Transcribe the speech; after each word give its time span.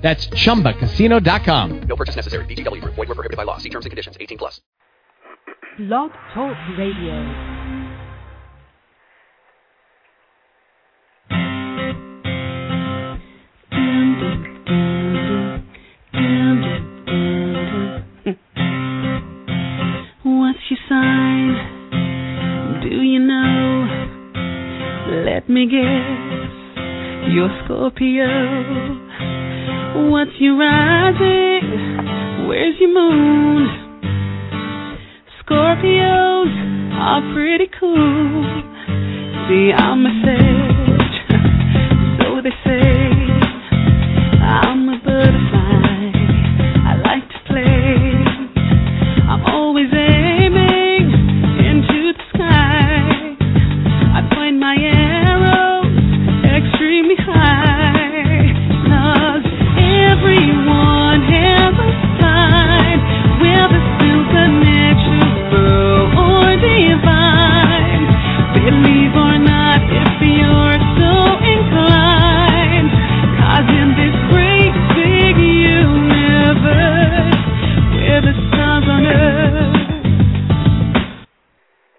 That's 0.00 0.26
chumbacasino.com. 0.28 1.80
No 1.82 1.96
purchase 1.96 2.16
necessary. 2.16 2.44
VGW 2.46 2.80
Group. 2.80 2.94
Void 2.94 3.08
were 3.08 3.14
prohibited 3.14 3.36
by 3.36 3.44
law. 3.44 3.58
See 3.58 3.68
terms 3.68 3.84
and 3.86 3.90
conditions. 3.90 4.16
18 4.20 4.38
plus. 4.38 4.60
Blog 5.78 6.10
Talk 6.34 6.56
Radio. 6.78 7.60
What's 20.22 20.58
your 20.68 20.78
sign? 20.88 22.80
Do 22.82 23.02
you 23.02 23.20
know? 23.20 23.86
Let 25.24 25.48
me 25.48 25.66
guess. 25.66 27.32
You're 27.32 27.50
Scorpio. 27.64 28.99
What's 29.92 30.30
your 30.38 30.56
rising? 30.56 32.46
Where's 32.46 32.76
your 32.78 32.94
moon? 32.94 33.66
Scorpios 35.42 36.46
are 36.94 37.34
pretty 37.34 37.68
cool. 37.78 38.62
See, 39.48 39.72
I'm 39.76 40.06
a 40.06 40.12
sage, 40.24 41.16
so 42.22 42.40
they 42.40 42.54
say. 42.64 43.29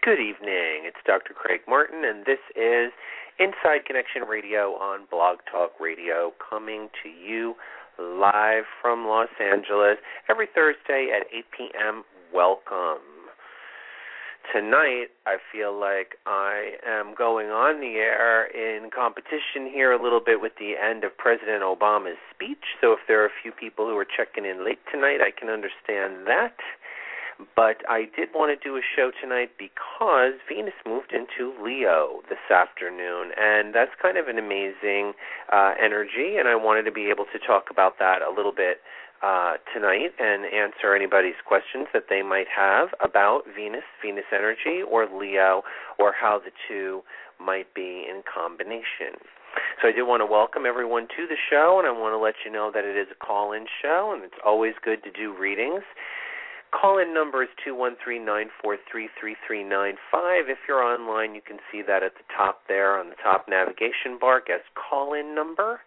Good 0.04 0.20
evening. 0.20 0.90
It's 0.90 0.98
Dr. 1.06 1.36
Craig 1.36 1.62
Martin, 1.70 2.02
and 2.04 2.26
this 2.26 2.42
is 2.56 2.90
Inside 3.38 3.86
Connection 3.86 4.24
Radio 4.28 4.74
on 4.82 5.06
Blog 5.12 5.38
Talk 5.46 5.74
Radio, 5.80 6.34
coming 6.42 6.90
to 7.04 7.10
you 7.10 7.54
live 8.00 8.64
from 8.82 9.06
Los 9.06 9.30
Angeles 9.40 9.98
every 10.28 10.48
Thursday 10.48 11.14
at 11.14 11.28
8 11.32 11.46
p.m. 11.56 12.04
Welcome. 12.34 13.06
Tonight, 14.52 15.14
I 15.28 15.38
feel 15.54 15.70
like 15.70 16.18
I 16.26 16.82
am 16.82 17.14
going 17.14 17.54
on 17.54 17.80
the 17.80 18.02
air 18.02 18.50
in 18.50 18.90
competition 18.90 19.70
here 19.72 19.92
a 19.92 20.02
little 20.02 20.20
bit 20.20 20.42
with 20.42 20.54
the 20.58 20.82
end 20.82 21.04
of 21.04 21.16
President 21.16 21.62
Obama's 21.62 22.18
speech. 22.34 22.74
So, 22.82 22.92
if 22.94 23.06
there 23.08 23.22
are 23.22 23.28
a 23.28 23.38
few 23.44 23.52
people 23.52 23.86
who 23.86 23.96
are 24.02 24.08
checking 24.18 24.50
in 24.50 24.66
late 24.66 24.82
tonight, 24.92 25.22
I 25.22 25.30
can 25.30 25.50
understand 25.50 26.26
that. 26.26 26.58
But 27.56 27.82
I 27.90 28.06
did 28.16 28.30
want 28.34 28.54
to 28.54 28.60
do 28.62 28.78
a 28.78 28.82
show 28.82 29.12
tonight 29.22 29.52
because 29.58 30.34
Venus 30.48 30.74
moved 30.86 31.14
into 31.14 31.54
Leo 31.62 32.22
this 32.30 32.44
afternoon, 32.50 33.32
and 33.38 33.74
that's 33.74 33.92
kind 34.02 34.18
of 34.18 34.28
an 34.28 34.38
amazing 34.38 35.14
uh, 35.52 35.74
energy. 35.82 36.38
And 36.38 36.48
I 36.48 36.56
wanted 36.56 36.84
to 36.84 36.92
be 36.92 37.10
able 37.10 37.26
to 37.34 37.40
talk 37.40 37.66
about 37.72 37.98
that 38.00 38.22
a 38.22 38.30
little 38.30 38.54
bit 38.54 38.82
uh, 39.24 39.58
tonight 39.74 40.14
and 40.20 40.46
answer 40.46 40.96
anybody's 40.96 41.38
questions 41.46 41.88
that 41.94 42.06
they 42.10 42.22
might 42.22 42.48
have 42.50 42.90
about 43.04 43.44
Venus, 43.56 43.86
Venus 44.02 44.26
energy, 44.34 44.82
or 44.82 45.06
Leo, 45.06 45.62
or 46.00 46.14
how 46.14 46.40
the 46.40 46.52
two 46.68 47.02
might 47.40 47.74
be 47.74 48.06
in 48.10 48.22
combination. 48.26 49.18
So 49.82 49.90
I 49.90 49.92
do 49.92 50.06
want 50.06 50.22
to 50.22 50.26
welcome 50.26 50.66
everyone 50.66 51.08
to 51.18 51.28
the 51.28 51.36
show, 51.50 51.78
and 51.78 51.88
I 51.88 51.92
want 51.92 52.14
to 52.14 52.18
let 52.18 52.36
you 52.46 52.52
know 52.52 52.72
that 52.74 52.86
it 52.86 52.96
is 52.96 53.08
a 53.12 53.26
call-in 53.26 53.66
show, 53.82 54.12
and 54.14 54.24
it's 54.24 54.40
always 54.46 54.74
good 54.84 55.04
to 55.04 55.12
do 55.12 55.36
readings. 55.38 55.84
Call-in 56.72 57.14
number 57.14 57.44
is 57.44 57.50
213-943-3395. 57.68 59.98
If 60.48 60.60
you're 60.68 60.84
online, 60.84 61.36
you 61.36 61.42
can 61.42 61.58
see 61.72 61.82
that 61.86 62.02
at 62.02 62.14
the 62.16 62.24
top 62.36 62.62
there 62.68 62.98
on 62.98 63.10
the 63.10 63.16
top 63.22 63.48
navigation 63.50 64.18
bar. 64.20 64.42
Guest 64.46 64.64
call-in 64.76 65.36
number. 65.36 65.82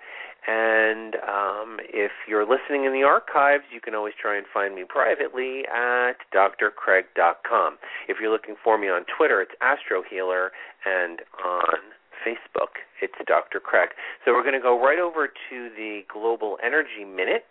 And 0.46 1.16
um, 1.16 1.78
if 1.88 2.12
you're 2.28 2.44
listening 2.44 2.84
in 2.84 2.92
the 2.92 3.02
archives, 3.02 3.64
you 3.72 3.80
can 3.80 3.94
always 3.94 4.12
try 4.20 4.36
and 4.36 4.46
find 4.52 4.74
me 4.74 4.84
privately 4.86 5.62
at 5.72 6.16
drcraig.com. 6.34 7.78
If 8.08 8.18
you're 8.20 8.30
looking 8.30 8.56
for 8.62 8.76
me 8.76 8.88
on 8.88 9.06
Twitter, 9.16 9.40
it's 9.40 9.52
AstroHealer, 9.62 10.50
and 10.84 11.20
on 11.42 11.78
Facebook, 12.26 12.84
it's 13.00 13.14
Dr. 13.26 13.58
Craig. 13.58 13.90
So 14.24 14.32
we're 14.32 14.42
going 14.42 14.54
to 14.54 14.60
go 14.60 14.78
right 14.78 14.98
over 14.98 15.28
to 15.28 15.70
the 15.76 16.02
Global 16.12 16.58
Energy 16.62 17.06
Minute 17.06 17.44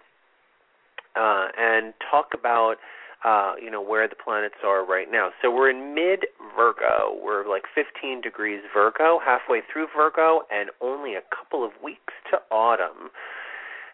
uh, 1.15 1.47
and 1.57 1.93
talk 2.11 2.29
about 2.33 2.75
uh, 3.23 3.53
you 3.61 3.71
know 3.71 3.81
where 3.81 4.07
the 4.07 4.15
planets 4.15 4.59
are 4.65 4.85
right 4.85 5.07
now. 5.09 5.29
So 5.41 5.49
we're 5.49 5.69
in 5.69 5.95
mid 5.95 6.27
Virgo. 6.55 7.17
We're 7.21 7.47
like 7.49 7.63
15 7.73 8.21
degrees 8.21 8.61
Virgo, 8.73 9.19
halfway 9.23 9.61
through 9.71 9.87
Virgo, 9.95 10.41
and 10.51 10.69
only 10.81 11.15
a 11.15 11.23
couple 11.35 11.63
of 11.63 11.71
weeks 11.83 12.13
to 12.31 12.39
autumn. 12.51 13.11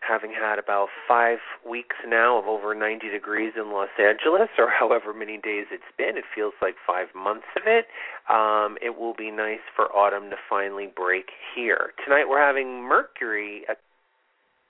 Having 0.07 0.31
had 0.31 0.57
about 0.57 0.87
five 1.07 1.39
weeks 1.67 1.97
now 2.07 2.39
of 2.39 2.45
over 2.45 2.73
90 2.73 3.09
degrees 3.09 3.53
in 3.57 3.71
Los 3.71 3.89
Angeles, 3.99 4.49
or 4.57 4.69
however 4.69 5.13
many 5.13 5.37
days 5.37 5.67
it's 5.71 5.91
been, 5.97 6.17
it 6.17 6.23
feels 6.33 6.53
like 6.61 6.75
five 6.87 7.07
months 7.13 7.45
of 7.55 7.63
it. 7.67 7.85
Um, 8.29 8.77
it 8.81 8.97
will 8.97 9.13
be 9.13 9.29
nice 9.29 9.61
for 9.75 9.93
autumn 9.95 10.29
to 10.31 10.37
finally 10.49 10.87
break 10.95 11.29
here. 11.53 11.91
Tonight 12.03 12.25
we're 12.29 12.41
having 12.41 12.81
Mercury 12.81 13.63
at 13.69 13.77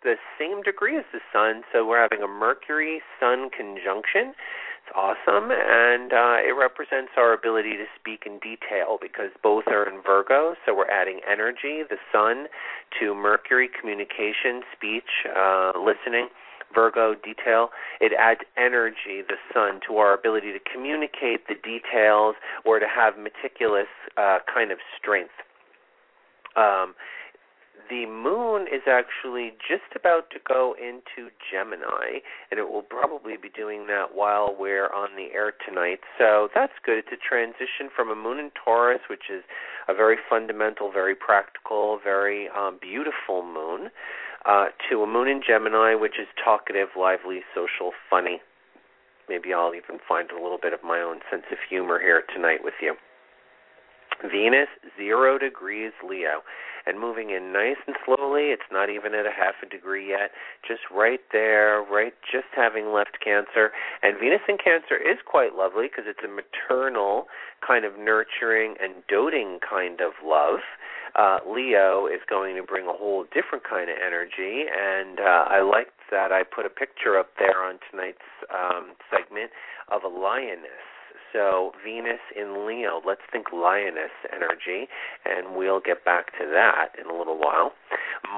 the 0.03 0.15
same 0.39 0.61
degree 0.61 0.97
as 0.97 1.05
the 1.11 1.19
sun, 1.33 1.63
so 1.73 1.85
we're 1.85 2.01
having 2.01 2.23
a 2.23 2.27
Mercury 2.27 3.01
Sun 3.19 3.49
conjunction. 3.49 4.33
It's 4.87 4.95
awesome, 4.95 5.51
and 5.51 6.13
uh, 6.13 6.37
it 6.39 6.55
represents 6.57 7.11
our 7.17 7.33
ability 7.33 7.73
to 7.77 7.85
speak 7.99 8.23
in 8.25 8.39
detail 8.39 8.97
because 9.01 9.29
both 9.43 9.67
are 9.67 9.87
in 9.87 10.01
Virgo, 10.01 10.55
so 10.65 10.73
we're 10.73 10.89
adding 10.89 11.19
energy, 11.29 11.83
the 11.87 11.99
sun, 12.11 12.47
to 12.99 13.13
Mercury, 13.13 13.69
communication, 13.69 14.63
speech, 14.75 15.27
uh, 15.35 15.73
listening. 15.77 16.29
Virgo 16.71 17.15
detail. 17.15 17.69
It 17.99 18.13
adds 18.13 18.41
energy, 18.55 19.25
the 19.27 19.41
sun, 19.51 19.79
to 19.87 19.97
our 19.97 20.13
ability 20.13 20.53
to 20.53 20.59
communicate 20.71 21.47
the 21.47 21.55
details 21.55 22.35
or 22.63 22.77
to 22.77 22.85
have 22.85 23.17
meticulous 23.17 23.89
uh, 24.17 24.37
kind 24.45 24.71
of 24.71 24.77
strength. 24.95 25.33
Um, 26.55 26.93
the 27.89 28.05
moon 28.05 28.67
is 28.71 28.83
actually 28.87 29.51
just 29.67 29.95
about 29.95 30.29
to 30.31 30.39
go 30.47 30.75
into 30.77 31.29
Gemini, 31.51 32.21
and 32.51 32.59
it 32.59 32.69
will 32.69 32.83
probably 32.83 33.35
be 33.35 33.49
doing 33.49 33.87
that 33.87 34.13
while 34.13 34.55
we're 34.57 34.93
on 34.93 35.15
the 35.15 35.33
air 35.33 35.53
tonight. 35.67 35.99
So 36.17 36.49
that's 36.53 36.73
good. 36.85 36.99
It's 36.99 37.11
a 37.11 37.17
transition 37.17 37.89
from 37.95 38.09
a 38.09 38.15
moon 38.15 38.37
in 38.37 38.51
Taurus, 38.53 39.01
which 39.09 39.29
is 39.33 39.43
a 39.87 39.93
very 39.93 40.17
fundamental, 40.29 40.91
very 40.91 41.15
practical, 41.15 41.99
very 42.03 42.47
um, 42.49 42.77
beautiful 42.79 43.43
moon, 43.43 43.89
uh, 44.45 44.67
to 44.89 45.01
a 45.01 45.07
moon 45.07 45.27
in 45.27 45.41
Gemini, 45.45 45.95
which 45.95 46.19
is 46.21 46.27
talkative, 46.41 46.89
lively, 46.97 47.41
social, 47.53 47.91
funny. 48.09 48.41
Maybe 49.27 49.53
I'll 49.53 49.73
even 49.75 49.99
find 50.07 50.31
a 50.31 50.41
little 50.41 50.59
bit 50.61 50.73
of 50.73 50.83
my 50.83 50.99
own 50.99 51.19
sense 51.29 51.43
of 51.51 51.57
humor 51.69 51.99
here 51.99 52.23
tonight 52.33 52.59
with 52.63 52.75
you. 52.81 52.95
Venus, 54.21 54.67
zero 54.97 55.37
degrees 55.37 55.93
Leo, 56.03 56.41
and 56.85 56.99
moving 56.99 57.29
in 57.29 57.51
nice 57.51 57.79
and 57.87 57.95
slowly. 58.05 58.51
It's 58.51 58.69
not 58.71 58.89
even 58.89 59.13
at 59.13 59.25
a 59.25 59.31
half 59.35 59.55
a 59.63 59.69
degree 59.69 60.09
yet, 60.09 60.31
just 60.67 60.81
right 60.91 61.21
there, 61.31 61.81
right, 61.81 62.13
just 62.31 62.47
having 62.55 62.93
left 62.93 63.17
Cancer. 63.23 63.71
And 64.01 64.19
Venus 64.19 64.41
in 64.47 64.57
Cancer 64.57 64.95
is 64.95 65.17
quite 65.25 65.55
lovely 65.55 65.87
because 65.87 66.05
it's 66.07 66.23
a 66.23 66.31
maternal 66.31 67.27
kind 67.65 67.85
of 67.85 67.97
nurturing 67.97 68.75
and 68.81 69.03
doting 69.07 69.59
kind 69.67 70.01
of 70.01 70.13
love. 70.23 70.59
Uh, 71.15 71.39
Leo 71.47 72.05
is 72.05 72.21
going 72.29 72.55
to 72.55 72.63
bring 72.63 72.85
a 72.85 72.93
whole 72.93 73.25
different 73.33 73.63
kind 73.67 73.89
of 73.89 73.97
energy, 73.97 74.69
and 74.69 75.19
uh, 75.19 75.49
I 75.49 75.61
like 75.61 75.89
that 76.11 76.31
I 76.31 76.43
put 76.43 76.65
a 76.65 76.69
picture 76.69 77.17
up 77.17 77.29
there 77.37 77.63
on 77.63 77.79
tonight's 77.89 78.29
um, 78.53 78.93
segment 79.09 79.51
of 79.91 80.03
a 80.03 80.07
lioness. 80.07 80.88
So 81.33 81.71
Venus 81.83 82.19
in 82.35 82.65
Leo, 82.67 83.01
let's 83.05 83.21
think 83.31 83.47
lioness 83.53 84.13
energy, 84.33 84.87
and 85.25 85.55
we'll 85.55 85.79
get 85.79 86.03
back 86.05 86.31
to 86.39 86.45
that 86.51 86.89
in 86.99 87.09
a 87.09 87.17
little 87.17 87.37
while. 87.37 87.73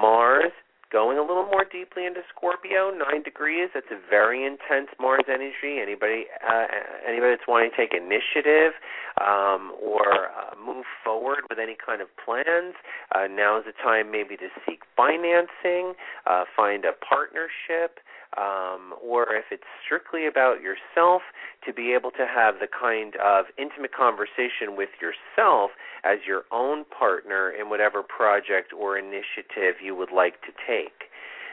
Mars 0.00 0.52
going 0.92 1.16
a 1.16 1.22
little 1.22 1.48
more 1.48 1.64
deeply 1.64 2.04
into 2.04 2.20
Scorpio, 2.28 2.92
nine 2.92 3.22
degrees. 3.22 3.70
That's 3.72 3.88
a 3.90 3.98
very 4.10 4.44
intense 4.44 4.92
Mars 5.00 5.24
energy. 5.26 5.80
Anybody, 5.80 6.26
uh, 6.44 6.66
anybody 7.08 7.32
that's 7.32 7.48
wanting 7.48 7.70
to 7.70 7.76
take 7.76 7.96
initiative 7.96 8.76
um, 9.16 9.72
or 9.80 10.28
uh, 10.28 10.52
move 10.60 10.84
forward 11.02 11.48
with 11.48 11.58
any 11.58 11.76
kind 11.80 12.02
of 12.02 12.08
plans, 12.22 12.76
uh, 13.16 13.24
now 13.26 13.58
is 13.58 13.64
the 13.64 13.72
time 13.82 14.12
maybe 14.12 14.36
to 14.36 14.48
seek 14.68 14.84
financing, 14.94 15.96
uh, 16.28 16.44
find 16.54 16.84
a 16.84 16.92
partnership 16.92 18.04
um, 18.36 18.94
or 19.02 19.34
if 19.34 19.46
it's 19.50 19.68
strictly 19.84 20.26
about 20.26 20.60
yourself, 20.60 21.22
to 21.66 21.72
be 21.72 21.92
able 21.92 22.10
to 22.12 22.26
have 22.26 22.56
the 22.60 22.68
kind 22.68 23.14
of 23.16 23.46
intimate 23.58 23.92
conversation 23.94 24.76
with 24.76 24.90
yourself 25.00 25.72
as 26.04 26.18
your 26.26 26.42
own 26.50 26.84
partner 26.86 27.50
in 27.50 27.68
whatever 27.68 28.02
project 28.02 28.72
or 28.72 28.98
initiative 28.98 29.80
you 29.82 29.94
would 29.94 30.12
like 30.12 30.40
to 30.42 30.52
take. 30.66 31.12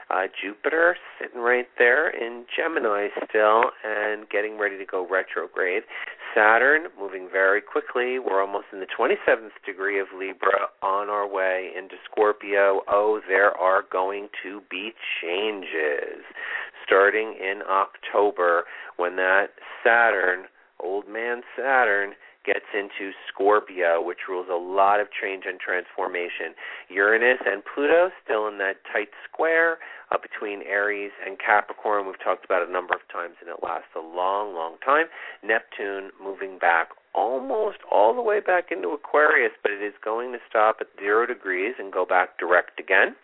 Uh, 0.10 0.26
Jupiter 0.42 0.98
sitting 1.22 1.40
right 1.40 1.68
there 1.78 2.10
in 2.10 2.46
Gemini 2.58 3.10
still 3.30 3.66
and 3.86 4.28
getting 4.28 4.58
ready 4.58 4.76
to 4.76 4.86
go 4.86 5.08
retrograde. 5.08 5.84
Saturn 6.34 6.88
moving 7.00 7.30
very 7.32 7.62
quickly. 7.62 8.18
We're 8.18 8.42
almost 8.42 8.66
in 8.74 8.80
the 8.80 8.88
27th 8.88 9.54
degree 9.68 10.00
of 10.00 10.08
Libra 10.18 10.74
on 10.82 11.10
our 11.10 11.28
way 11.28 11.70
into 11.78 11.96
Scorpio. 12.10 12.82
Oh, 12.88 13.22
there 13.28 13.56
are 13.56 13.84
going 13.92 14.30
to 14.42 14.62
be 14.72 14.94
changes 15.22 16.26
starting 16.90 17.38
in 17.40 17.62
October 17.70 18.64
when 18.98 19.16
that 19.18 19.50
Saturn, 19.84 20.46
old 20.80 21.08
man 21.08 21.42
Saturn, 21.56 22.14
gets 22.46 22.66
into 22.74 23.12
Scorpio, 23.30 24.02
which 24.02 24.26
rules 24.28 24.48
a 24.50 24.58
lot 24.58 25.00
of 25.00 25.08
change 25.14 25.44
and 25.46 25.60
transformation. 25.60 26.58
Uranus 26.90 27.38
and 27.46 27.62
Pluto 27.62 28.10
still 28.24 28.48
in 28.48 28.58
that 28.58 28.82
tight 28.92 29.10
square 29.30 29.78
uh, 30.10 30.18
between 30.18 30.64
Aries 30.64 31.12
and 31.22 31.38
Capricorn. 31.38 32.08
We've 32.08 32.18
talked 32.24 32.46
about 32.46 32.64
it 32.64 32.70
a 32.70 32.72
number 32.72 32.96
of 32.96 33.06
times, 33.12 33.36
and 33.40 33.50
it 33.50 33.62
lasts 33.62 33.94
a 33.96 34.02
long, 34.02 34.56
long 34.56 34.78
time. 34.84 35.08
Neptune 35.44 36.10
moving 36.18 36.58
back 36.58 36.90
almost 37.14 37.80
all 37.92 38.16
the 38.16 38.22
way 38.22 38.40
back 38.40 38.72
into 38.72 38.90
Aquarius, 38.90 39.54
but 39.62 39.72
it 39.72 39.84
is 39.84 39.94
going 40.04 40.32
to 40.32 40.40
stop 40.50 40.78
at 40.82 40.88
zero 40.98 41.28
degrees 41.28 41.76
and 41.78 41.94
go 41.94 42.06
back 42.06 42.40
direct 42.40 42.80
again. 42.80 43.16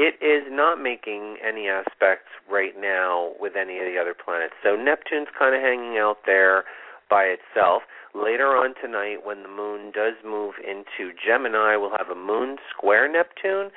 It 0.00 0.16
is 0.24 0.48
not 0.48 0.80
making 0.80 1.36
any 1.46 1.68
aspects 1.68 2.32
right 2.48 2.72
now 2.72 3.32
with 3.38 3.52
any 3.54 3.76
of 3.80 3.84
the 3.84 4.00
other 4.00 4.16
planets. 4.16 4.54
So 4.64 4.74
Neptune's 4.74 5.28
kind 5.38 5.54
of 5.54 5.60
hanging 5.60 5.98
out 5.98 6.24
there 6.24 6.64
by 7.10 7.24
itself. 7.24 7.82
Later 8.14 8.56
on 8.56 8.72
tonight, 8.80 9.26
when 9.28 9.42
the 9.42 9.52
moon 9.52 9.92
does 9.92 10.14
move 10.24 10.54
into 10.64 11.12
Gemini, 11.12 11.76
we'll 11.76 11.92
have 11.92 12.08
a 12.08 12.16
moon 12.16 12.56
square 12.72 13.12
Neptune. 13.12 13.68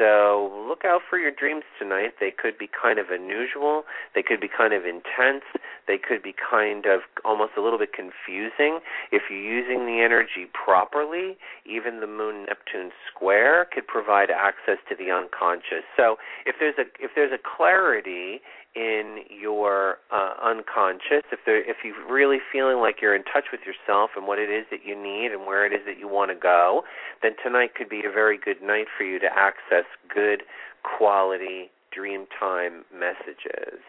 So 0.00 0.48
look 0.66 0.86
out 0.86 1.02
for 1.04 1.18
your 1.18 1.30
dreams 1.30 1.64
tonight. 1.78 2.14
They 2.20 2.32
could 2.32 2.56
be 2.56 2.70
kind 2.72 2.98
of 2.98 3.10
unusual. 3.10 3.84
They 4.14 4.22
could 4.22 4.40
be 4.40 4.48
kind 4.48 4.72
of 4.72 4.86
intense. 4.86 5.44
They 5.86 5.98
could 6.00 6.22
be 6.22 6.32
kind 6.32 6.86
of 6.86 7.00
almost 7.22 7.52
a 7.58 7.60
little 7.60 7.78
bit 7.78 7.92
confusing. 7.92 8.80
If 9.12 9.28
you're 9.28 9.44
using 9.44 9.84
the 9.84 10.00
energy 10.00 10.48
properly, 10.48 11.36
even 11.66 12.00
the 12.00 12.06
Moon 12.06 12.46
Neptune 12.48 12.92
square 13.12 13.68
could 13.68 13.86
provide 13.86 14.30
access 14.30 14.80
to 14.88 14.96
the 14.96 15.12
unconscious. 15.12 15.84
So 15.98 16.16
if 16.46 16.56
there's 16.58 16.80
a 16.80 16.88
if 16.96 17.10
there's 17.14 17.32
a 17.36 17.42
clarity 17.44 18.40
in 18.74 19.24
your 19.28 19.98
uh, 20.12 20.34
unconscious, 20.42 21.24
if 21.32 21.40
if 21.46 21.78
you're 21.84 22.12
really 22.12 22.38
feeling 22.52 22.78
like 22.78 22.96
you're 23.02 23.16
in 23.16 23.24
touch 23.24 23.46
with 23.50 23.60
yourself 23.66 24.10
and 24.16 24.26
what 24.26 24.38
it 24.38 24.48
is 24.48 24.64
that 24.70 24.80
you 24.86 24.94
need 24.94 25.32
and 25.32 25.46
where 25.46 25.66
it 25.66 25.72
is 25.72 25.80
that 25.86 25.98
you 25.98 26.06
want 26.06 26.30
to 26.30 26.36
go, 26.36 26.82
then 27.22 27.32
tonight 27.42 27.74
could 27.74 27.88
be 27.88 28.02
a 28.06 28.12
very 28.12 28.38
good 28.38 28.62
night 28.62 28.86
for 28.96 29.04
you 29.04 29.18
to 29.18 29.26
access 29.26 29.84
good 30.12 30.42
quality 30.84 31.70
dream 31.92 32.26
time 32.38 32.84
messages. 32.94 33.82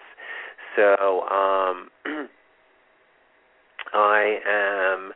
So 0.75 1.21
um, 1.29 1.89
I 3.93 4.39
am 4.47 5.11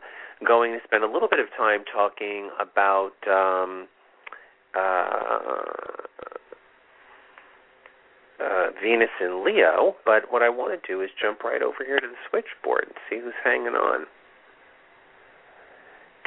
going 0.46 0.74
to 0.74 0.80
spend 0.86 1.04
a 1.04 1.12
little 1.12 1.30
bit 1.30 1.40
of 1.40 1.48
time 1.58 1.84
talking 1.92 2.50
about 2.60 3.14
um, 3.28 3.88
uh, 4.78 6.06
uh, 8.44 8.68
Venus 8.82 9.10
in 9.22 9.46
Leo, 9.46 9.96
but 10.06 10.32
what 10.32 10.42
I 10.42 10.50
want 10.50 10.80
to 10.80 10.88
do 10.88 11.02
is 11.02 11.10
jump 11.22 11.44
right 11.44 11.62
over 11.62 11.86
here 11.86 12.00
to 12.00 12.08
the 12.08 12.22
switchboard 12.30 12.86
and 12.86 12.96
see 13.10 13.20
who's 13.24 13.34
hanging 13.44 13.76
on. 13.76 14.06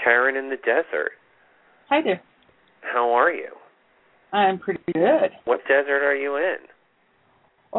Karen 0.02 0.36
in 0.36 0.50
the 0.50 0.56
desert. 0.56 1.12
Hi 1.88 2.00
there. 2.02 2.22
How 2.82 3.10
are 3.12 3.32
you? 3.32 3.50
I'm 4.32 4.58
pretty 4.58 4.80
good. 4.92 5.30
What 5.44 5.60
desert 5.66 6.02
are 6.02 6.14
you 6.14 6.36
in? 6.36 6.56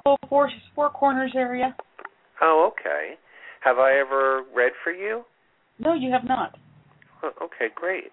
Oh, 0.05 0.17
Four 0.27 0.49
Four 0.75 0.89
Corners 0.91 1.33
area. 1.35 1.75
Oh, 2.41 2.71
okay. 2.71 3.15
Have 3.61 3.77
I 3.77 3.99
ever 3.99 4.43
read 4.55 4.71
for 4.83 4.91
you? 4.91 5.23
No, 5.79 5.93
you 5.93 6.11
have 6.11 6.25
not. 6.25 6.57
Oh, 7.23 7.31
okay, 7.43 7.67
great. 7.73 8.11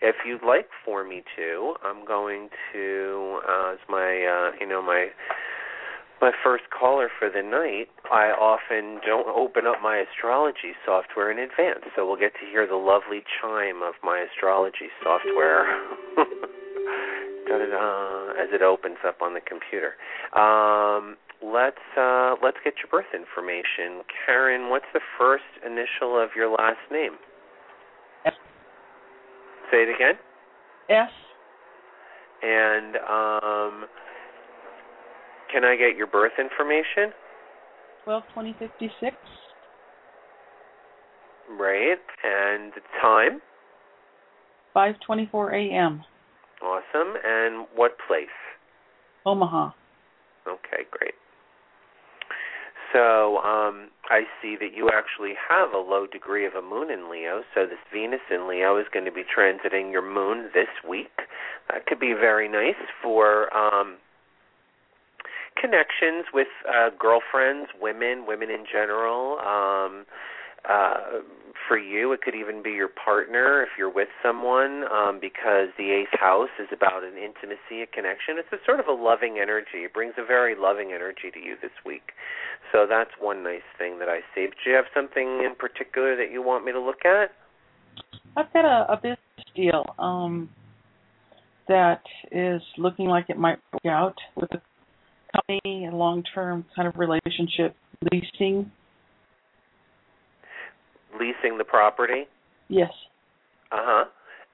If 0.00 0.16
you'd 0.26 0.44
like 0.46 0.66
for 0.84 1.04
me 1.04 1.22
to, 1.36 1.74
I'm 1.84 2.04
going 2.04 2.48
to 2.72 3.40
uh, 3.48 3.72
as 3.72 3.78
my 3.88 4.50
uh, 4.52 4.56
you 4.60 4.66
know 4.66 4.82
my 4.82 5.08
my 6.22 6.30
first 6.44 6.62
caller 6.70 7.10
for 7.18 7.28
the 7.28 7.42
night, 7.42 7.90
I 8.06 8.30
often 8.30 9.00
don't 9.04 9.26
open 9.26 9.66
up 9.66 9.82
my 9.82 9.98
astrology 9.98 10.78
software 10.86 11.32
in 11.32 11.38
advance, 11.38 11.82
so 11.96 12.06
we'll 12.06 12.16
get 12.16 12.32
to 12.38 12.46
hear 12.46 12.64
the 12.64 12.78
lovely 12.78 13.26
chime 13.42 13.82
of 13.82 13.94
my 14.04 14.24
astrology 14.30 14.86
software 15.02 15.66
as 18.38 18.48
it 18.54 18.62
opens 18.62 18.98
up 19.04 19.20
on 19.20 19.34
the 19.34 19.42
computer. 19.42 19.98
Um, 20.38 21.16
let's 21.42 21.82
uh, 21.98 22.36
let's 22.38 22.58
get 22.62 22.74
your 22.78 22.88
birth 22.88 23.10
information, 23.10 24.06
Karen. 24.24 24.70
What's 24.70 24.86
the 24.94 25.02
first 25.18 25.50
initial 25.66 26.22
of 26.22 26.30
your 26.36 26.48
last 26.50 26.86
name? 26.90 27.18
S. 28.24 28.32
Say 29.72 29.82
it 29.82 29.90
again. 29.90 30.14
S. 30.88 31.10
And 32.42 32.96
um, 32.96 33.88
can 35.52 35.64
I 35.64 35.76
get 35.76 35.96
your 35.96 36.06
birth 36.06 36.32
information? 36.38 37.12
Twelve 38.04 38.22
twenty 38.32 38.54
fifty 38.58 38.90
six. 39.00 39.16
Right. 41.50 41.98
And 42.24 42.72
the 42.72 42.80
time? 43.00 43.40
Five 44.74 44.94
twenty 45.04 45.28
four 45.30 45.54
AM. 45.54 46.02
Awesome. 46.62 47.14
And 47.24 47.66
what 47.74 47.92
place? 48.06 48.26
Omaha. 49.26 49.70
Okay, 50.48 50.84
great. 50.90 51.14
So 52.92 53.38
um, 53.38 53.88
I 54.10 54.22
see 54.40 54.56
that 54.60 54.76
you 54.76 54.90
actually 54.92 55.32
have 55.48 55.72
a 55.72 55.78
low 55.78 56.06
degree 56.06 56.46
of 56.46 56.54
a 56.54 56.62
moon 56.62 56.90
in 56.90 57.10
Leo. 57.10 57.42
So 57.54 57.64
this 57.64 57.78
Venus 57.92 58.20
in 58.30 58.48
Leo 58.48 58.76
is 58.78 58.86
going 58.92 59.06
to 59.06 59.12
be 59.12 59.22
transiting 59.22 59.90
your 59.90 60.02
moon 60.02 60.50
this 60.52 60.68
week. 60.86 61.12
That 61.70 61.86
could 61.86 61.98
be 61.98 62.12
very 62.12 62.48
nice 62.48 62.80
for 63.02 63.54
um, 63.56 63.96
connections 65.62 66.26
with 66.34 66.50
uh, 66.66 66.90
girlfriends, 66.98 67.70
women, 67.80 68.26
women 68.26 68.50
in 68.50 68.66
general. 68.66 69.38
Um, 69.38 70.04
uh, 70.68 71.22
for 71.68 71.78
you, 71.78 72.12
it 72.12 72.22
could 72.22 72.34
even 72.34 72.62
be 72.62 72.70
your 72.70 72.88
partner 72.88 73.62
if 73.62 73.70
you're 73.78 73.92
with 73.92 74.08
someone, 74.22 74.84
um, 74.90 75.18
because 75.20 75.68
the 75.78 75.90
eighth 75.90 76.18
house 76.18 76.50
is 76.58 76.68
about 76.72 77.02
an 77.02 77.14
intimacy, 77.16 77.82
a 77.82 77.86
connection. 77.86 78.38
It's 78.38 78.52
a 78.52 78.64
sort 78.66 78.80
of 78.80 78.86
a 78.86 78.92
loving 78.92 79.38
energy. 79.40 79.86
It 79.86 79.94
brings 79.94 80.14
a 80.18 80.24
very 80.24 80.54
loving 80.58 80.92
energy 80.92 81.30
to 81.32 81.38
you 81.38 81.56
this 81.62 81.72
week. 81.86 82.12
So 82.72 82.86
that's 82.88 83.10
one 83.20 83.42
nice 83.42 83.66
thing 83.78 83.98
that 83.98 84.08
I 84.08 84.20
see. 84.34 84.46
But 84.46 84.56
do 84.64 84.70
you 84.70 84.76
have 84.76 84.86
something 84.94 85.42
in 85.44 85.54
particular 85.58 86.16
that 86.16 86.30
you 86.32 86.42
want 86.42 86.64
me 86.64 86.72
to 86.72 86.80
look 86.80 87.04
at? 87.04 87.30
I've 88.36 88.52
got 88.52 88.64
a, 88.64 88.92
a 88.92 88.96
business 88.96 89.18
deal 89.54 89.84
um, 89.98 90.48
that 91.68 92.02
is 92.30 92.62
looking 92.78 93.06
like 93.06 93.26
it 93.28 93.38
might 93.38 93.58
work 93.72 93.86
out 93.86 94.16
with 94.36 94.50
a 94.52 94.60
company, 95.34 95.86
a 95.86 95.94
long-term 95.94 96.64
kind 96.74 96.88
of 96.88 96.96
relationship, 96.96 97.74
leasing. 98.10 98.70
Leasing 101.18 101.58
the 101.58 101.64
property. 101.64 102.24
Yes. 102.68 102.90
Uh 103.70 103.76
huh. 103.80 104.04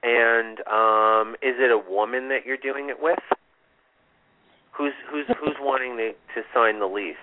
And 0.01 0.59
um, 0.67 1.35
is 1.41 1.55
it 1.59 1.71
a 1.71 1.91
woman 1.91 2.29
that 2.29 2.45
you're 2.45 2.57
doing 2.57 2.89
it 2.89 2.97
with? 3.01 3.19
Who's 4.77 4.93
who's 5.11 5.25
who's 5.27 5.55
wanting 5.59 5.97
to 5.97 6.11
to 6.11 6.47
sign 6.53 6.79
the 6.79 6.85
lease? 6.85 7.15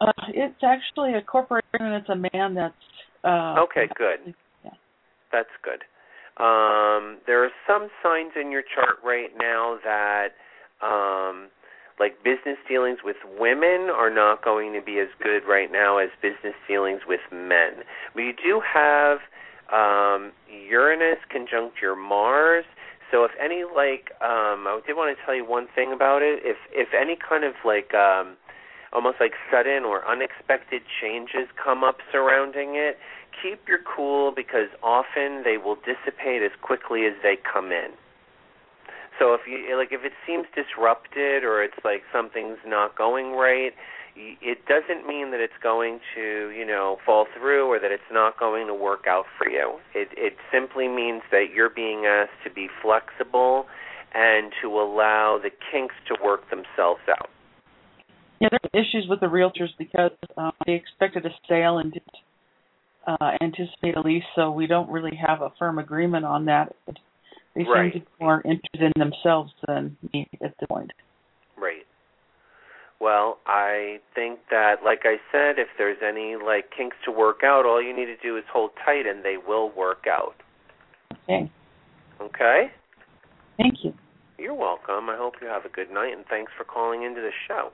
Uh, 0.00 0.12
it's 0.28 0.62
actually 0.62 1.14
a 1.14 1.22
corporation, 1.22 1.80
and 1.80 1.94
it's 1.94 2.08
a 2.08 2.16
man 2.34 2.54
that's. 2.54 2.74
Uh, 3.24 3.56
okay, 3.64 3.88
good. 3.96 4.34
Yeah. 4.64 4.70
That's 5.32 5.48
good. 5.62 5.82
Um, 6.40 7.18
there 7.26 7.42
are 7.42 7.50
some 7.66 7.88
signs 8.00 8.32
in 8.40 8.52
your 8.52 8.62
chart 8.62 8.98
right 9.02 9.30
now 9.36 9.78
that 9.82 10.28
um, 10.80 11.48
like 11.98 12.22
business 12.22 12.58
dealings 12.68 12.98
with 13.04 13.16
women 13.38 13.90
are 13.90 14.10
not 14.10 14.44
going 14.44 14.72
to 14.74 14.82
be 14.82 14.98
as 14.98 15.08
good 15.22 15.42
right 15.48 15.70
now 15.70 15.98
as 15.98 16.10
business 16.22 16.54
dealings 16.66 17.02
with 17.06 17.20
men. 17.32 17.84
You 18.14 18.32
do 18.32 18.60
have 18.60 19.18
um, 19.72 20.32
Uranus 20.48 21.18
conjunct 21.30 21.82
your 21.82 21.96
Mars. 21.96 22.64
So 23.10 23.24
if 23.24 23.30
any 23.42 23.64
like 23.64 24.12
um 24.20 24.68
I 24.68 24.80
did 24.86 24.96
want 24.96 25.16
to 25.16 25.24
tell 25.24 25.34
you 25.34 25.44
one 25.44 25.66
thing 25.74 25.92
about 25.92 26.20
it. 26.22 26.40
If 26.44 26.56
if 26.72 26.88
any 26.92 27.16
kind 27.16 27.44
of 27.44 27.54
like 27.64 27.94
um 27.94 28.36
almost 28.92 29.16
like 29.20 29.32
sudden 29.50 29.84
or 29.84 30.06
unexpected 30.06 30.82
changes 31.00 31.48
come 31.62 31.84
up 31.84 31.98
surrounding 32.12 32.76
it, 32.76 32.98
keep 33.42 33.66
your 33.68 33.80
cool 33.84 34.32
because 34.34 34.68
often 34.82 35.42
they 35.44 35.56
will 35.56 35.76
dissipate 35.76 36.42
as 36.42 36.52
quickly 36.60 37.06
as 37.06 37.14
they 37.22 37.36
come 37.36 37.72
in. 37.72 37.92
So 39.18 39.34
if 39.34 39.40
you 39.46 39.76
like 39.76 39.92
if 39.92 40.04
it 40.04 40.12
seems 40.26 40.46
disrupted 40.54 41.44
or 41.44 41.62
it's 41.62 41.78
like 41.84 42.02
something's 42.12 42.58
not 42.66 42.96
going 42.96 43.32
right, 43.32 43.72
it 44.16 44.58
doesn't 44.66 45.06
mean 45.06 45.30
that 45.30 45.40
it's 45.40 45.58
going 45.62 46.00
to, 46.14 46.50
you 46.50 46.66
know, 46.66 46.98
fall 47.04 47.26
through 47.38 47.66
or 47.66 47.78
that 47.78 47.92
it's 47.92 48.10
not 48.12 48.38
going 48.38 48.66
to 48.66 48.74
work 48.74 49.04
out 49.08 49.24
for 49.36 49.48
you. 49.48 49.78
It 49.94 50.08
it 50.16 50.34
simply 50.52 50.88
means 50.88 51.22
that 51.30 51.46
you're 51.54 51.70
being 51.70 52.06
asked 52.06 52.42
to 52.44 52.50
be 52.50 52.68
flexible 52.82 53.66
and 54.14 54.52
to 54.62 54.68
allow 54.68 55.38
the 55.42 55.50
kinks 55.70 55.94
to 56.08 56.16
work 56.24 56.48
themselves 56.50 57.02
out. 57.08 57.28
Yeah, 58.40 58.48
there 58.50 58.60
are 58.62 58.80
issues 58.80 59.06
with 59.08 59.20
the 59.20 59.26
realtors 59.26 59.70
because 59.78 60.12
um, 60.36 60.52
they 60.64 60.74
expected 60.74 61.26
a 61.26 61.30
sale 61.48 61.78
and 61.78 61.92
didn't 61.92 62.16
uh, 63.06 63.32
anticipate 63.40 63.96
a 63.96 64.00
lease, 64.00 64.22
so 64.36 64.50
we 64.50 64.66
don't 64.66 64.88
really 64.90 65.16
have 65.16 65.42
a 65.42 65.50
firm 65.58 65.78
agreement 65.78 66.24
on 66.24 66.44
that. 66.46 66.74
They 67.58 67.64
right. 67.64 67.92
seem 67.92 68.02
to 68.02 68.06
be 68.06 68.24
more 68.24 68.40
interested 68.44 68.82
in 68.82 68.92
themselves 68.96 69.52
than 69.66 69.96
me 70.12 70.28
at 70.32 70.40
this 70.40 70.68
point. 70.68 70.92
Right. 71.56 71.82
Well, 73.00 73.38
I 73.46 73.98
think 74.14 74.38
that, 74.50 74.76
like 74.84 75.00
I 75.02 75.16
said, 75.32 75.58
if 75.58 75.66
there's 75.76 75.98
any 76.06 76.36
like 76.36 76.66
kinks 76.76 76.96
to 77.04 77.10
work 77.10 77.40
out, 77.44 77.66
all 77.66 77.82
you 77.82 77.94
need 77.94 78.06
to 78.06 78.16
do 78.22 78.36
is 78.36 78.44
hold 78.52 78.70
tight, 78.84 79.06
and 79.06 79.24
they 79.24 79.36
will 79.44 79.72
work 79.76 80.04
out. 80.08 80.36
Okay. 81.24 81.50
Okay. 82.20 82.70
Thank 83.56 83.82
you. 83.82 83.92
You're 84.38 84.54
welcome. 84.54 85.10
I 85.10 85.16
hope 85.16 85.34
you 85.42 85.48
have 85.48 85.64
a 85.64 85.68
good 85.68 85.90
night, 85.90 86.16
and 86.16 86.24
thanks 86.30 86.52
for 86.56 86.62
calling 86.62 87.02
into 87.02 87.20
the 87.20 87.32
show. 87.48 87.70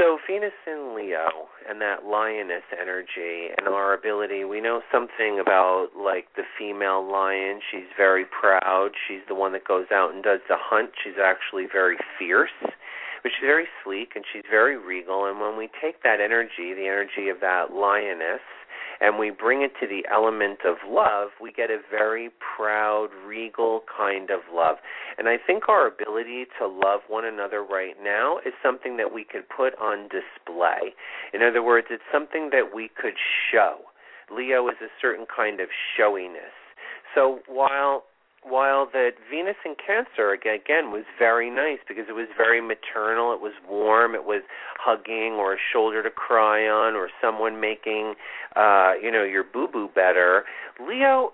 So 0.00 0.16
Venus 0.26 0.56
in 0.66 0.96
Leo 0.96 1.28
and 1.68 1.78
that 1.82 2.06
lioness 2.06 2.64
energy 2.72 3.52
and 3.58 3.68
our 3.68 3.92
ability, 3.92 4.44
we 4.44 4.58
know 4.58 4.80
something 4.90 5.38
about 5.38 5.88
like 5.94 6.24
the 6.36 6.44
female 6.58 7.04
lion. 7.04 7.60
She's 7.70 7.84
very 7.98 8.24
proud. 8.24 8.92
She's 9.06 9.20
the 9.28 9.34
one 9.34 9.52
that 9.52 9.68
goes 9.68 9.92
out 9.92 10.14
and 10.14 10.24
does 10.24 10.40
the 10.48 10.56
hunt. 10.56 10.92
She's 11.04 11.20
actually 11.22 11.66
very 11.70 11.98
fierce, 12.18 12.56
but 12.62 13.28
she's 13.28 13.44
very 13.44 13.66
sleek 13.84 14.12
and 14.14 14.24
she's 14.32 14.44
very 14.50 14.78
regal. 14.78 15.26
And 15.26 15.38
when 15.38 15.58
we 15.58 15.68
take 15.82 16.02
that 16.02 16.18
energy, 16.18 16.72
the 16.72 16.88
energy 16.88 17.28
of 17.28 17.40
that 17.42 17.70
lioness, 17.70 18.40
and 19.00 19.18
we 19.18 19.30
bring 19.30 19.62
it 19.62 19.72
to 19.80 19.86
the 19.86 20.04
element 20.10 20.60
of 20.64 20.76
love, 20.86 21.30
we 21.40 21.52
get 21.52 21.70
a 21.70 21.78
very 21.90 22.30
proud, 22.56 23.08
regal 23.26 23.82
kind 23.96 24.30
of 24.30 24.40
love. 24.52 24.76
And 25.18 25.28
I 25.28 25.36
think 25.38 25.68
our 25.68 25.86
ability 25.86 26.46
to 26.58 26.66
love 26.66 27.00
one 27.08 27.24
another 27.24 27.62
right 27.62 27.94
now 28.02 28.38
is 28.44 28.52
something 28.62 28.96
that 28.98 29.12
we 29.12 29.24
could 29.24 29.48
put 29.48 29.74
on 29.78 30.08
display. 30.08 30.94
In 31.32 31.42
other 31.42 31.62
words, 31.62 31.88
it's 31.90 32.02
something 32.12 32.50
that 32.52 32.74
we 32.74 32.90
could 32.94 33.14
show. 33.50 33.78
Leo 34.30 34.68
is 34.68 34.76
a 34.82 34.92
certain 35.00 35.26
kind 35.34 35.60
of 35.60 35.68
showiness. 35.96 36.54
So 37.14 37.40
while 37.48 38.04
while 38.42 38.86
that 38.92 39.12
Venus 39.30 39.56
in 39.64 39.74
Cancer 39.74 40.32
again 40.32 40.90
was 40.90 41.04
very 41.18 41.50
nice 41.50 41.78
because 41.86 42.04
it 42.08 42.14
was 42.14 42.28
very 42.36 42.60
maternal, 42.60 43.32
it 43.32 43.40
was 43.40 43.52
warm, 43.68 44.14
it 44.14 44.24
was 44.24 44.42
hugging 44.78 45.34
or 45.34 45.54
a 45.54 45.58
shoulder 45.72 46.02
to 46.02 46.10
cry 46.10 46.66
on 46.66 46.94
or 46.94 47.10
someone 47.20 47.60
making 47.60 48.14
uh 48.56 48.92
you 49.00 49.10
know 49.10 49.22
your 49.22 49.44
boo 49.44 49.68
boo 49.68 49.88
better. 49.94 50.44
Leo 50.80 51.32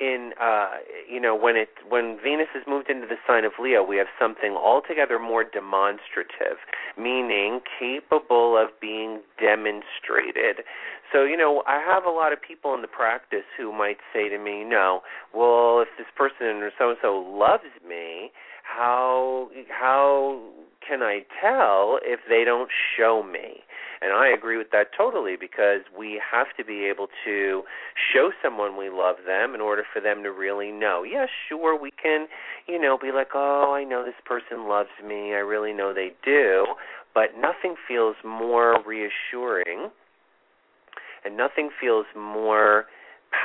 in 0.00 0.32
uh 0.40 0.78
you 1.08 1.20
know 1.20 1.36
when 1.36 1.56
it 1.56 1.68
when 1.88 2.18
Venus 2.22 2.48
has 2.54 2.64
moved 2.66 2.90
into 2.90 3.06
the 3.06 3.16
sign 3.26 3.44
of 3.44 3.52
Leo, 3.60 3.82
we 3.82 3.96
have 3.96 4.08
something 4.18 4.56
altogether 4.56 5.18
more 5.18 5.44
demonstrative, 5.44 6.58
meaning 6.98 7.60
capable 7.78 8.56
of 8.56 8.68
being 8.80 9.20
demonstrated. 9.38 10.64
So, 11.12 11.22
you 11.22 11.36
know, 11.36 11.62
I 11.66 11.78
have 11.78 12.04
a 12.04 12.10
lot 12.10 12.32
of 12.32 12.42
people 12.42 12.74
in 12.74 12.82
the 12.82 12.88
practice 12.88 13.44
who 13.56 13.72
might 13.72 13.98
say 14.12 14.28
to 14.28 14.38
me, 14.38 14.64
"No, 14.64 15.02
well, 15.32 15.80
if 15.80 15.88
this 15.96 16.08
person 16.16 16.62
or 16.62 16.72
so 16.76 16.90
and 16.90 16.98
so 17.00 17.18
loves 17.18 17.70
me, 17.86 18.32
how 18.64 19.50
how 19.70 20.40
can 20.86 21.02
I 21.02 21.24
tell 21.40 22.00
if 22.02 22.20
they 22.28 22.44
don't 22.44 22.70
show 22.96 23.22
me?" 23.22 23.62
And 24.00 24.12
I 24.12 24.28
agree 24.28 24.58
with 24.58 24.70
that 24.72 24.88
totally 24.96 25.36
because 25.38 25.80
we 25.96 26.20
have 26.32 26.48
to 26.56 26.64
be 26.64 26.84
able 26.84 27.08
to 27.24 27.62
show 28.12 28.30
someone 28.42 28.76
we 28.76 28.90
love 28.90 29.16
them 29.26 29.54
in 29.54 29.60
order 29.60 29.84
for 29.92 30.00
them 30.00 30.22
to 30.22 30.32
really 30.32 30.72
know. 30.72 31.02
Yes, 31.02 31.28
yeah, 31.50 31.56
sure, 31.56 31.80
we 31.80 31.90
can, 31.90 32.26
you 32.66 32.80
know, 32.80 32.98
be 33.00 33.12
like, 33.12 33.28
oh, 33.34 33.72
I 33.74 33.84
know 33.84 34.04
this 34.04 34.14
person 34.24 34.68
loves 34.68 34.90
me. 35.06 35.34
I 35.34 35.42
really 35.42 35.72
know 35.72 35.94
they 35.94 36.12
do. 36.24 36.66
But 37.14 37.38
nothing 37.38 37.76
feels 37.86 38.16
more 38.24 38.78
reassuring 38.84 39.90
and 41.24 41.36
nothing 41.36 41.70
feels 41.80 42.06
more 42.16 42.84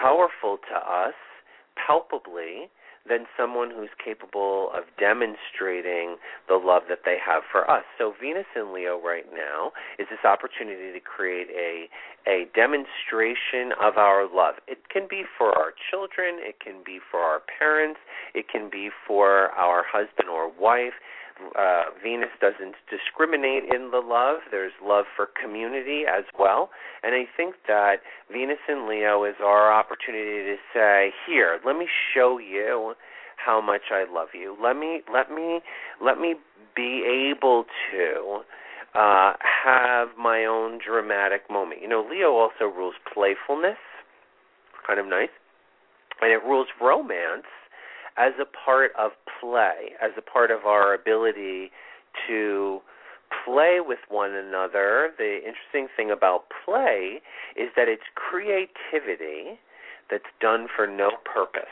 powerful 0.02 0.58
to 0.70 0.76
us, 0.76 1.14
palpably, 1.76 2.70
than 3.08 3.26
someone 3.38 3.72
who's 3.72 3.90
capable 4.04 4.72
of 4.76 4.84
demonstrating 5.00 6.18
the 6.48 6.56
love 6.56 6.84
that 6.90 7.00
they 7.06 7.18
have 7.24 7.44
for 7.52 7.70
us. 7.70 7.84
So 7.98 8.14
Venus 8.20 8.46
in 8.56 8.74
Leo 8.74 9.00
right 9.00 9.26
now 9.34 9.72
is 9.98 10.08
this 10.10 10.24
opportunity 10.24 10.92
to 10.94 11.00
create 11.00 11.48
a 11.56 11.90
a 12.28 12.48
demonstration 12.54 13.72
of 13.82 13.98
our 13.98 14.28
love. 14.28 14.56
It 14.68 14.90
can 14.90 15.08
be 15.10 15.24
for 15.38 15.58
our 15.58 15.74
children, 15.90 16.38
it 16.40 16.60
can 16.60 16.84
be 16.86 17.00
for 17.00 17.22
our 17.22 17.42
parents, 17.58 18.00
it 18.36 18.48
can 18.50 18.70
be 18.70 18.90
for 19.08 19.50
our 19.56 19.84
husband 19.88 20.30
or 20.30 20.52
wife 20.52 21.00
uh, 21.58 21.86
Venus 22.04 22.30
doesn't 22.42 22.76
discriminate 22.90 23.64
in 23.74 23.92
the 23.92 24.00
love. 24.00 24.38
There's 24.52 24.74
love 24.84 25.06
for 25.16 25.28
community 25.42 26.04
as 26.08 26.24
well. 26.38 26.70
And 27.04 27.16
I 27.16 27.24
think 27.36 27.56
that 27.68 27.98
Venus 28.32 28.60
in 28.68 28.88
Leo 28.88 29.24
is 29.26 29.36
our 29.44 29.72
opportunity 29.72 30.44
to 30.44 30.56
say, 30.74 31.12
here, 31.28 31.60
let 31.66 31.78
me 31.78 31.88
show 32.14 32.38
you 32.38 32.94
how 33.38 33.62
much 33.62 33.84
I 33.92 34.06
love 34.12 34.30
you. 34.34 34.58
Let 34.62 34.76
me 34.76 35.02
let 35.12 35.32
me 35.32 35.62
let 36.04 36.20
me 36.20 36.36
be 36.76 37.04
able 37.32 37.66
to 37.92 38.42
uh 38.94 39.34
have 39.64 40.10
my 40.18 40.46
own 40.46 40.80
dramatic 40.86 41.50
moment. 41.50 41.82
You 41.82 41.88
know, 41.88 42.06
Leo 42.10 42.34
also 42.34 42.66
rules 42.66 42.96
playfulness, 43.14 43.78
kind 44.86 45.00
of 45.00 45.06
nice. 45.06 45.30
And 46.22 46.32
it 46.34 46.44
rules 46.44 46.68
romance 46.82 47.48
as 48.20 48.34
a 48.40 48.46
part 48.46 48.92
of 49.00 49.12
play, 49.40 49.96
as 50.04 50.12
a 50.18 50.22
part 50.22 50.52
of 50.52 50.66
our 50.66 50.94
ability 50.94 51.72
to 52.28 52.82
play 53.46 53.80
with 53.80 54.00
one 54.10 54.34
another. 54.34 55.12
The 55.18 55.38
interesting 55.38 55.88
thing 55.96 56.12
about 56.12 56.46
play 56.66 57.22
is 57.56 57.70
that 57.76 57.88
it's 57.88 58.04
creativity 58.16 59.60
that's 60.12 60.30
done 60.42 60.68
for 60.76 60.86
no 60.86 61.12
purpose. 61.24 61.64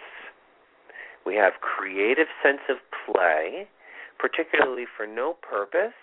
We 1.25 1.35
have 1.35 1.53
creative 1.59 2.27
sense 2.41 2.61
of 2.69 2.77
play, 3.05 3.67
particularly 4.17 4.85
for 4.95 5.05
no 5.05 5.35
purpose. 5.41 5.97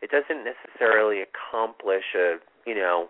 It 0.00 0.10
doesn't 0.10 0.44
necessarily 0.44 1.22
accomplish 1.22 2.14
a, 2.14 2.36
you 2.64 2.76
know, 2.76 3.08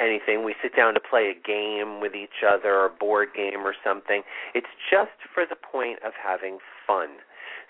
anything. 0.00 0.44
We 0.44 0.54
sit 0.62 0.76
down 0.76 0.94
to 0.94 1.00
play 1.00 1.30
a 1.30 1.34
game 1.34 2.00
with 2.00 2.14
each 2.14 2.44
other, 2.46 2.84
a 2.84 2.90
board 2.90 3.30
game 3.34 3.66
or 3.66 3.74
something. 3.84 4.22
It's 4.54 4.70
just 4.90 5.16
for 5.32 5.44
the 5.48 5.56
point 5.56 5.98
of 6.04 6.12
having 6.22 6.58
fun. 6.86 7.08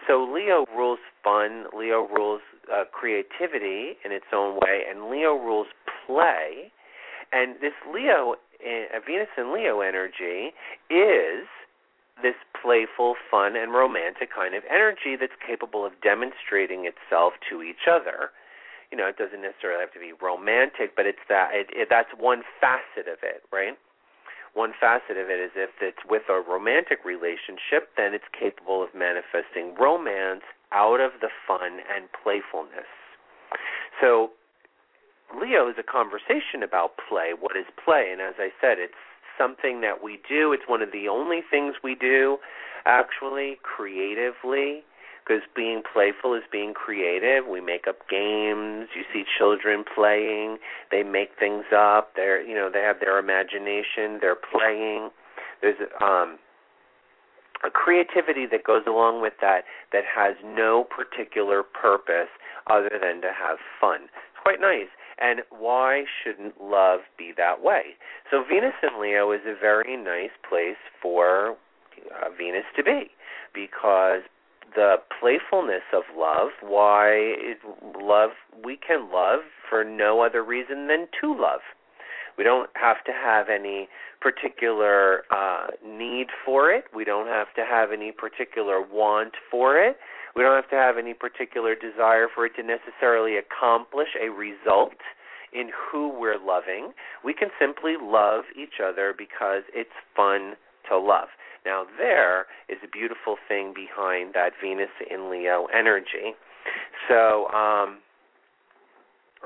So 0.07 0.25
Leo 0.25 0.65
rules 0.77 1.01
fun, 1.25 1.67
Leo 1.77 2.07
rules 2.07 2.41
uh, 2.73 2.85
creativity 2.93 3.99
in 4.05 4.13
its 4.13 4.27
own 4.33 4.57
way, 4.57 4.83
and 4.89 5.11
Leo 5.11 5.35
rules 5.35 5.67
play. 6.07 6.71
And 7.33 7.57
this 7.61 7.75
Leo, 7.93 8.37
uh, 8.65 9.01
Venus 9.07 9.29
and 9.37 9.53
Leo 9.53 9.81
energy 9.81 10.55
is 10.89 11.47
this 12.23 12.35
playful, 12.61 13.15
fun, 13.31 13.55
and 13.57 13.73
romantic 13.73 14.31
kind 14.35 14.55
of 14.55 14.63
energy 14.71 15.15
that's 15.19 15.37
capable 15.47 15.85
of 15.85 15.93
demonstrating 16.03 16.87
itself 16.87 17.35
to 17.51 17.63
each 17.63 17.87
other 17.91 18.31
you 18.91 18.97
know, 18.97 19.07
it 19.07 19.17
doesn't 19.17 19.43
necessarily 19.43 19.81
have 19.81 19.93
to 19.93 20.01
be 20.01 20.13
romantic, 20.17 20.97
but 20.97 21.07
it's 21.07 21.23
that 21.29 21.51
it, 21.53 21.69
it, 21.73 21.89
that's 21.91 22.11
one 22.17 22.43
facet 22.61 23.11
of 23.11 23.21
it, 23.23 23.45
right? 23.53 23.77
One 24.55 24.73
facet 24.73 25.17
of 25.21 25.29
it 25.29 25.39
is 25.39 25.53
if 25.55 25.71
it's 25.81 26.01
with 26.09 26.23
a 26.29 26.41
romantic 26.41 27.05
relationship, 27.05 27.93
then 27.97 28.15
it's 28.15 28.29
capable 28.33 28.83
of 28.83 28.95
manifesting 28.97 29.77
romance 29.79 30.43
out 30.73 31.01
of 31.01 31.21
the 31.21 31.29
fun 31.47 31.85
and 31.85 32.09
playfulness. 32.11 32.89
So, 34.01 34.33
Leo 35.37 35.69
is 35.69 35.77
a 35.79 35.85
conversation 35.85 36.65
about 36.65 36.97
play. 36.97 37.37
What 37.39 37.57
is 37.57 37.67
play? 37.85 38.09
And 38.11 38.21
as 38.23 38.35
I 38.39 38.49
said, 38.61 38.79
it's 38.81 38.97
something 39.37 39.83
that 39.83 40.03
we 40.03 40.19
do. 40.29 40.53
It's 40.53 40.65
one 40.67 40.81
of 40.81 40.91
the 40.93 41.09
only 41.09 41.41
things 41.45 41.77
we 41.85 41.95
do, 41.95 42.39
actually, 42.87 43.59
creatively 43.63 44.83
because 45.29 45.43
being 45.55 45.83
playful 45.83 46.35
is 46.35 46.43
being 46.51 46.73
creative. 46.73 47.47
We 47.47 47.61
make 47.61 47.87
up 47.87 48.09
games. 48.09 48.89
You 48.97 49.05
see 49.13 49.25
children 49.39 49.85
playing. 49.85 50.59
They 50.91 51.03
make 51.03 51.31
things 51.39 51.65
up. 51.77 52.13
They're 52.17 52.43
you 52.43 52.55
know 52.55 52.71
they 52.73 52.81
have 52.81 53.01
their 53.01 53.19
imagination. 53.19 54.19
They're 54.21 54.37
playing. 54.37 55.11
There's 55.61 55.77
um 56.01 56.39
a 57.65 57.71
creativity 57.71 58.47
that 58.47 58.65
goes 58.65 58.83
along 58.87 59.21
with 59.21 59.35
that 59.41 59.65
that 59.93 60.05
has 60.05 60.37
no 60.45 60.85
particular 60.85 61.63
purpose 61.63 62.31
other 62.71 62.91
than 63.03 63.21
to 63.21 63.33
have 63.35 63.59
fun. 63.81 64.05
It's 64.05 64.43
quite 64.43 64.61
nice. 64.61 64.89
And 65.21 65.41
why 65.51 66.05
shouldn't 66.23 66.63
love 66.63 67.01
be 67.19 67.33
that 67.37 67.61
way? 67.61 67.99
So 68.31 68.45
Venus 68.49 68.75
in 68.85 69.01
Leo 69.03 69.33
is 69.33 69.41
a 69.45 69.59
very 69.59 69.97
nice 69.97 70.31
place 70.49 70.79
for 71.03 71.57
uh, 72.15 72.31
Venus 72.39 72.63
to 72.77 72.85
be 72.85 73.11
because 73.53 74.23
the 74.75 74.97
playfulness 75.21 75.83
of 75.93 76.05
love, 76.17 76.51
why 76.63 77.11
it, 77.13 77.59
love 78.01 78.31
we 78.65 78.77
can 78.77 79.11
love 79.13 79.41
for 79.69 79.85
no 79.85 80.23
other 80.23 80.43
reason 80.43 80.89
than 80.89 81.07
to 81.21 81.31
love. 81.39 81.61
We 82.37 82.45
don't 82.45 82.71
have 82.75 83.03
to 83.05 83.13
have 83.13 83.49
any 83.49 83.89
particular 84.21 85.25
uh, 85.31 85.69
need 85.85 86.29
for 86.45 86.71
it. 86.71 86.85
We 86.95 87.05
don't 87.05 87.27
have 87.27 87.53
to 87.57 87.65
have 87.69 87.91
any 87.93 88.13
particular 88.13 88.81
want 88.81 89.35
for 89.51 89.77
it. 89.77 89.97
We 90.37 90.43
don't 90.43 90.55
have 90.55 90.71
to 90.71 90.77
have 90.77 90.99
any 90.99 91.15
particular 91.15 91.75
desire 91.75 92.29
for 92.33 92.47
it 92.47 92.53
to 92.57 92.63
necessarily 92.63 93.37
accomplish 93.37 94.09
a 94.21 94.31
result 94.31 94.99
in 95.53 95.71
who 95.75 96.09
we're 96.17 96.39
loving. 96.39 96.93
We 97.25 97.35
can 97.35 97.49
simply 97.59 97.95
love 98.01 98.45
each 98.57 98.81
other 98.85 99.15
because 99.17 99.63
it's 99.75 99.91
fun 100.15 100.55
to 100.89 100.99
love. 100.99 101.29
Now, 101.65 101.85
there 101.99 102.47
is 102.69 102.79
a 102.85 102.89
beautiful 102.89 103.37
thing 103.49 103.75
behind 103.75 104.35
that 104.35 104.53
Venus 104.63 104.91
in 105.11 105.31
Leo 105.31 105.67
energy. 105.73 106.35
So, 107.09 107.47
um, 107.49 107.99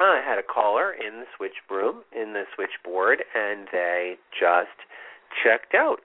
I 0.01 0.23
had 0.25 0.39
a 0.39 0.43
caller 0.43 0.93
in 0.93 1.21
the 1.21 1.27
switch 1.37 1.57
room, 1.71 2.03
in 2.13 2.33
the 2.33 2.45
switchboard, 2.55 3.23
and 3.35 3.69
they 3.73 4.17
just 4.39 4.77
checked 5.45 5.75
out. 5.75 6.01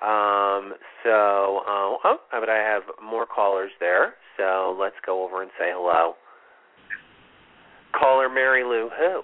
Um, 0.00 0.72
so, 1.04 1.60
uh, 1.68 2.00
oh, 2.04 2.16
but 2.30 2.48
I 2.48 2.56
have 2.56 2.82
more 3.02 3.26
callers 3.26 3.70
there. 3.80 4.14
So 4.38 4.76
let's 4.80 4.96
go 5.04 5.24
over 5.24 5.42
and 5.42 5.50
say 5.58 5.70
hello. 5.72 6.14
Caller 7.92 8.30
Mary 8.30 8.64
Lou 8.64 8.88
who? 8.88 9.20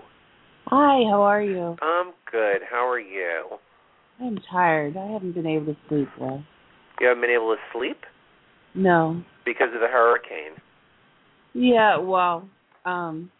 Hi, 0.66 1.08
how 1.08 1.22
are 1.22 1.40
you? 1.40 1.76
I'm 1.80 2.12
good. 2.30 2.60
How 2.68 2.86
are 2.86 3.00
you? 3.00 3.58
I'm 4.20 4.38
tired. 4.50 4.96
I 4.96 5.06
haven't 5.12 5.32
been 5.32 5.46
able 5.46 5.66
to 5.66 5.76
sleep 5.88 6.08
well. 6.18 6.42
You 7.00 7.08
haven't 7.08 7.22
been 7.22 7.30
able 7.30 7.54
to 7.54 7.60
sleep 7.72 7.98
No. 8.74 9.22
because 9.44 9.68
of 9.74 9.80
the 9.80 9.88
hurricane. 9.88 10.52
Yeah, 11.52 11.98
well, 11.98 12.48
um 12.84 13.30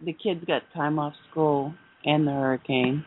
the 0.00 0.12
kids 0.12 0.44
got 0.46 0.62
time 0.74 0.98
off 0.98 1.12
school 1.30 1.74
and 2.04 2.26
the 2.26 2.30
hurricane 2.30 3.04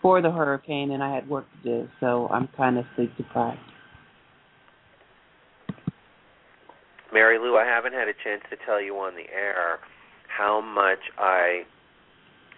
for 0.00 0.20
the 0.20 0.30
hurricane 0.30 0.90
and 0.90 1.02
I 1.02 1.14
had 1.14 1.28
work 1.28 1.46
to 1.62 1.68
do, 1.82 1.88
so 2.00 2.28
I'm 2.28 2.48
kind 2.56 2.78
of 2.78 2.84
sleep 2.96 3.16
deprived. 3.16 3.60
Mary 7.12 7.38
Lou, 7.38 7.56
I 7.56 7.64
haven't 7.64 7.92
had 7.92 8.08
a 8.08 8.14
chance 8.24 8.42
to 8.50 8.56
tell 8.66 8.80
you 8.80 8.94
on 8.96 9.14
the 9.14 9.30
air 9.32 9.78
how 10.28 10.60
much 10.60 10.98
I 11.18 11.62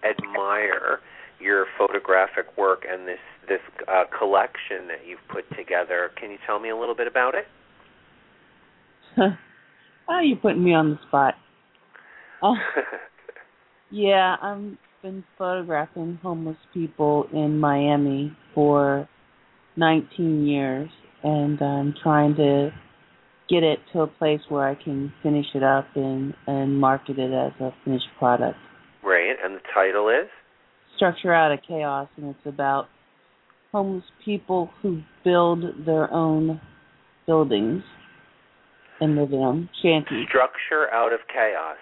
admire 0.08 1.00
your 1.40 1.66
photographic 1.76 2.56
work 2.56 2.84
and 2.88 3.06
this 3.06 3.18
this 3.48 3.60
uh, 3.88 4.04
collection 4.16 4.88
that 4.88 5.06
you've 5.06 5.26
put 5.28 5.44
together. 5.56 6.10
Can 6.18 6.30
you 6.30 6.38
tell 6.46 6.58
me 6.58 6.70
a 6.70 6.76
little 6.76 6.94
bit 6.94 7.06
about 7.06 7.34
it? 7.34 7.46
oh, 10.08 10.20
you're 10.22 10.36
putting 10.36 10.64
me 10.64 10.74
on 10.74 10.90
the 10.90 10.98
spot. 11.08 11.34
Oh, 12.42 12.56
yeah, 13.90 14.36
I've 14.42 14.76
been 15.00 15.24
photographing 15.38 16.18
homeless 16.22 16.58
people 16.74 17.26
in 17.32 17.58
Miami 17.58 18.36
for 18.54 19.08
19 19.76 20.46
years, 20.46 20.90
and 21.22 21.58
I'm 21.62 21.94
trying 22.02 22.34
to 22.36 22.70
get 23.48 23.62
it 23.62 23.78
to 23.92 24.00
a 24.00 24.06
place 24.06 24.40
where 24.48 24.68
I 24.68 24.74
can 24.74 25.12
finish 25.22 25.46
it 25.54 25.62
up 25.62 25.86
and 25.94 26.34
and 26.46 26.78
market 26.78 27.18
it 27.18 27.32
as 27.32 27.52
a 27.60 27.70
finished 27.84 28.08
product. 28.18 28.58
Right, 29.02 29.36
and 29.42 29.56
the 29.56 29.60
title 29.72 30.08
is? 30.08 30.28
Structure 30.96 31.32
out 31.32 31.52
of 31.52 31.60
chaos, 31.66 32.08
and 32.16 32.26
it's 32.26 32.46
about 32.46 32.88
homeless 33.74 34.04
people 34.24 34.70
who 34.80 35.02
build 35.24 35.64
their 35.84 36.08
own 36.14 36.60
buildings 37.26 37.82
and 39.00 39.16
live 39.16 39.32
in 39.32 39.40
them, 39.40 39.68
shanties, 39.82 40.28
Structure 40.28 40.88
out 40.92 41.12
of 41.12 41.18
chaos. 41.26 41.76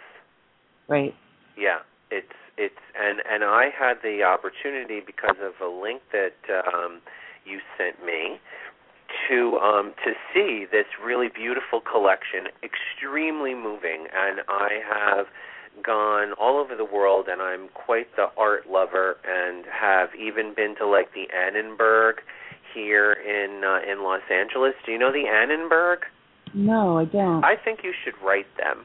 right? 0.88 1.12
Yeah, 1.58 1.80
it's 2.10 2.32
it's 2.56 2.80
and 2.98 3.20
and 3.30 3.44
I 3.44 3.68
had 3.78 3.96
the 4.02 4.22
opportunity 4.22 5.00
because 5.04 5.36
of 5.42 5.52
a 5.60 5.68
link 5.70 6.00
that 6.12 6.40
um 6.72 7.02
you 7.44 7.58
sent 7.76 8.02
me 8.04 8.40
to 9.28 9.58
um 9.58 9.92
to 10.06 10.12
see 10.32 10.64
this 10.72 10.86
really 11.04 11.28
beautiful 11.28 11.82
collection, 11.82 12.48
extremely 12.64 13.54
moving, 13.54 14.06
and 14.16 14.40
I 14.48 14.80
have 14.88 15.26
gone 15.84 16.32
all 16.34 16.58
over 16.58 16.76
the 16.76 16.84
world 16.84 17.26
and 17.28 17.40
I'm 17.40 17.68
quite 17.68 18.14
the 18.16 18.26
art 18.36 18.68
lover 18.70 19.16
and 19.24 19.64
have 19.66 20.10
even 20.14 20.54
been 20.54 20.74
to 20.76 20.86
like 20.86 21.12
the 21.14 21.26
Annenberg 21.34 22.16
here 22.74 23.12
in 23.12 23.62
uh, 23.64 23.90
in 23.90 24.02
Los 24.02 24.22
Angeles. 24.30 24.74
Do 24.84 24.92
you 24.92 24.98
know 24.98 25.12
the 25.12 25.28
Annenberg? 25.28 26.00
No, 26.54 26.98
I 26.98 27.04
don't. 27.06 27.44
I 27.44 27.56
think 27.56 27.80
you 27.82 27.92
should 28.04 28.14
write 28.24 28.46
them. 28.58 28.84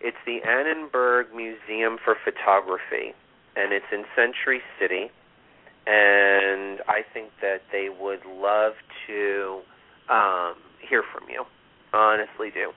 It's 0.00 0.16
the 0.26 0.38
Annenberg 0.46 1.34
Museum 1.34 1.98
for 2.04 2.16
Photography, 2.22 3.14
and 3.56 3.72
it's 3.72 3.86
in 3.92 4.04
Century 4.14 4.60
City. 4.78 5.10
And 5.88 6.80
I 6.88 7.02
think 7.14 7.30
that 7.40 7.62
they 7.72 7.88
would 7.88 8.24
love 8.26 8.74
to 9.06 9.60
um, 10.10 10.54
hear 10.88 11.02
from 11.02 11.28
you. 11.30 11.44
Honestly, 11.92 12.50
do. 12.52 12.72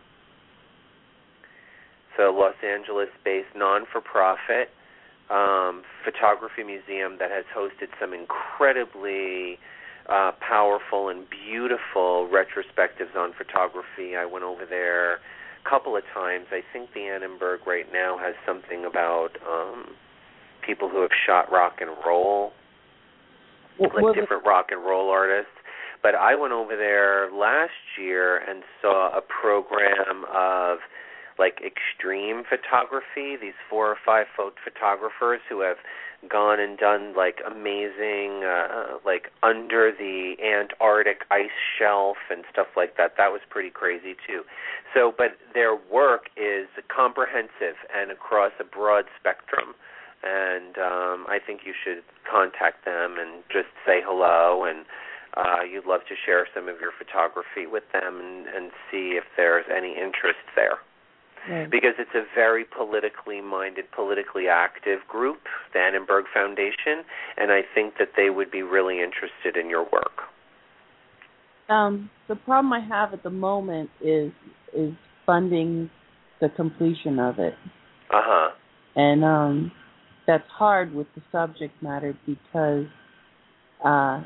So, 2.20 2.36
Los 2.36 2.56
Angeles-based 2.62 3.56
non-for-profit 3.56 4.68
um, 5.30 5.84
photography 6.04 6.64
museum 6.66 7.16
that 7.18 7.32
has 7.32 7.46
hosted 7.56 7.88
some 7.98 8.14
incredibly 8.14 9.58
uh, 10.10 10.34
powerful 10.46 11.08
and 11.08 11.24
beautiful 11.30 12.28
retrospectives 12.28 13.16
on 13.16 13.32
photography. 13.38 14.18
I 14.18 14.26
went 14.26 14.44
over 14.44 14.66
there 14.66 15.14
a 15.14 15.70
couple 15.70 15.96
of 15.96 16.04
times. 16.14 16.48
I 16.52 16.60
think 16.74 16.90
the 16.94 17.08
Annenberg 17.08 17.66
right 17.66 17.88
now 17.94 18.18
has 18.18 18.36
something 18.46 18.84
about 18.84 19.30
um, 19.50 19.96
people 20.60 20.90
who 20.90 21.00
have 21.00 21.12
shot 21.26 21.50
rock 21.50 21.78
and 21.80 21.92
roll, 22.06 22.52
What- 23.78 23.96
like 23.96 24.04
what- 24.04 24.16
different 24.16 24.46
rock 24.46 24.72
and 24.72 24.84
roll 24.84 25.10
artists. 25.10 25.54
But 26.04 26.16
I 26.16 26.36
went 26.36 26.52
over 26.52 26.76
there 26.76 27.32
last 27.32 27.98
year 27.98 28.38
and 28.38 28.64
saw 28.82 29.16
a 29.18 29.22
program 29.22 30.26
of 30.34 30.80
like 31.40 31.62
extreme 31.66 32.44
photography. 32.44 33.38
These 33.40 33.58
four 33.70 33.88
or 33.88 33.98
five 34.06 34.28
pho- 34.36 34.52
photographers 34.64 35.40
who 35.50 35.62
have 35.62 35.78
gone 36.28 36.60
and 36.60 36.78
done 36.78 37.16
like 37.16 37.40
amazing, 37.48 38.44
uh, 38.44 39.00
like 39.06 39.32
under 39.42 39.92
the 39.92 40.36
Antarctic 40.44 41.24
ice 41.32 41.56
shelf 41.78 42.18
and 42.30 42.44
stuff 42.52 42.68
like 42.76 42.98
that. 42.98 43.14
That 43.18 43.32
was 43.32 43.42
pretty 43.50 43.70
crazy 43.70 44.16
too. 44.28 44.44
So, 44.94 45.14
but 45.16 45.38
their 45.54 45.76
work 45.76 46.28
is 46.36 46.68
comprehensive 46.94 47.80
and 47.96 48.12
across 48.12 48.52
a 48.60 48.66
broad 48.66 49.06
spectrum. 49.18 49.76
And 50.22 50.76
um, 50.78 51.26
I 51.32 51.40
think 51.40 51.62
you 51.64 51.72
should 51.72 52.04
contact 52.30 52.84
them 52.84 53.16
and 53.18 53.42
just 53.48 53.72
say 53.88 54.04
hello 54.04 54.66
and 54.66 54.84
uh, 55.38 55.64
you'd 55.64 55.86
love 55.86 56.02
to 56.10 56.16
share 56.20 56.48
some 56.54 56.68
of 56.68 56.82
your 56.82 56.92
photography 56.92 57.66
with 57.66 57.84
them 57.94 58.20
and, 58.20 58.48
and 58.48 58.72
see 58.92 59.16
if 59.16 59.24
there's 59.38 59.64
any 59.72 59.92
interest 59.92 60.44
there 60.58 60.80
Right. 61.50 61.70
because 61.70 61.94
it's 61.98 62.14
a 62.16 62.24
very 62.36 62.66
politically 62.66 63.42
minded, 63.42 63.86
politically 63.96 64.48
active 64.48 65.00
group, 65.08 65.40
the 65.74 65.80
Annenberg 65.80 66.26
Foundation, 66.34 67.04
and 67.38 67.52
I 67.52 67.62
think 67.74 67.94
that 68.00 68.10
they 68.18 68.30
would 68.30 68.52
be 68.52 68.62
really 68.62 69.02
interested 69.02 69.56
in 69.60 69.70
your 69.70 69.84
work. 69.84 70.24
Um, 71.70 72.10
the 72.28 72.36
problem 72.36 72.74
I 72.74 72.80
have 72.80 73.14
at 73.14 73.24
the 73.24 73.30
moment 73.30 73.90
is 74.02 74.32
is 74.76 74.92
funding 75.26 75.90
the 76.42 76.50
completion 76.50 77.20
of 77.20 77.38
it, 77.40 77.54
Uh 78.12 78.22
huh. 78.24 78.50
and 78.96 79.24
um, 79.24 79.72
that's 80.26 80.48
hard 80.50 80.94
with 80.94 81.08
the 81.16 81.22
subject 81.32 81.74
matter 81.82 82.18
because 82.26 82.86
uh, 83.86 84.24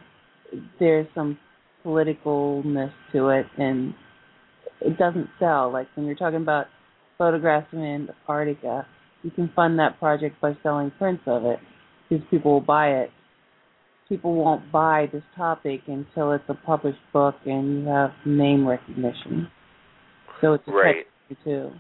there's 0.80 1.08
some 1.13 1.38
politicalness 1.86 2.91
to 3.12 3.30
it, 3.30 3.45
and 3.58 3.93
it 4.82 4.97
doesn't 4.97 5.28
sell. 5.39 5.71
Like 5.71 5.88
when 5.95 6.06
you're 6.06 6.15
talking 6.15 6.41
about 6.41 6.67
photographs 7.17 7.67
in 7.73 8.10
Antarctica, 8.28 8.86
you 9.23 9.32
can 9.32 9.49
fund 9.56 9.80
that 9.80 9.99
project 9.99 10.39
by 10.41 10.58
selling 10.63 10.91
prints 10.97 11.23
of 11.26 11.45
it 11.45 11.60
because 12.10 12.26
people 12.30 12.54
will 12.54 12.62
buy 12.62 12.89
it. 12.89 13.10
People 14.10 14.36
won't 14.36 14.71
buy 14.71 15.08
this 15.12 15.23
topic 15.36 15.82
until 15.88 16.34
it's 16.34 16.43
a 16.49 16.54
published 16.54 16.99
book 17.13 17.36
and 17.45 17.82
you 17.82 17.88
have 17.88 18.12
name 18.26 18.67
recognition. 18.67 19.47
So 20.41 20.54
it's 20.54 20.67
a 20.67 20.71
Right. 20.71 21.08
too. 21.43 21.71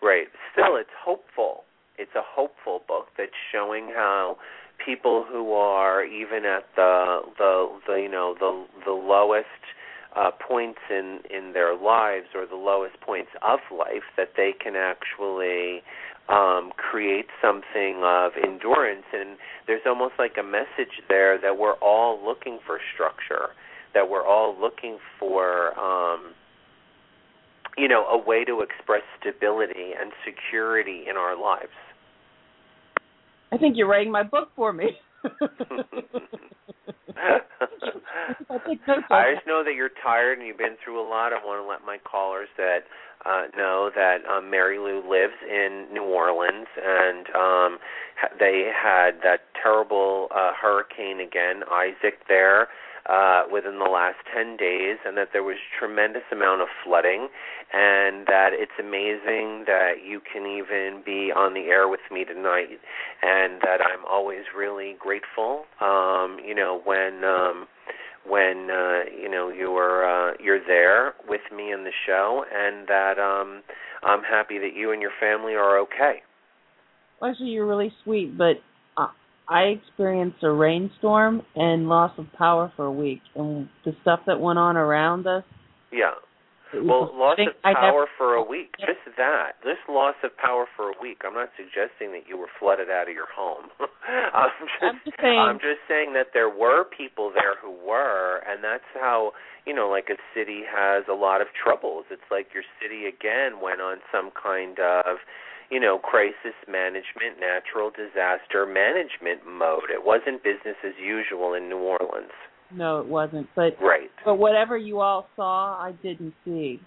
Right. 0.00 0.28
Still, 0.52 0.76
it's 0.76 0.88
hopeful. 1.04 1.64
It's 1.98 2.14
a 2.14 2.22
hopeful 2.22 2.82
book 2.86 3.08
that's 3.18 3.34
showing 3.52 3.88
how 3.88 4.38
people 4.84 5.24
who 5.24 5.52
are 5.52 6.04
even 6.04 6.44
at 6.44 6.64
the 6.76 7.22
the, 7.38 7.80
the 7.86 7.94
you 7.94 8.08
know 8.08 8.34
the 8.38 8.66
the 8.84 8.92
lowest 8.92 9.46
uh, 10.16 10.30
points 10.46 10.78
in 10.90 11.20
in 11.30 11.52
their 11.52 11.76
lives 11.76 12.26
or 12.34 12.46
the 12.46 12.56
lowest 12.56 13.00
points 13.00 13.30
of 13.42 13.58
life 13.76 14.04
that 14.16 14.30
they 14.36 14.52
can 14.52 14.74
actually 14.76 15.82
um, 16.28 16.72
create 16.76 17.26
something 17.42 18.00
of 18.04 18.32
endurance. 18.42 19.04
And 19.12 19.36
there's 19.66 19.82
almost 19.86 20.14
like 20.18 20.36
a 20.38 20.42
message 20.42 21.02
there 21.08 21.38
that 21.40 21.58
we're 21.58 21.78
all 21.82 22.24
looking 22.24 22.58
for 22.66 22.78
structure, 22.94 23.50
that 23.92 24.08
we're 24.08 24.26
all 24.26 24.56
looking 24.58 24.98
for. 25.18 25.78
Um, 25.78 26.34
you 27.76 27.88
know, 27.88 28.06
a 28.06 28.16
way 28.16 28.44
to 28.44 28.60
express 28.60 29.02
stability 29.20 29.90
and 30.00 30.12
security 30.24 31.06
in 31.10 31.16
our 31.16 31.36
lives. 31.36 31.72
I 33.50 33.58
think 33.58 33.76
you're 33.76 33.88
writing 33.88 34.12
my 34.12 34.22
book 34.22 34.50
for 34.54 34.72
me. 34.72 34.90
I 39.10 39.34
just 39.34 39.46
know 39.46 39.62
that 39.64 39.74
you're 39.74 39.90
tired 40.02 40.38
and 40.38 40.46
you've 40.46 40.58
been 40.58 40.76
through 40.82 41.00
a 41.00 41.06
lot. 41.08 41.32
I 41.32 41.44
want 41.44 41.64
to 41.64 41.68
let 41.68 41.84
my 41.84 41.98
callers 41.98 42.48
that 42.56 42.80
uh, 43.24 43.44
know 43.56 43.90
that 43.94 44.18
um, 44.26 44.50
Mary 44.50 44.78
Lou 44.78 44.98
lives 45.08 45.34
in 45.48 45.86
New 45.92 46.04
Orleans, 46.04 46.66
and 46.76 47.26
um, 47.34 47.78
they 48.38 48.70
had 48.74 49.22
that 49.22 49.40
terrible 49.60 50.28
uh, 50.34 50.52
hurricane 50.60 51.20
again, 51.20 51.62
Isaac, 51.70 52.20
there 52.28 52.68
uh, 53.06 53.42
within 53.52 53.78
the 53.78 53.90
last 53.90 54.16
10 54.34 54.56
days, 54.56 54.96
and 55.04 55.16
that 55.16 55.28
there 55.32 55.42
was 55.42 55.56
tremendous 55.78 56.22
amount 56.32 56.62
of 56.62 56.68
flooding, 56.84 57.28
and 57.72 58.26
that 58.26 58.50
it's 58.52 58.72
amazing 58.80 59.64
that 59.66 60.04
you 60.04 60.20
can 60.20 60.46
even 60.46 61.02
be 61.04 61.30
on 61.34 61.54
the 61.54 61.68
air 61.68 61.88
with 61.88 62.00
me 62.10 62.24
tonight, 62.24 62.80
and 63.22 63.60
that 63.62 63.80
I'm 63.80 64.04
always 64.08 64.44
really 64.56 64.96
grateful, 64.98 65.64
um, 65.80 66.38
you 66.44 66.54
know, 66.54 66.80
when. 66.84 67.24
Um, 67.24 67.66
when 68.26 68.70
uh, 68.70 69.02
you 69.20 69.28
know 69.28 69.50
you're 69.50 70.02
uh, 70.02 70.32
you're 70.40 70.64
there 70.66 71.12
with 71.28 71.42
me 71.54 71.72
in 71.72 71.84
the 71.84 71.92
show, 72.06 72.42
and 72.50 72.88
that 72.88 73.18
um, 73.18 73.62
I'm 74.02 74.22
happy 74.22 74.58
that 74.58 74.74
you 74.74 74.92
and 74.92 75.02
your 75.02 75.10
family 75.20 75.52
are 75.52 75.78
okay. 75.80 76.22
Actually, 77.22 77.50
you're 77.50 77.66
really 77.66 77.92
sweet, 78.02 78.36
but 78.36 78.56
I 79.48 79.76
experienced 79.78 80.42
a 80.42 80.50
rainstorm 80.50 81.42
and 81.54 81.88
loss 81.88 82.12
of 82.18 82.26
power 82.36 82.72
for 82.76 82.86
a 82.86 82.92
week, 82.92 83.20
and 83.34 83.68
the 83.84 83.92
stuff 84.02 84.20
that 84.26 84.40
went 84.40 84.58
on 84.58 84.76
around 84.76 85.26
us. 85.26 85.44
Yeah. 85.92 86.12
Well, 86.72 87.12
loss 87.14 87.38
of 87.38 87.62
power 87.62 88.06
for 88.18 88.34
a 88.34 88.42
week. 88.42 88.74
Just 88.80 88.98
that. 89.16 89.62
This 89.62 89.78
loss 89.88 90.16
of 90.24 90.36
power 90.36 90.66
for 90.76 90.90
a 90.90 90.94
week. 91.00 91.22
I'm 91.24 91.34
not 91.34 91.50
suggesting 91.56 92.10
that 92.12 92.26
you 92.28 92.36
were 92.36 92.48
flooded 92.58 92.90
out 92.90 93.08
of 93.08 93.14
your 93.14 93.30
home. 93.30 93.70
I'm 94.34 94.50
just 94.58 94.82
I'm 94.82 95.00
just 95.04 95.16
saying. 95.20 95.38
I'm 95.38 95.58
just 95.58 95.86
saying 95.86 96.14
that 96.14 96.34
there 96.34 96.50
were 96.50 96.84
people 96.84 97.30
there 97.32 97.54
who 97.62 97.70
were, 97.70 98.42
and 98.48 98.64
that's 98.64 98.88
how 98.94 99.32
you 99.66 99.74
know, 99.74 99.88
like 99.88 100.08
a 100.10 100.18
city 100.34 100.62
has 100.68 101.04
a 101.08 101.14
lot 101.14 101.40
of 101.40 101.48
troubles. 101.54 102.04
It's 102.10 102.28
like 102.30 102.48
your 102.52 102.64
city 102.80 103.06
again 103.06 103.60
went 103.62 103.80
on 103.80 103.98
some 104.12 104.30
kind 104.30 104.78
of 104.78 105.18
you 105.70 105.80
know, 105.80 105.98
crisis 105.98 106.54
management, 106.68 107.40
natural 107.40 107.90
disaster 107.90 108.66
management 108.66 109.46
mode. 109.46 109.90
It 109.92 110.04
wasn't 110.04 110.42
business 110.42 110.76
as 110.84 110.92
usual 111.00 111.54
in 111.54 111.68
New 111.68 111.78
Orleans. 111.78 112.32
No, 112.70 113.00
it 113.00 113.06
wasn't. 113.06 113.48
But 113.54 113.76
Right. 113.80 114.10
but 114.24 114.36
whatever 114.36 114.76
you 114.76 115.00
all 115.00 115.28
saw, 115.36 115.78
I 115.80 115.92
didn't 116.02 116.34
see. 116.44 116.80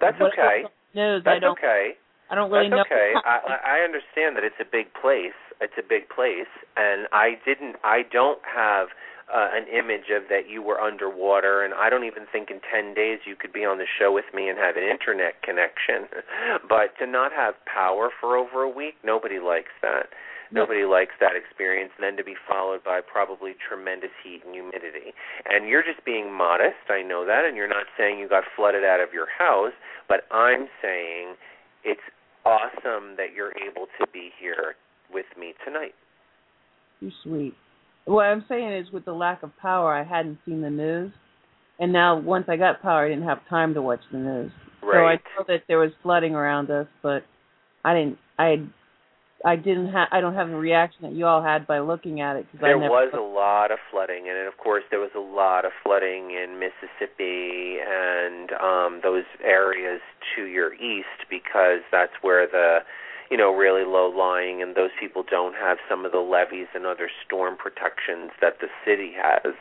That's 0.00 0.20
okay. 0.20 0.64
the 0.64 0.70
News, 1.00 1.22
I 1.26 1.30
That's 1.34 1.40
don't. 1.42 1.58
okay. 1.58 1.96
I 2.30 2.34
don't 2.34 2.50
really 2.50 2.70
That's 2.70 2.88
know. 2.90 2.96
okay. 2.96 3.12
I 3.24 3.78
I 3.78 3.84
understand 3.84 4.36
that 4.36 4.44
it's 4.44 4.58
a 4.60 4.64
big 4.64 4.92
place. 4.94 5.36
It's 5.60 5.76
a 5.78 5.82
big 5.82 6.08
place, 6.08 6.50
and 6.76 7.06
I 7.12 7.38
didn't. 7.44 7.76
I 7.84 8.02
don't 8.12 8.40
have 8.44 8.88
uh, 9.32 9.48
an 9.52 9.66
image 9.66 10.14
of 10.14 10.28
that 10.30 10.48
you 10.48 10.62
were 10.62 10.80
underwater, 10.80 11.64
and 11.64 11.74
I 11.74 11.90
don't 11.90 12.04
even 12.04 12.26
think 12.30 12.50
in 12.50 12.60
ten 12.62 12.94
days 12.94 13.20
you 13.26 13.34
could 13.34 13.52
be 13.52 13.64
on 13.64 13.78
the 13.78 13.86
show 13.98 14.12
with 14.12 14.26
me 14.32 14.48
and 14.48 14.58
have 14.58 14.76
an 14.76 14.84
internet 14.84 15.42
connection. 15.42 16.06
but 16.68 16.94
to 16.98 17.06
not 17.06 17.32
have 17.32 17.54
power 17.66 18.10
for 18.20 18.36
over 18.36 18.62
a 18.62 18.70
week, 18.70 18.94
nobody 19.02 19.38
likes 19.38 19.74
that. 19.82 20.10
Nobody 20.52 20.84
likes 20.84 21.10
that 21.18 21.34
experience, 21.34 21.90
and 21.98 22.04
then 22.04 22.16
to 22.16 22.22
be 22.22 22.36
followed 22.48 22.84
by 22.84 23.00
probably 23.00 23.56
tremendous 23.58 24.14
heat 24.22 24.42
and 24.46 24.54
humidity. 24.54 25.10
And 25.44 25.68
you're 25.68 25.82
just 25.82 26.04
being 26.04 26.32
modest, 26.32 26.86
I 26.88 27.02
know 27.02 27.26
that, 27.26 27.44
and 27.44 27.56
you're 27.56 27.66
not 27.66 27.86
saying 27.98 28.20
you 28.20 28.28
got 28.28 28.44
flooded 28.54 28.84
out 28.84 29.00
of 29.00 29.12
your 29.12 29.26
house, 29.26 29.74
but 30.08 30.22
I'm 30.30 30.68
saying 30.80 31.34
it's 31.82 32.06
awesome 32.44 33.18
that 33.18 33.34
you're 33.34 33.52
able 33.58 33.86
to 33.98 34.06
be 34.12 34.30
here 34.38 34.76
with 35.12 35.26
me 35.38 35.54
tonight. 35.64 35.94
You're 37.00 37.10
sweet. 37.24 37.54
What 38.06 38.22
I'm 38.22 38.44
saying 38.48 38.72
is, 38.72 38.90
with 38.92 39.04
the 39.04 39.12
lack 39.12 39.42
of 39.42 39.50
power, 39.58 39.92
I 39.92 40.04
hadn't 40.04 40.38
seen 40.46 40.62
the 40.62 40.70
news, 40.70 41.12
and 41.78 41.92
now 41.92 42.18
once 42.18 42.46
I 42.48 42.56
got 42.56 42.80
power, 42.80 43.04
I 43.04 43.08
didn't 43.08 43.24
have 43.24 43.38
time 43.48 43.74
to 43.74 43.82
watch 43.82 44.00
the 44.10 44.18
news. 44.18 44.52
Right. 44.82 45.20
So 45.26 45.38
I 45.38 45.38
know 45.38 45.44
that 45.48 45.62
there 45.68 45.78
was 45.78 45.90
flooding 46.02 46.34
around 46.34 46.70
us, 46.70 46.86
but 47.02 47.24
I 47.84 47.94
didn't. 47.94 48.18
I 48.38 48.66
I 49.44 49.56
didn't 49.56 49.88
have. 49.92 50.08
I 50.12 50.20
don't 50.20 50.34
have 50.34 50.48
the 50.48 50.56
reaction 50.56 51.02
that 51.02 51.12
you 51.12 51.26
all 51.26 51.42
had 51.42 51.66
by 51.66 51.80
looking 51.80 52.20
at 52.20 52.36
it 52.36 52.46
because 52.50 52.64
I 52.64 52.68
there 52.68 52.80
never. 52.80 52.90
was 52.90 53.12
a 53.12 53.20
lot 53.20 53.70
of 53.70 53.78
flooding, 53.90 54.28
and 54.28 54.48
of 54.48 54.56
course 54.56 54.84
there 54.90 55.00
was 55.00 55.10
a 55.16 55.20
lot 55.20 55.64
of 55.64 55.72
flooding 55.82 56.30
in 56.30 56.58
Mississippi 56.58 57.78
and 57.86 58.52
um, 58.52 59.00
those 59.02 59.24
areas 59.44 60.00
to 60.34 60.44
your 60.44 60.74
east 60.74 61.28
because 61.28 61.80
that's 61.92 62.12
where 62.22 62.46
the 62.46 62.78
you 63.30 63.36
know 63.36 63.54
really 63.54 63.84
low 63.84 64.08
lying 64.08 64.62
and 64.62 64.74
those 64.74 64.90
people 64.98 65.24
don't 65.28 65.54
have 65.54 65.78
some 65.88 66.04
of 66.04 66.12
the 66.12 66.18
levees 66.20 66.68
and 66.74 66.86
other 66.86 67.10
storm 67.24 67.56
protections 67.56 68.30
that 68.40 68.60
the 68.60 68.68
city 68.84 69.12
has. 69.16 69.54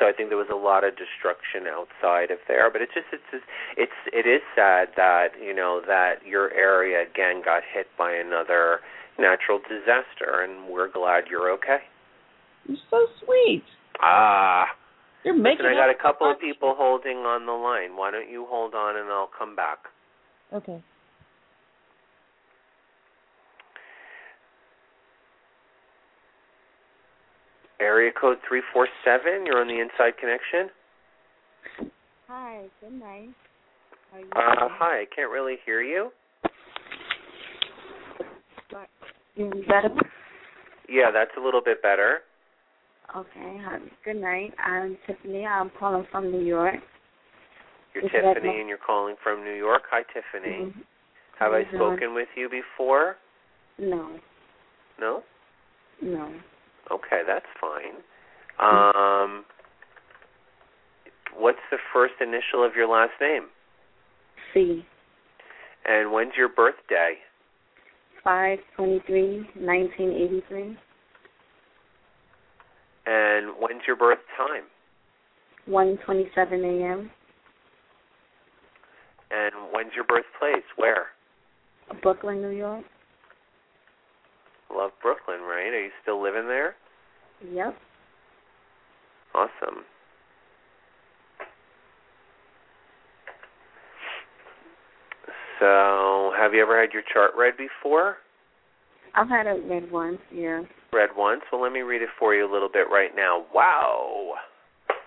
So 0.00 0.06
I 0.08 0.12
think 0.12 0.28
there 0.28 0.38
was 0.38 0.50
a 0.50 0.58
lot 0.58 0.82
of 0.82 0.94
destruction 0.98 1.70
outside 1.70 2.30
of 2.32 2.38
there, 2.48 2.70
but 2.70 2.82
it's 2.82 2.92
just 2.94 3.06
it's 3.12 3.22
just, 3.30 3.44
it's 3.76 4.00
it 4.12 4.26
is 4.26 4.42
sad 4.54 4.88
that 4.96 5.38
you 5.40 5.54
know 5.54 5.80
that 5.86 6.26
your 6.26 6.52
area 6.52 7.02
again 7.02 7.42
got 7.44 7.62
hit 7.62 7.86
by 7.96 8.12
another 8.12 8.80
natural 9.18 9.60
disaster, 9.60 10.42
and 10.42 10.68
we're 10.68 10.90
glad 10.90 11.24
you're 11.30 11.50
okay. 11.52 11.78
You're 12.66 12.78
so 12.90 13.06
sweet. 13.24 13.62
Ah, 14.00 14.66
You're 15.22 15.34
making. 15.34 15.64
listen, 15.66 15.78
I 15.78 15.86
got 15.86 15.90
a 15.90 16.02
couple 16.02 16.30
of 16.30 16.40
people 16.40 16.74
holding 16.76 17.18
on 17.18 17.46
the 17.46 17.52
line. 17.52 17.96
Why 17.96 18.10
don't 18.10 18.28
you 18.28 18.46
hold 18.48 18.74
on 18.74 18.96
and 18.96 19.08
I'll 19.08 19.30
come 19.38 19.54
back? 19.54 19.78
Okay. 20.52 20.82
Area 27.84 28.10
code 28.18 28.38
347, 28.48 29.44
you're 29.44 29.60
on 29.60 29.68
the 29.68 29.78
Inside 29.78 30.16
Connection. 30.18 30.72
Hi, 32.28 32.64
good 32.80 32.92
night. 32.98 33.28
How 34.10 34.16
are 34.16 34.20
you 34.20 34.26
Uh, 34.32 34.68
hi, 34.72 35.00
I 35.02 35.04
can't 35.14 35.30
really 35.30 35.56
hear 35.66 35.82
you. 35.82 36.10
Mm, 39.38 39.68
better? 39.68 39.90
Yeah, 40.88 41.10
that's 41.12 41.30
a 41.36 41.40
little 41.40 41.60
bit 41.62 41.82
better. 41.82 42.20
Okay, 43.14 43.60
hi. 43.62 43.78
good 44.04 44.16
night. 44.16 44.54
I'm 44.58 44.96
Tiffany. 45.06 45.44
I'm 45.44 45.70
calling 45.78 46.06
from 46.10 46.32
New 46.32 46.40
York. 46.40 46.76
You're 47.94 48.04
Is 48.04 48.10
Tiffany 48.10 48.60
and 48.60 48.68
you're 48.68 48.78
calling 48.78 49.16
from 49.22 49.44
New 49.44 49.52
York. 49.52 49.82
Hi, 49.90 50.02
Tiffany. 50.04 50.72
Mhm. 50.72 50.84
Have 51.38 51.52
I 51.52 51.64
spoken 51.66 52.14
with 52.14 52.28
you 52.34 52.48
before? 52.48 53.18
No, 53.76 54.18
No? 54.98 55.22
no. 56.00 56.32
Okay, 56.90 57.22
that's 57.26 57.46
fine. 57.60 58.02
Um, 58.60 59.44
what's 61.36 61.58
the 61.70 61.78
first 61.92 62.14
initial 62.20 62.64
of 62.64 62.74
your 62.76 62.88
last 62.88 63.12
name? 63.20 63.44
C. 64.52 64.84
And 65.86 66.12
when's 66.12 66.32
your 66.36 66.48
birthday? 66.48 67.14
Five 68.22 68.58
twenty-three, 68.76 69.48
nineteen 69.60 70.12
eighty-three. 70.12 70.76
And 73.06 73.52
when's 73.58 73.82
your 73.86 73.96
birth 73.96 74.20
time? 74.36 74.64
One 75.66 75.98
twenty-seven 76.04 76.64
a.m. 76.64 77.10
And 79.30 79.54
when's 79.72 79.92
your 79.94 80.04
birthplace? 80.04 80.64
Where? 80.76 81.06
Brooklyn, 82.02 82.40
New 82.40 82.50
York. 82.50 82.84
Love 84.74 84.90
Brooklyn, 85.02 85.40
right? 85.40 85.72
Are 85.72 85.84
you 85.84 85.90
still 86.02 86.22
living 86.22 86.46
there? 86.48 86.74
Yep. 87.52 87.74
Awesome. 89.34 89.84
So, 95.60 96.32
have 96.36 96.52
you 96.52 96.62
ever 96.62 96.80
had 96.80 96.92
your 96.92 97.02
chart 97.12 97.32
read 97.36 97.54
before? 97.56 98.16
I've 99.14 99.28
had 99.28 99.46
it 99.46 99.62
read 99.68 99.90
once. 99.90 100.18
Yeah. 100.32 100.62
Read 100.92 101.10
once? 101.16 101.42
Well, 101.52 101.62
let 101.62 101.72
me 101.72 101.80
read 101.80 102.02
it 102.02 102.08
for 102.18 102.34
you 102.34 102.48
a 102.48 102.52
little 102.52 102.68
bit 102.68 102.86
right 102.90 103.10
now. 103.14 103.44
Wow. 103.54 104.34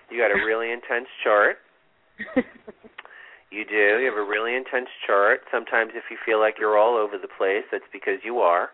You 0.10 0.18
got 0.18 0.32
a 0.32 0.46
really 0.46 0.72
intense 0.72 1.08
chart. 1.24 1.58
You 3.50 3.64
do. 3.64 4.00
You 4.00 4.06
have 4.06 4.18
a 4.18 4.28
really 4.28 4.56
intense 4.56 4.90
chart. 5.06 5.42
Sometimes, 5.52 5.92
if 5.96 6.04
you 6.12 6.18
feel 6.26 6.40
like 6.40 6.56
you're 6.60 6.78
all 6.78 6.98
over 6.98 7.18
the 7.18 7.30
place, 7.38 7.64
that's 7.72 7.88
because 7.94 8.20
you 8.24 8.40
are. 8.40 8.70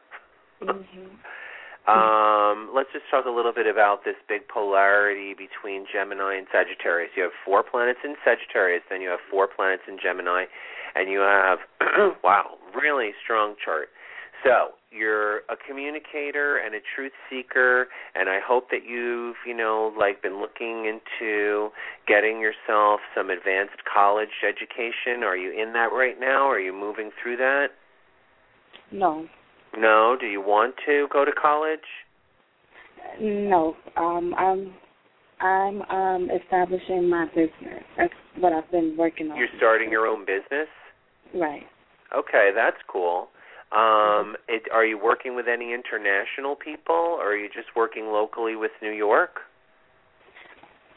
Mhm. 0.68 1.20
Um, 1.86 2.70
let's 2.74 2.88
just 2.94 3.04
talk 3.12 3.26
a 3.26 3.30
little 3.30 3.52
bit 3.52 3.68
about 3.68 4.06
this 4.06 4.16
big 4.30 4.48
polarity 4.48 5.34
between 5.34 5.86
Gemini 5.92 6.36
and 6.36 6.48
Sagittarius. 6.50 7.12
You 7.16 7.24
have 7.24 7.36
four 7.44 7.62
planets 7.62 8.00
in 8.06 8.16
Sagittarius, 8.24 8.84
then 8.90 9.02
you 9.02 9.10
have 9.10 9.20
four 9.30 9.48
planets 9.48 9.84
in 9.88 10.00
Gemini, 10.00 10.46
and 10.96 11.12
you 11.12 11.20
have 11.20 11.60
wow, 12.24 12.58
really 12.74 13.12
strong 13.22 13.56
chart. 13.64 13.90
So 14.46 14.76
you're 14.92 15.40
a 15.50 15.56
communicator 15.68 16.58
and 16.58 16.76
a 16.76 16.80
truth 16.96 17.12
seeker, 17.30 17.88
and 18.16 18.30
I 18.30 18.40
hope 18.40 18.70
that 18.72 18.86
you've 18.88 19.36
you 19.46 19.56
know 19.56 19.94
like 19.98 20.22
been 20.22 20.40
looking 20.40 20.86
into 20.86 21.70
getting 22.08 22.40
yourself 22.40 23.02
some 23.16 23.30
advanced 23.30 23.84
college 23.92 24.44
education. 24.48 25.24
Are 25.24 25.36
you 25.36 25.52
in 25.52 25.74
that 25.74 25.92
right 25.92 26.18
now? 26.18 26.48
Are 26.48 26.60
you 26.60 26.72
moving 26.72 27.12
through 27.22 27.38
that? 27.38 27.68
No. 28.92 29.28
No. 29.78 30.16
Do 30.20 30.26
you 30.28 30.42
want 30.42 30.76
to 30.86 31.08
go 31.12 31.26
to 31.26 31.32
college? 31.32 31.80
No. 33.20 33.76
Um 33.98 34.34
I'm 34.38 34.74
I'm 35.40 35.82
um 35.84 36.30
establishing 36.32 37.10
my 37.10 37.26
business. 37.28 37.84
That's 37.98 38.14
what 38.40 38.54
I've 38.54 38.70
been 38.72 38.96
working 38.98 39.32
on. 39.32 39.38
You're 39.38 39.48
starting 39.58 39.92
your 39.92 40.08
own 40.08 40.26
business. 40.26 40.68
Right. 41.36 41.64
Okay, 42.16 42.52
that's 42.56 42.78
cool. 42.88 43.30
Um, 43.72 44.36
it, 44.48 44.64
are 44.72 44.86
you 44.86 45.00
working 45.04 45.36
with 45.36 45.48
any 45.48 45.74
international 45.74 46.56
people, 46.56 46.94
or 46.94 47.32
are 47.32 47.36
you 47.36 47.48
just 47.48 47.70
working 47.76 48.06
locally 48.06 48.56
with 48.56 48.72
New 48.82 48.92
York? 48.92 49.40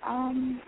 Um 0.06 0.60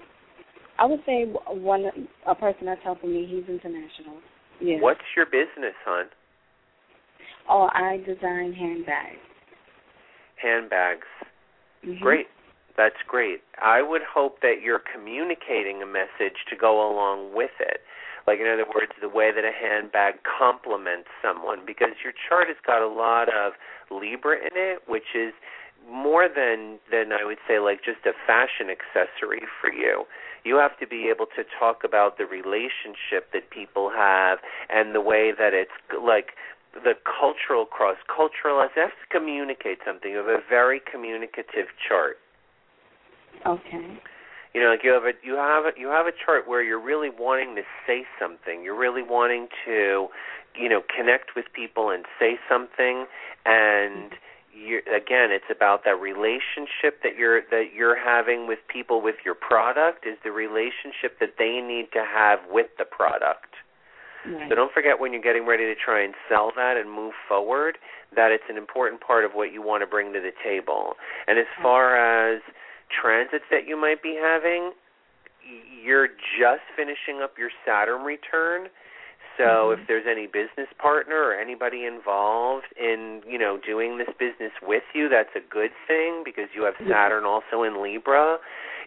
I 0.79 0.87
would 0.87 1.01
say 1.05 1.25
one 1.25 1.85
a 2.27 2.35
person 2.35 2.67
that's 2.67 2.81
helping 2.83 3.13
me, 3.13 3.27
he's 3.27 3.49
international. 3.49 4.19
Yeah. 4.61 4.79
What's 4.81 5.01
your 5.17 5.27
business, 5.27 5.75
hon? 5.85 6.07
Oh, 7.49 7.69
I 7.73 7.99
design 8.07 8.53
handbags. 8.53 9.19
Handbags. 10.37 11.07
Mhm. 11.85 12.01
Great. 12.01 12.29
That's 12.77 13.03
great. 13.09 13.43
I 13.61 13.83
would 13.83 14.03
hope 14.03 14.41
that 14.41 14.63
you're 14.63 14.79
communicating 14.79 15.83
a 15.83 15.87
message 15.87 16.45
to 16.49 16.57
go 16.57 16.89
along 16.89 17.33
with 17.33 17.51
it. 17.61 17.83
Like 18.27 18.41
in 18.41 18.47
other 18.47 18.67
words, 18.67 18.93
the 19.01 19.09
way 19.09 19.33
that 19.33 19.45
a 19.45 19.51
handbag 19.51 20.23
complements 20.23 21.09
someone 21.23 21.65
because 21.65 21.97
your 22.05 22.13
chart 22.29 22.47
has 22.49 22.59
got 22.65 22.83
a 22.83 22.87
lot 22.87 23.29
of 23.29 23.55
Libra 23.91 24.37
in 24.37 24.53
it, 24.55 24.87
which 24.87 25.15
is 25.15 25.33
more 25.89 26.29
than 26.29 26.79
than 26.91 27.13
I 27.13 27.25
would 27.25 27.39
say 27.49 27.59
like 27.59 27.83
just 27.83 28.05
a 28.05 28.13
fashion 28.27 28.69
accessory 28.69 29.43
for 29.61 29.73
you. 29.73 30.05
You 30.45 30.57
have 30.57 30.79
to 30.79 30.87
be 30.87 31.09
able 31.09 31.27
to 31.37 31.43
talk 31.59 31.83
about 31.85 32.19
the 32.19 32.27
relationship 32.27 33.33
that 33.33 33.51
people 33.51 33.91
have 33.91 34.39
and 34.69 34.95
the 34.95 35.01
way 35.01 35.33
that 35.33 35.55
it's 35.55 35.73
like 35.97 36.37
the 36.75 36.95
cultural 37.05 37.65
cross 37.65 37.97
cultural 38.07 38.61
has 38.61 38.71
to 38.75 38.91
communicate 39.11 39.79
something. 39.87 40.11
You 40.11 40.19
have 40.19 40.27
a 40.27 40.43
very 40.49 40.81
communicative 40.81 41.67
chart. 41.87 42.19
Okay. 43.47 44.01
You 44.55 44.63
know, 44.63 44.71
like 44.71 44.83
you 44.83 44.93
have 44.93 45.05
a 45.05 45.13
you 45.23 45.35
have 45.35 45.65
a 45.67 45.73
you 45.79 45.89
have 45.89 46.07
a 46.07 46.13
chart 46.25 46.49
where 46.49 46.63
you're 46.63 46.81
really 46.81 47.11
wanting 47.11 47.55
to 47.57 47.63
say 47.87 48.05
something. 48.21 48.63
You're 48.63 48.79
really 48.79 49.03
wanting 49.03 49.49
to, 49.67 50.09
you 50.59 50.69
know, 50.69 50.83
connect 50.95 51.37
with 51.37 51.47
people 51.53 51.91
and 51.91 52.05
say 52.19 52.39
something 52.49 53.07
and 53.45 54.13
you 54.53 54.79
again 54.89 55.31
it's 55.31 55.51
about 55.51 55.85
that 55.85 56.01
relationship 56.01 57.03
that 57.03 57.17
you're 57.17 57.43
that 57.51 57.73
you're 57.75 57.99
having 57.99 58.47
with 58.47 58.59
people 58.67 59.01
with 59.01 59.17
your 59.25 59.35
product 59.35 60.07
is 60.07 60.17
the 60.25 60.33
relationship 60.33 61.19
that 61.21 61.35
they 61.39 61.61
need 61.61 61.93
to 61.93 62.05
have 62.05 62.41
with 62.51 62.69
the 62.79 62.85
product. 62.85 63.55
Right. 64.29 64.49
So 64.49 64.55
don't 64.55 64.73
forget 64.73 65.01
when 65.01 65.13
you're 65.13 65.23
getting 65.23 65.47
ready 65.47 65.65
to 65.65 65.75
try 65.75 66.03
and 66.05 66.15
sell 66.29 66.53
that 66.57 66.77
and 66.77 66.91
move 66.91 67.15
forward 67.29 67.79
that 68.15 68.31
it's 68.33 68.45
an 68.49 68.57
important 68.57 69.01
part 69.01 69.25
of 69.25 69.33
what 69.33 69.53
you 69.53 69.63
want 69.63 69.83
to 69.83 69.87
bring 69.87 70.13
to 70.13 70.21
the 70.21 70.33
table. 70.45 70.95
And 71.27 71.39
as 71.39 71.47
mm-hmm. 71.47 71.63
far 71.63 71.97
as 71.97 72.43
transits 72.89 73.45
that 73.51 73.67
you 73.67 73.77
might 73.81 74.03
be 74.03 74.19
having, 74.21 74.73
you're 75.83 76.09
just 76.09 76.63
finishing 76.77 77.23
up 77.23 77.39
your 77.39 77.51
Saturn 77.67 78.03
return. 78.03 78.69
So 79.39 79.71
if 79.71 79.79
there's 79.87 80.05
any 80.11 80.27
business 80.27 80.67
partner 80.79 81.15
or 81.23 81.35
anybody 81.35 81.87
involved 81.87 82.67
in, 82.77 83.23
you 83.27 83.39
know, 83.39 83.59
doing 83.65 83.97
this 83.97 84.11
business 84.19 84.51
with 84.61 84.83
you, 84.95 85.09
that's 85.09 85.31
a 85.37 85.41
good 85.49 85.71
thing 85.87 86.23
because 86.25 86.51
you 86.55 86.65
have 86.65 86.75
Saturn 86.91 87.25
also 87.25 87.63
in 87.63 87.81
Libra. 87.81 88.39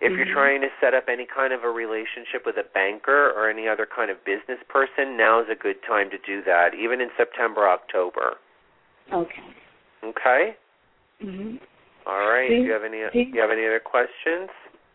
If 0.01 0.11
you're 0.17 0.25
Mhm. 0.25 0.33
trying 0.33 0.61
to 0.61 0.71
set 0.81 0.93
up 0.93 1.07
any 1.07 1.25
kind 1.25 1.53
of 1.53 1.63
a 1.63 1.69
relationship 1.69 2.45
with 2.45 2.57
a 2.57 2.63
banker 2.63 3.31
or 3.31 3.49
any 3.49 3.67
other 3.67 3.85
kind 3.85 4.11
of 4.11 4.23
business 4.25 4.59
person, 4.67 5.15
now's 5.15 5.47
a 5.47 5.55
good 5.55 5.81
time 5.83 6.09
to 6.09 6.17
do 6.17 6.41
that, 6.41 6.73
even 6.73 6.99
in 6.99 7.11
September, 7.15 7.67
October. 7.67 8.37
Okay. 9.13 9.43
Okay? 10.03 10.55
Mhm. 11.23 11.59
All 12.07 12.27
right. 12.29 12.49
Do 12.49 12.55
Do 12.55 12.61
you- 12.61 12.67
you 12.67 12.73
have 12.73 12.83
any 12.83 12.97
do 12.97 13.19
you- 13.19 13.25
do 13.25 13.31
you 13.35 13.41
have 13.41 13.51
any 13.51 13.65
other 13.65 13.79
questions? 13.79 14.49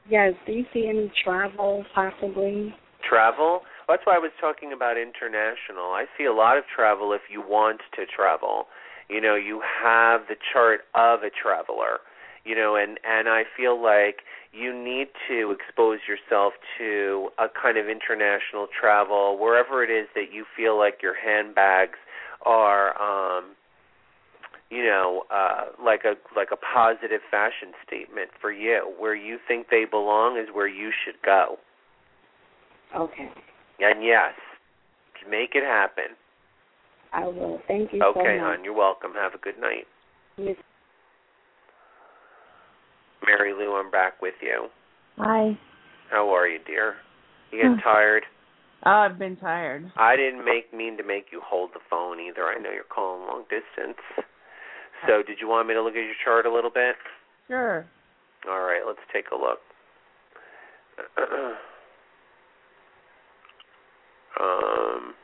Yes. 0.08 0.34
Do 0.44 0.52
you 0.52 0.66
see 0.72 0.88
any 0.88 1.08
travel 1.10 1.86
possibly? 1.94 2.74
Travel? 3.02 3.64
That's 3.88 4.02
why 4.04 4.16
I 4.16 4.18
was 4.18 4.32
talking 4.40 4.72
about 4.72 4.96
international. 4.96 5.94
I 5.94 6.06
see 6.18 6.24
a 6.24 6.32
lot 6.32 6.58
of 6.58 6.64
travel 6.66 7.12
if 7.12 7.22
you 7.30 7.40
want 7.40 7.80
to 7.94 8.04
travel. 8.04 8.66
You 9.08 9.20
know, 9.20 9.36
you 9.36 9.62
have 9.82 10.22
the 10.28 10.34
chart 10.52 10.80
of 10.94 11.22
a 11.22 11.30
traveler. 11.30 12.00
You 12.44 12.54
know, 12.54 12.76
and 12.76 12.98
and 13.04 13.28
I 13.28 13.42
feel 13.56 13.80
like 13.80 14.22
you 14.52 14.72
need 14.72 15.08
to 15.28 15.50
expose 15.50 16.00
yourself 16.06 16.54
to 16.78 17.28
a 17.38 17.46
kind 17.48 17.76
of 17.76 17.86
international 17.88 18.68
travel 18.68 19.36
wherever 19.38 19.82
it 19.82 19.90
is 19.90 20.08
that 20.14 20.32
you 20.32 20.44
feel 20.56 20.78
like 20.78 21.02
your 21.02 21.14
handbags 21.14 21.98
are 22.44 22.94
um 23.00 23.56
you 24.70 24.84
know, 24.84 25.24
uh 25.30 25.66
like 25.84 26.04
a 26.04 26.14
like 26.36 26.48
a 26.52 26.56
positive 26.56 27.20
fashion 27.30 27.72
statement 27.86 28.30
for 28.40 28.52
you. 28.52 28.94
Where 28.98 29.14
you 29.14 29.38
think 29.46 29.68
they 29.70 29.84
belong 29.84 30.38
is 30.38 30.48
where 30.52 30.68
you 30.68 30.90
should 31.04 31.20
go. 31.24 31.58
Okay. 32.96 33.30
And 33.78 34.02
yes, 34.04 34.32
make 35.28 35.50
it 35.54 35.64
happen. 35.64 36.16
I 37.12 37.24
will. 37.26 37.60
Thank 37.68 37.92
you 37.92 38.02
Okay, 38.02 38.38
much. 38.38 38.56
hon, 38.56 38.64
you're 38.64 38.74
welcome. 38.74 39.12
Have 39.14 39.34
a 39.34 39.38
good 39.38 39.58
night. 39.60 39.86
Miss- 40.38 40.56
Mary 43.26 43.52
Lou, 43.52 43.74
I'm 43.74 43.90
back 43.90 44.20
with 44.22 44.34
you. 44.42 44.68
Hi. 45.18 45.58
How 46.10 46.28
are 46.34 46.46
you, 46.46 46.58
dear? 46.66 46.94
You 47.50 47.62
getting 47.62 47.78
tired? 47.84 48.24
Oh, 48.84 48.90
I've 48.90 49.18
been 49.18 49.36
tired. 49.36 49.90
I 49.96 50.16
didn't 50.16 50.44
make 50.44 50.72
mean 50.72 50.96
to 50.98 51.02
make 51.02 51.26
you 51.32 51.40
hold 51.44 51.70
the 51.74 51.80
phone 51.90 52.20
either. 52.20 52.44
I 52.44 52.58
know 52.60 52.70
you're 52.70 52.84
calling 52.84 53.26
long 53.26 53.42
distance. 53.44 53.98
So, 55.06 55.22
did 55.26 55.38
you 55.40 55.48
want 55.48 55.68
me 55.68 55.74
to 55.74 55.82
look 55.82 55.92
at 55.94 56.04
your 56.04 56.14
chart 56.24 56.46
a 56.46 56.52
little 56.52 56.70
bit? 56.70 56.94
Sure. 57.48 57.84
All 58.48 58.60
right, 58.60 58.82
let's 58.86 59.00
take 59.12 59.26
a 59.32 59.36
look. 59.36 59.58
um, 64.40 65.14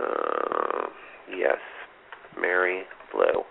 uh, 0.00 0.86
yes, 1.30 1.58
Mary 2.40 2.82
Blue. 3.12 3.42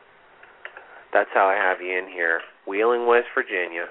That's 1.13 1.29
how 1.33 1.47
I 1.47 1.55
have 1.55 1.81
you 1.81 1.97
in 1.97 2.07
here. 2.07 2.41
Wheeling, 2.67 3.05
West 3.05 3.27
Virginia. 3.35 3.87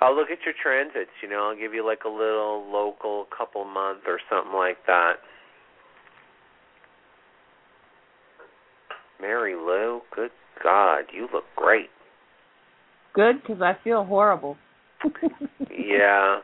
I'll 0.00 0.16
look 0.16 0.30
at 0.30 0.38
your 0.44 0.54
transits, 0.62 1.10
you 1.22 1.28
know, 1.28 1.50
I'll 1.50 1.58
give 1.58 1.74
you 1.74 1.84
like 1.84 2.04
a 2.06 2.08
little 2.08 2.64
local 2.72 3.26
couple 3.36 3.64
month 3.66 4.00
or 4.06 4.18
something 4.30 4.54
like 4.54 4.78
that. 4.86 5.16
Mary 9.20 9.54
Lou, 9.54 10.00
good 10.14 10.30
God, 10.62 11.04
you 11.12 11.28
look 11.32 11.44
great. 11.54 11.90
Good, 13.14 13.42
because 13.42 13.62
I 13.62 13.76
feel 13.82 14.04
horrible. 14.04 14.56
Yeah, 15.70 16.38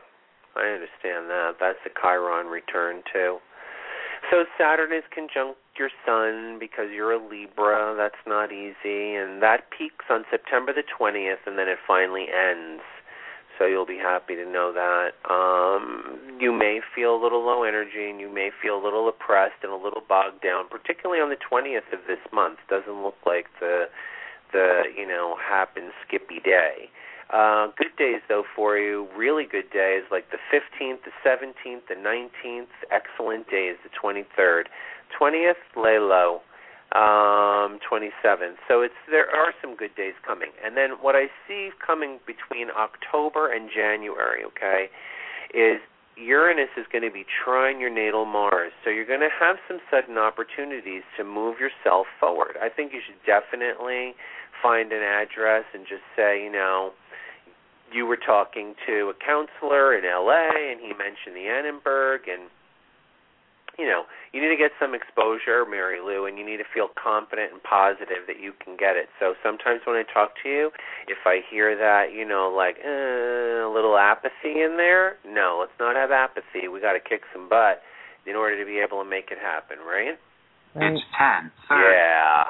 I 0.55 0.65
understand 0.73 1.29
that. 1.29 1.55
That's 1.59 1.77
the 1.83 1.91
Chiron 2.01 2.47
return 2.47 3.01
too. 3.13 3.37
So 4.29 4.43
Saturn 4.57 4.91
is 4.91 5.03
conjunct 5.13 5.59
your 5.77 5.89
sun 6.05 6.57
because 6.59 6.87
you're 6.93 7.13
a 7.13 7.21
Libra. 7.21 7.95
That's 7.95 8.19
not 8.25 8.51
easy, 8.51 9.15
and 9.15 9.41
that 9.41 9.69
peaks 9.71 10.05
on 10.09 10.25
September 10.29 10.73
the 10.73 10.83
20th, 10.83 11.45
and 11.45 11.57
then 11.57 11.67
it 11.67 11.77
finally 11.87 12.25
ends. 12.27 12.81
So 13.57 13.65
you'll 13.65 13.85
be 13.87 13.97
happy 13.97 14.35
to 14.35 14.45
know 14.45 14.73
that. 14.73 15.15
Um, 15.29 16.37
you 16.39 16.51
may 16.51 16.81
feel 16.93 17.15
a 17.15 17.21
little 17.21 17.45
low 17.45 17.63
energy, 17.63 18.09
and 18.09 18.19
you 18.19 18.31
may 18.31 18.51
feel 18.61 18.75
a 18.75 18.83
little 18.83 19.07
oppressed 19.07 19.63
and 19.63 19.71
a 19.71 19.77
little 19.77 20.01
bogged 20.07 20.43
down, 20.43 20.67
particularly 20.69 21.21
on 21.21 21.29
the 21.29 21.39
20th 21.39 21.93
of 21.93 22.05
this 22.07 22.21
month. 22.33 22.59
Doesn't 22.69 23.01
look 23.03 23.17
like 23.25 23.45
the 23.59 23.85
the 24.51 24.83
you 24.97 25.07
know 25.07 25.35
happen 25.37 25.91
skippy 26.05 26.39
day. 26.43 26.89
Uh, 27.29 27.67
good 27.77 27.95
days 27.97 28.21
though 28.29 28.43
for 28.55 28.77
you. 28.77 29.07
Really 29.15 29.45
good 29.45 29.69
days 29.71 30.03
like 30.11 30.25
the 30.31 30.37
15th, 30.51 30.99
the 31.03 31.11
17th, 31.25 31.81
the 31.89 31.95
19th. 31.95 32.67
Excellent 32.89 33.49
days. 33.49 33.75
The 33.83 33.89
23rd, 33.89 34.63
20th. 35.19 35.59
Lay 35.75 35.99
low. 35.99 36.41
um 36.95 37.79
27th. 37.83 38.55
So 38.67 38.81
it's 38.81 38.95
there 39.11 39.29
are 39.29 39.51
some 39.61 39.75
good 39.75 39.93
days 39.95 40.13
coming. 40.25 40.51
And 40.63 40.77
then 40.77 40.91
what 41.01 41.15
I 41.15 41.27
see 41.45 41.71
coming 41.85 42.19
between 42.25 42.69
October 42.71 43.51
and 43.51 43.69
January, 43.69 44.43
okay, 44.45 44.87
is 45.53 45.81
Uranus 46.17 46.69
is 46.77 46.85
going 46.91 47.03
to 47.03 47.11
be 47.11 47.25
trining 47.25 47.79
your 47.79 47.93
natal 47.93 48.25
Mars. 48.25 48.71
So 48.83 48.89
you're 48.89 49.05
going 49.05 49.21
to 49.21 49.29
have 49.39 49.57
some 49.67 49.79
sudden 49.91 50.17
opportunities 50.17 51.03
to 51.17 51.23
move 51.23 51.57
yourself 51.59 52.07
forward. 52.19 52.57
I 52.61 52.69
think 52.69 52.93
you 52.93 53.01
should 53.05 53.21
definitely 53.25 54.15
find 54.61 54.91
an 54.91 55.03
address 55.03 55.65
and 55.73 55.85
just 55.87 56.03
say, 56.15 56.43
you 56.43 56.51
know, 56.51 56.91
you 57.93 58.05
were 58.05 58.17
talking 58.17 58.75
to 58.85 59.13
a 59.13 59.13
counselor 59.13 59.95
in 59.97 60.03
LA 60.03 60.71
and 60.71 60.81
he 60.81 60.89
mentioned 60.89 61.35
the 61.35 61.47
Annenberg 61.47 62.27
and 62.27 62.49
you 63.77 63.85
know, 63.85 64.03
you 64.33 64.41
need 64.41 64.49
to 64.49 64.57
get 64.57 64.71
some 64.81 64.93
exposure, 64.93 65.65
Mary 65.69 66.01
Lou, 66.01 66.25
and 66.25 66.37
you 66.37 66.45
need 66.45 66.57
to 66.57 66.69
feel 66.73 66.89
confident 66.97 67.53
and 67.53 67.61
positive 67.61 68.25
that 68.25 68.41
you 68.41 68.53
can 68.57 68.75
get 68.75 68.97
it. 68.97 69.07
So 69.19 69.33
sometimes 69.45 69.81
when 69.85 69.95
I 69.95 70.03
talk 70.03 70.33
to 70.43 70.49
you, 70.49 70.71
if 71.07 71.21
I 71.25 71.41
hear 71.49 71.77
that, 71.77 72.13
you 72.13 72.25
know, 72.25 72.49
like 72.49 72.77
uh, 72.81 73.69
a 73.69 73.71
little 73.71 73.97
apathy 73.97 74.65
in 74.65 74.77
there, 74.77 75.17
no, 75.25 75.57
let's 75.61 75.77
not 75.79 75.95
have 75.95 76.11
apathy. 76.11 76.67
We 76.67 76.81
got 76.81 76.93
to 76.93 77.03
kick 77.03 77.21
some 77.31 77.47
butt 77.47 77.81
in 78.25 78.35
order 78.35 78.57
to 78.59 78.65
be 78.65 78.79
able 78.79 79.03
to 79.03 79.09
make 79.09 79.29
it 79.31 79.37
happen, 79.37 79.77
right? 79.85 80.17
Right. 80.75 80.93
It's 80.93 81.01
ten. 81.17 81.51
Yeah, 81.69 82.43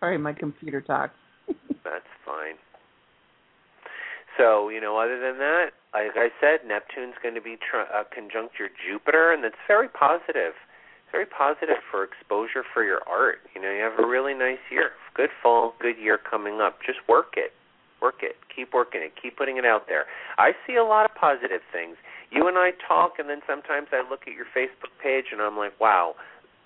Sorry, 0.00 0.18
my 0.18 0.32
computer 0.32 0.80
talks. 0.80 1.14
that's 1.48 2.12
fine. 2.24 2.56
So, 4.38 4.68
you 4.68 4.80
know, 4.80 4.98
other 4.98 5.18
than 5.18 5.38
that, 5.38 5.70
like 6.04 6.16
I 6.16 6.28
said, 6.40 6.66
Neptune's 6.66 7.14
going 7.22 7.34
to 7.34 7.40
be 7.40 7.56
tr- 7.56 7.88
uh, 7.88 8.04
conjunct 8.12 8.58
your 8.58 8.68
Jupiter, 8.68 9.32
and 9.32 9.44
that's 9.44 9.60
very 9.66 9.88
positive. 9.88 10.52
It's 10.52 11.12
very 11.12 11.26
positive 11.26 11.80
for 11.90 12.04
exposure 12.04 12.64
for 12.74 12.84
your 12.84 13.00
art. 13.08 13.38
You 13.54 13.62
know, 13.62 13.70
you 13.70 13.80
have 13.80 13.98
a 13.98 14.06
really 14.06 14.34
nice 14.34 14.60
year. 14.70 14.92
Good 15.14 15.30
fall, 15.42 15.74
good 15.80 15.96
year 15.96 16.18
coming 16.18 16.60
up. 16.60 16.78
Just 16.84 16.98
work 17.08 17.34
it. 17.36 17.52
Work 18.02 18.20
it. 18.20 18.36
Keep 18.54 18.74
working 18.74 19.00
it. 19.00 19.12
Keep 19.20 19.38
putting 19.38 19.56
it 19.56 19.64
out 19.64 19.88
there. 19.88 20.04
I 20.36 20.52
see 20.66 20.76
a 20.76 20.84
lot 20.84 21.08
of 21.08 21.16
positive 21.16 21.64
things. 21.72 21.96
You 22.30 22.48
and 22.48 22.58
I 22.58 22.72
talk, 22.86 23.16
and 23.18 23.30
then 23.30 23.40
sometimes 23.46 23.88
I 23.92 24.02
look 24.08 24.26
at 24.26 24.34
your 24.34 24.46
Facebook 24.52 24.92
page, 25.02 25.26
and 25.32 25.40
I'm 25.40 25.56
like, 25.56 25.78
wow, 25.80 26.14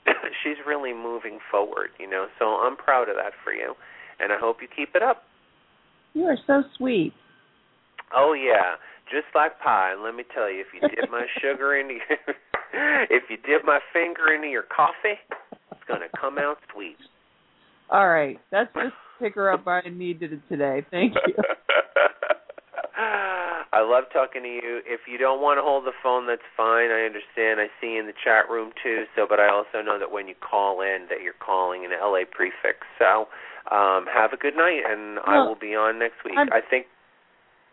she's 0.42 0.58
really 0.66 0.92
moving 0.92 1.38
forward, 1.50 1.90
you 2.00 2.08
know. 2.08 2.26
So 2.38 2.58
I'm 2.58 2.76
proud 2.76 3.08
of 3.08 3.16
that 3.16 3.32
for 3.44 3.52
you, 3.52 3.74
and 4.18 4.32
I 4.32 4.38
hope 4.38 4.58
you 4.60 4.68
keep 4.74 4.96
it 4.96 5.02
up. 5.02 5.22
You 6.14 6.24
are 6.24 6.38
so 6.46 6.64
sweet. 6.76 7.12
Oh 8.16 8.32
yeah, 8.32 8.74
just 9.10 9.26
like 9.34 9.58
pie. 9.60 9.92
And 9.92 10.02
let 10.02 10.14
me 10.14 10.24
tell 10.34 10.50
you, 10.50 10.60
if 10.62 10.68
you 10.74 10.80
dip 10.88 11.10
my 11.10 11.26
sugar 11.42 11.76
into 11.76 11.94
your, 11.94 12.36
if 13.10 13.24
you 13.28 13.36
dip 13.36 13.64
my 13.64 13.80
finger 13.92 14.32
into 14.32 14.48
your 14.48 14.64
coffee, 14.64 15.18
it's 15.72 15.84
gonna 15.88 16.08
come 16.18 16.38
out 16.38 16.58
sweet. 16.72 16.96
All 17.90 18.08
right, 18.08 18.40
that's 18.50 18.72
just 18.74 18.94
pick 19.18 19.34
her 19.34 19.50
up. 19.50 19.66
I 19.66 19.82
needed 19.90 20.32
it 20.32 20.40
today. 20.48 20.86
Thank 20.90 21.14
you. 21.26 21.34
I 23.72 23.82
love 23.86 24.04
talking 24.12 24.42
to 24.42 24.48
you. 24.48 24.82
If 24.84 25.06
you 25.06 25.16
don't 25.16 25.40
want 25.40 25.58
to 25.58 25.62
hold 25.62 25.86
the 25.86 25.94
phone, 26.02 26.26
that's 26.26 26.44
fine. 26.56 26.90
I 26.90 27.06
understand. 27.06 27.62
I 27.62 27.70
see 27.80 27.94
you 27.94 28.00
in 28.00 28.06
the 28.06 28.18
chat 28.18 28.50
room 28.50 28.72
too. 28.82 29.04
So, 29.14 29.26
but 29.28 29.38
I 29.38 29.48
also 29.48 29.80
know 29.80 29.98
that 29.98 30.10
when 30.10 30.26
you 30.26 30.34
call 30.34 30.82
in, 30.82 31.06
that 31.08 31.22
you're 31.22 31.38
calling 31.38 31.84
an 31.86 31.92
LA 31.94 32.26
prefix. 32.30 32.82
So, 32.98 33.30
um, 33.70 34.06
have 34.10 34.32
a 34.34 34.36
good 34.36 34.56
night, 34.56 34.82
and 34.84 35.18
I 35.24 35.38
will 35.46 35.54
be 35.58 35.74
on 35.74 35.98
next 35.98 36.22
week. 36.24 36.36
I'm- 36.36 36.50
I 36.52 36.60
think. 36.60 36.86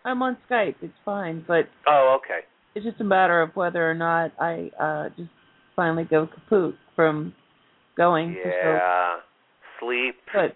I'm 0.08 0.22
on 0.24 0.38
Skype. 0.50 0.76
It's 0.82 0.94
fine, 1.04 1.44
but 1.48 1.68
Oh, 1.86 2.18
okay. 2.24 2.40
it's 2.76 2.86
just 2.86 3.02
a 3.02 3.04
matter 3.04 3.42
of 3.42 3.56
whether 3.56 3.90
or 3.90 3.94
not 3.94 4.32
I 4.40 4.72
uh 4.80 5.10
just 5.18 5.30
finally 5.76 6.06
go 6.06 6.28
kaput 6.28 6.76
from 6.96 7.34
going. 7.98 8.34
to 8.34 8.50
Yeah. 8.50 9.18
Sleep. 9.80 10.16
But 10.34 10.56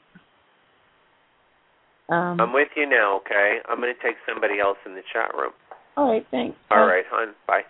um, 2.14 2.40
I'm 2.42 2.54
with 2.54 2.70
you 2.76 2.88
now, 2.90 3.18
okay? 3.18 3.58
I'm 3.70 3.80
going 3.80 3.94
to 3.94 4.02
take 4.02 4.16
somebody 4.28 4.60
else 4.60 4.78
in 4.86 4.96
the 4.96 5.02
chat 5.14 5.36
room. 5.36 5.52
all 5.98 6.10
right, 6.12 6.26
thanks. 6.32 6.58
All 6.72 6.78
Bye. 6.78 6.86
right, 6.86 7.04
hon. 7.12 7.34
Bye. 7.48 7.62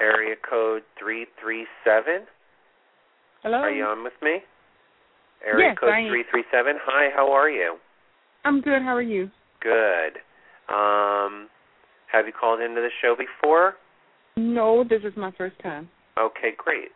Area 0.00 0.36
code 0.48 0.82
337. 0.98 2.26
Hello. 3.42 3.58
Are 3.58 3.70
you 3.70 3.84
on 3.84 4.04
with 4.04 4.12
me? 4.22 4.38
Area 5.46 5.68
Yes, 5.68 5.76
code 5.78 5.90
I 5.90 6.08
337. 6.08 6.76
Hi, 6.84 7.10
how 7.14 7.30
are 7.32 7.50
you? 7.50 7.76
I'm 8.44 8.60
good. 8.60 8.82
How 8.82 8.94
are 8.94 9.02
you? 9.02 9.30
Good. 9.60 10.18
Um, 10.68 11.48
have 12.12 12.26
you 12.26 12.32
called 12.32 12.60
into 12.60 12.80
the 12.80 12.90
show 13.02 13.14
before? 13.16 13.74
No, 14.36 14.84
this 14.84 15.02
is 15.04 15.12
my 15.16 15.30
first 15.36 15.58
time. 15.62 15.88
Okay, 16.18 16.52
great. 16.56 16.90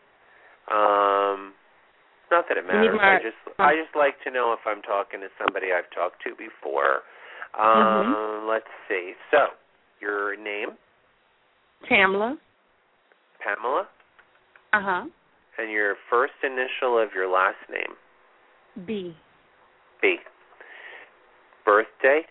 Um, 0.71 1.55
not 2.31 2.47
that 2.49 2.57
it 2.57 2.67
matters. 2.67 2.97
my- 2.97 3.17
I 3.17 3.23
just 3.23 3.37
I 3.59 3.75
just 3.75 3.95
like 3.97 4.21
to 4.25 4.31
know 4.31 4.53
if 4.53 4.61
I'm 4.67 4.83
talking 4.83 5.21
to 5.21 5.29
somebody 5.39 5.73
I've 5.73 5.91
talked 5.91 6.23
to 6.25 6.35
before. 6.35 7.03
Um, 7.59 7.67
Mm-hmm. 7.67 8.49
let's 8.49 8.71
see. 8.89 9.15
So, 9.31 9.49
your 10.01 10.37
name, 10.37 10.79
Pamela. 11.89 12.39
Pamela, 13.45 13.89
Uh 14.73 14.81
huh. 14.81 15.05
and 15.59 15.71
your 15.71 15.97
first 16.09 16.35
initial 16.43 16.97
of 16.99 17.13
your 17.15 17.29
last 17.29 17.59
name, 17.69 17.95
B. 18.87 19.15
B. 20.01 20.17
Birthday, 21.65 22.23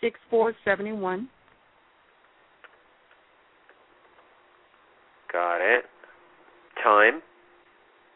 Six 0.00 0.18
four 0.30 0.52
seventy 0.64 0.92
one. 0.92 1.28
got 5.32 5.56
it. 5.60 5.84
Time, 6.82 7.22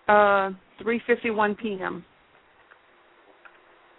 Uh, 0.09 0.51
three 0.83 1.01
fifty 1.07 1.31
one 1.31 1.55
p.m. 1.55 2.05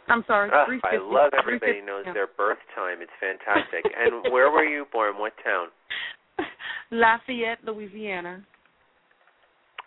I'm 0.08 0.24
sorry. 0.28 0.50
Three 0.66 0.82
I 0.84 0.98
love 0.98 1.32
everybody 1.38 1.82
knows 1.82 2.06
their 2.14 2.28
birth 2.28 2.58
time. 2.76 2.98
It's 3.02 3.12
fantastic. 3.20 3.86
and 3.98 4.24
where 4.34 4.52
were 4.52 4.66
you 4.66 4.86
born? 4.92 5.18
What 5.18 5.34
town? 5.44 5.68
Lafayette, 6.92 7.60
Louisiana. 7.66 8.44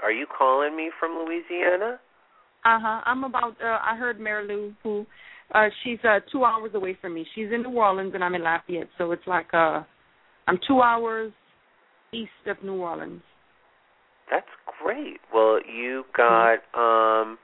Are 0.03 0.12
you 0.12 0.27
calling 0.27 0.75
me 0.77 0.90
from 0.99 1.12
Louisiana? 1.25 2.01
Uh 2.64 2.79
huh. 2.81 3.00
I'm 3.05 3.24
about. 3.24 3.57
Uh, 3.62 3.79
I 3.83 3.96
heard 3.96 4.18
Mary 4.18 4.48
Lou, 4.48 4.72
who, 4.83 5.07
uh, 5.55 5.68
she's 5.83 5.98
uh 6.05 6.20
two 6.33 6.44
hours 6.44 6.70
away 6.74 6.96
from 7.00 7.14
me. 7.14 7.27
She's 7.35 7.48
in 7.53 7.62
New 7.62 7.77
Orleans 7.77 8.12
and 8.14 8.24
I'm 8.24 8.35
in 8.35 8.42
Lafayette, 8.42 8.88
so 8.96 9.12
it's 9.12 9.27
like 9.27 9.53
uh, 9.53 9.83
I'm 10.48 10.59
two 10.66 10.81
hours 10.81 11.33
east 12.12 12.31
of 12.46 12.57
New 12.62 12.77
Orleans. 12.77 13.22
That's 14.31 14.46
great. 14.83 15.20
Well, 15.33 15.59
you 15.62 16.05
got 16.16 16.59
um 16.74 17.38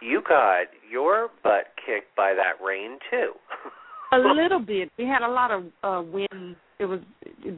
you 0.00 0.22
got 0.26 0.66
your 0.90 1.28
butt 1.42 1.66
kicked 1.84 2.16
by 2.16 2.34
that 2.34 2.64
rain 2.64 2.98
too. 3.10 3.32
A 4.12 4.18
little 4.18 4.60
bit. 4.60 4.90
We 4.96 5.06
had 5.06 5.22
a 5.22 5.30
lot 5.30 5.50
of 5.50 5.64
uh 5.82 6.02
wind. 6.08 6.56
It 6.78 6.86
was 6.86 7.00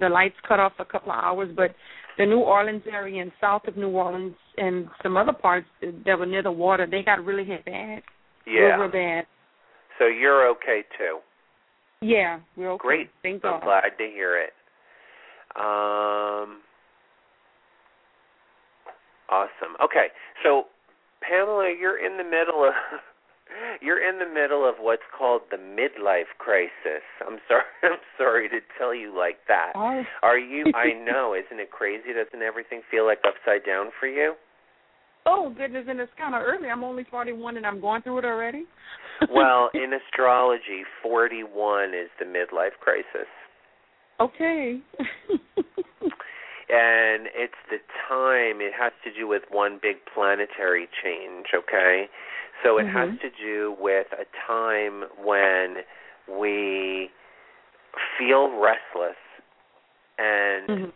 the 0.00 0.08
lights 0.08 0.36
cut 0.46 0.58
off 0.58 0.72
a 0.78 0.84
couple 0.84 1.12
of 1.12 1.18
hours, 1.22 1.50
but 1.54 1.74
the 2.18 2.26
New 2.26 2.38
Orleans 2.40 2.82
area 2.90 3.20
and 3.22 3.32
south 3.40 3.62
of 3.68 3.76
New 3.76 3.88
Orleans 3.90 4.34
and 4.56 4.88
some 5.02 5.16
other 5.16 5.32
parts 5.32 5.66
that 5.82 6.18
were 6.18 6.26
near 6.26 6.42
the 6.42 6.50
water, 6.50 6.86
they 6.90 7.02
got 7.02 7.24
really 7.24 7.44
hit 7.44 7.64
bad. 7.64 8.02
yeah. 8.46 8.60
Real, 8.60 8.80
real 8.80 8.92
bad. 8.92 9.26
So 9.98 10.06
you're 10.06 10.48
okay 10.50 10.82
too. 10.98 11.18
Yeah, 12.00 12.40
we're 12.56 12.72
okay. 12.72 12.82
Great. 12.82 13.10
Thank 13.22 13.44
I'm 13.44 13.60
God. 13.60 13.62
glad 13.64 13.90
to 13.98 14.04
hear 14.04 14.38
it. 14.40 14.52
Um 15.56 16.60
Awesome. 19.28 19.74
Okay. 19.82 20.08
So 20.42 20.64
Pamela, 21.20 21.72
you're 21.78 22.04
in 22.04 22.16
the 22.16 22.24
middle 22.24 22.64
of 22.64 22.72
you're 23.80 24.02
in 24.02 24.18
the 24.18 24.26
middle 24.26 24.68
of 24.68 24.76
what's 24.80 25.06
called 25.16 25.42
the 25.50 25.56
midlife 25.56 26.30
crisis. 26.38 27.04
I'm 27.26 27.38
sorry 27.48 27.64
I'm 27.82 27.98
sorry 28.18 28.48
to 28.48 28.60
tell 28.78 28.94
you 28.94 29.16
like 29.16 29.38
that. 29.48 29.72
Oh. 29.74 30.02
Are 30.22 30.38
you 30.38 30.64
I 30.74 30.92
know, 30.92 31.34
isn't 31.34 31.60
it 31.60 31.70
crazy? 31.70 32.12
Doesn't 32.12 32.42
everything 32.42 32.82
feel 32.90 33.06
like 33.06 33.18
upside 33.26 33.64
down 33.64 33.90
for 33.98 34.06
you? 34.06 34.34
Oh 35.26 35.52
goodness, 35.56 35.86
and 35.88 35.98
it's 36.00 36.12
kind 36.16 36.34
of 36.34 36.42
early. 36.42 36.68
I'm 36.68 36.84
only 36.84 37.04
41 37.10 37.56
and 37.56 37.66
I'm 37.66 37.80
going 37.80 38.02
through 38.02 38.18
it 38.18 38.24
already. 38.24 38.64
well, 39.34 39.70
in 39.74 39.92
astrology, 39.92 40.84
41 41.02 41.90
is 41.90 42.10
the 42.18 42.26
midlife 42.26 42.78
crisis. 42.80 43.28
okay. 44.20 44.80
And 46.68 47.28
it's 47.30 47.54
the 47.70 47.78
time, 48.08 48.60
it 48.60 48.72
has 48.74 48.92
to 49.04 49.14
do 49.14 49.28
with 49.28 49.42
one 49.50 49.78
big 49.80 49.96
planetary 50.12 50.88
change, 51.02 51.46
okay? 51.54 52.06
So 52.62 52.78
it 52.78 52.86
has 52.86 53.10
Mhm. 53.10 53.20
to 53.20 53.30
do 53.30 53.76
with 53.78 54.12
a 54.12 54.24
time 54.46 55.04
when 55.22 55.84
we 56.28 57.10
feel 58.18 58.50
restless 58.50 59.16
and 60.18 60.68
Mhm. 60.68 60.92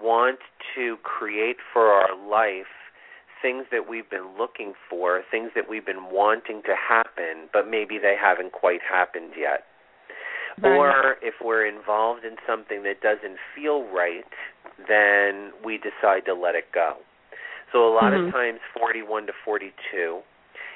want 0.00 0.40
to 0.74 0.96
create 0.98 1.60
for 1.72 1.92
our 1.92 2.14
life 2.14 2.66
things 3.40 3.68
that 3.70 3.86
we've 3.86 4.08
been 4.08 4.36
looking 4.38 4.74
for, 4.88 5.22
things 5.30 5.52
that 5.54 5.68
we've 5.68 5.84
been 5.84 6.06
wanting 6.06 6.62
to 6.62 6.74
happen, 6.74 7.48
but 7.52 7.68
maybe 7.68 7.98
they 7.98 8.16
haven't 8.16 8.52
quite 8.52 8.80
happened 8.82 9.36
yet. 9.36 9.66
Right. 10.62 10.72
Or 10.72 11.18
if 11.20 11.40
we're 11.42 11.66
involved 11.66 12.24
in 12.24 12.38
something 12.46 12.84
that 12.84 13.02
doesn't 13.02 13.38
feel 13.54 13.84
right, 13.84 14.24
then 14.88 15.52
we 15.62 15.78
decide 15.78 16.24
to 16.24 16.34
let 16.34 16.54
it 16.54 16.72
go. 16.72 16.96
So 17.70 17.86
a 17.86 17.92
lot 17.92 18.12
Mhm. 18.12 18.28
of 18.28 18.32
times 18.32 18.60
41 18.72 19.26
to 19.26 19.32
42 19.44 20.22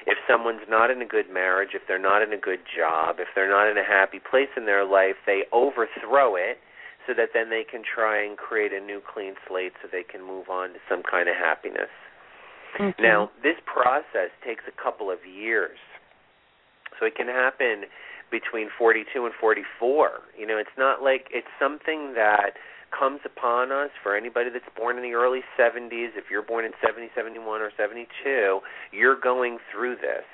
if 0.09 0.17
someone's 0.27 0.65
not 0.69 0.91
in 0.91 1.01
a 1.01 1.05
good 1.05 1.29
marriage, 1.31 1.69
if 1.73 1.83
they're 1.87 2.01
not 2.01 2.21
in 2.21 2.33
a 2.33 2.37
good 2.37 2.61
job, 2.65 3.17
if 3.19 3.27
they're 3.35 3.49
not 3.49 3.69
in 3.69 3.77
a 3.77 3.83
happy 3.83 4.19
place 4.19 4.49
in 4.57 4.65
their 4.65 4.85
life, 4.85 5.15
they 5.25 5.43
overthrow 5.51 6.35
it 6.35 6.57
so 7.07 7.13
that 7.13 7.29
then 7.33 7.49
they 7.49 7.63
can 7.63 7.81
try 7.81 8.23
and 8.23 8.37
create 8.37 8.73
a 8.73 8.79
new 8.79 9.01
clean 9.01 9.33
slate 9.47 9.73
so 9.81 9.87
they 9.91 10.03
can 10.03 10.21
move 10.25 10.49
on 10.49 10.69
to 10.73 10.79
some 10.89 11.01
kind 11.01 11.29
of 11.29 11.35
happiness. 11.35 11.89
Okay. 12.75 12.93
Now, 13.01 13.31
this 13.41 13.55
process 13.65 14.29
takes 14.45 14.63
a 14.67 14.75
couple 14.81 15.09
of 15.09 15.19
years. 15.25 15.77
So 16.99 17.05
it 17.05 17.15
can 17.15 17.27
happen 17.27 17.85
between 18.29 18.69
42 18.77 19.25
and 19.25 19.33
44. 19.39 20.21
You 20.37 20.45
know, 20.45 20.57
it's 20.57 20.77
not 20.77 21.01
like 21.01 21.27
it's 21.31 21.49
something 21.59 22.13
that 22.13 22.53
comes 22.97 23.19
upon 23.25 23.71
us 23.71 23.89
for 24.03 24.15
anybody 24.15 24.49
that's 24.51 24.65
born 24.77 24.97
in 24.97 25.03
the 25.03 25.13
early 25.13 25.41
70s. 25.59 26.15
If 26.15 26.25
you're 26.31 26.43
born 26.43 26.65
in 26.65 26.71
70, 26.85 27.09
71, 27.15 27.61
or 27.61 27.71
72, 27.77 28.59
you're 28.91 29.19
going 29.19 29.57
through 29.71 29.95
this. 29.95 30.25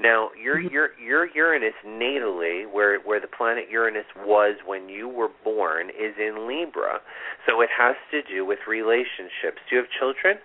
Now, 0.00 0.30
your 0.40 0.56
mm-hmm. 0.56 0.72
your 0.72 0.88
your 0.98 1.26
Uranus 1.34 1.74
natally, 1.86 2.64
where 2.70 2.98
where 3.00 3.20
the 3.20 3.28
planet 3.28 3.64
Uranus 3.70 4.06
was 4.16 4.56
when 4.64 4.88
you 4.88 5.08
were 5.08 5.28
born, 5.44 5.90
is 5.90 6.14
in 6.18 6.48
Libra, 6.48 7.00
so 7.46 7.60
it 7.60 7.68
has 7.76 7.96
to 8.10 8.22
do 8.22 8.46
with 8.46 8.60
relationships. 8.66 9.60
Do 9.68 9.76
you 9.76 9.82
have 9.82 9.90
children? 9.98 10.36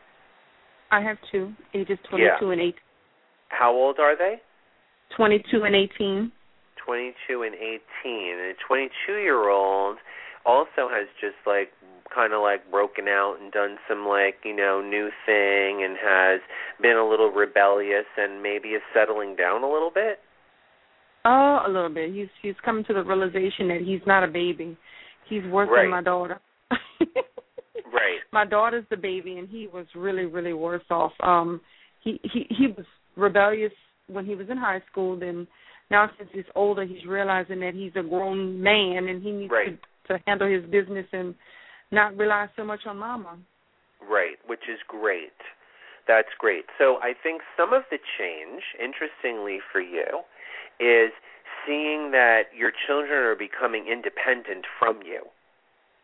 I 0.92 1.02
have 1.02 1.18
two, 1.32 1.54
ages 1.74 1.98
22 2.10 2.52
and 2.52 2.62
8, 2.62 2.76
How 3.50 3.72
old 3.74 3.98
are 4.00 4.18
they? 4.18 4.42
22 5.16 5.64
and 5.64 5.76
18. 5.76 6.32
22 6.86 7.42
and 7.44 7.56
18. 7.56 7.80
And 8.04 8.52
a 8.52 8.54
22 8.68 9.14
year 9.14 9.50
old 9.50 9.98
also 10.46 10.90
has 10.90 11.08
just 11.20 11.36
like 11.46 11.70
kind 12.14 12.34
of 12.34 12.42
like 12.42 12.70
broken 12.72 13.08
out 13.08 13.38
and 13.42 13.52
done 13.52 13.78
some 13.90 14.06
like, 14.08 14.36
you 14.44 14.56
know, 14.56 14.82
new 14.82 15.10
thing 15.26 15.84
and 15.84 15.98
has 16.02 16.40
been 16.82 16.96
a 16.98 17.08
little 17.08 17.32
rebellious 17.32 18.06
and 18.18 18.42
maybe 18.42 18.70
is 18.70 18.82
settling 18.94 19.36
down 19.36 19.64
a 19.64 19.70
little 19.72 19.92
bit. 19.94 20.20
Oh, 21.26 21.64
a 21.66 21.70
little 21.70 21.90
bit. 21.90 22.14
He's 22.14 22.28
he's 22.42 22.54
coming 22.64 22.84
to 22.86 22.94
the 22.94 23.04
realization 23.04 23.68
that 23.70 23.82
he's 23.84 24.02
not 24.06 24.24
a 24.24 24.28
baby. 24.28 24.78
He's 25.28 25.44
worse 25.46 25.70
Right. 25.72 25.84
than 25.84 25.92
my 25.92 26.04
daughter. 26.04 26.40
Right. 27.94 28.20
my 28.34 28.46
daughter's 28.46 28.86
the 28.90 28.98
baby 28.98 29.38
and 29.38 29.48
he 29.48 29.68
was 29.68 29.86
really 29.96 30.26
really 30.26 30.52
worse 30.54 30.84
off 30.90 31.14
um 31.22 31.62
he 32.04 32.20
he 32.24 32.46
he 32.50 32.68
was 32.68 32.86
rebellious 33.16 33.72
when 34.08 34.26
he 34.26 34.36
was 34.36 34.48
in 34.50 34.58
high 34.58 34.82
school 34.92 35.18
then 35.18 35.48
now 35.92 36.10
since 36.18 36.30
he's 36.34 36.44
older 36.56 36.84
he's 36.84 37.06
realizing 37.08 37.60
that 37.62 37.74
he's 37.74 37.92
a 37.96 38.04
grown 38.04 38.62
man 38.62 39.08
and 39.08 39.22
he 39.24 39.32
needs 39.32 39.52
Right. 39.52 39.68
to 39.68 39.78
to 40.08 40.20
handle 40.28 40.48
his 40.48 40.64
business 40.70 41.06
and 41.12 41.36
not 41.92 42.16
rely 42.18 42.48
so 42.56 42.64
much 42.64 42.82
on 42.86 42.98
mama 42.98 43.38
Right, 44.02 44.38
which 44.46 44.70
is 44.70 44.80
great. 44.88 45.34
That's 46.08 46.30
great. 46.38 46.66
So 46.78 46.98
I 47.02 47.14
think 47.24 47.42
some 47.58 47.74
of 47.74 47.84
the 47.90 47.98
change, 47.98 48.62
interestingly 48.78 49.60
for 49.72 49.82
you, 49.82 50.22
is 50.80 51.12
seeing 51.66 52.12
that 52.12 52.54
your 52.56 52.72
children 52.86 53.24
are 53.24 53.36
becoming 53.36 53.88
independent 53.88 54.66
from 54.78 55.02
you. 55.02 55.24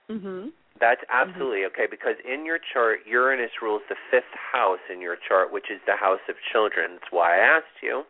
mhm 0.10 0.52
That's 0.80 1.02
absolutely 1.10 1.66
okay 1.66 1.86
because 1.90 2.16
in 2.26 2.46
your 2.46 2.58
chart, 2.58 3.06
Uranus 3.06 3.62
rules 3.62 3.84
the 3.90 3.96
fifth 4.10 4.34
house 4.34 4.82
in 4.92 5.02
your 5.02 5.16
chart, 5.16 5.54
which 5.54 5.70
is 5.70 5.80
the 5.86 5.96
house 5.96 6.26
of 6.28 6.36
children. 6.52 6.98
That's 6.98 7.12
why 7.12 7.38
I 7.38 7.58
asked 7.58 7.84
you. 7.84 8.04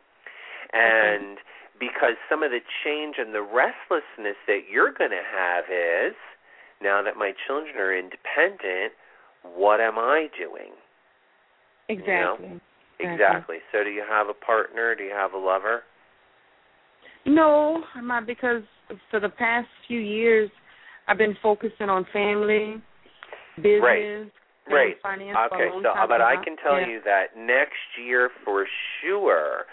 And 0.72 1.38
because 1.82 2.14
some 2.30 2.44
of 2.44 2.52
the 2.52 2.62
change 2.86 3.16
and 3.18 3.34
the 3.34 3.42
restlessness 3.42 4.38
that 4.46 4.70
you're 4.70 4.94
going 4.94 5.10
to 5.10 5.26
have 5.26 5.66
is 5.66 6.14
now 6.82 7.02
that 7.02 7.18
my 7.18 7.34
children 7.48 7.76
are 7.76 7.98
independent, 7.98 8.94
what 9.42 9.82
am 9.82 9.98
I 9.98 10.30
doing? 10.38 10.78
exactly 11.90 12.62
Exactly. 13.02 13.58
So, 13.72 13.84
do 13.84 13.90
you 13.90 14.04
have 14.08 14.28
a 14.30 14.34
partner? 14.46 14.94
Do 14.94 15.04
you 15.04 15.10
have 15.10 15.34
a 15.34 15.38
lover? 15.38 15.82
no 17.26 17.84
i'm 17.96 18.08
not 18.08 18.26
because 18.26 18.64
for 19.10 19.20
the 19.20 19.30
past 19.30 19.68
few 19.88 20.00
years 20.00 20.50
i've 21.08 21.18
been 21.18 21.38
focusing 21.42 21.90
on 21.90 22.06
family 22.12 22.82
business 23.58 23.82
Right. 23.82 24.32
Right. 24.68 24.96
finance 25.02 25.38
Okay, 25.52 25.70
so 25.84 25.94
but 26.08 26.22
I 26.22 26.36
can 26.44 26.56
tell 26.58 26.80
Yeah. 26.80 26.88
you 26.88 27.02
that 27.02 27.36
next 27.36 27.98
year 27.98 28.30
for 28.46 28.68
sure 29.02 29.66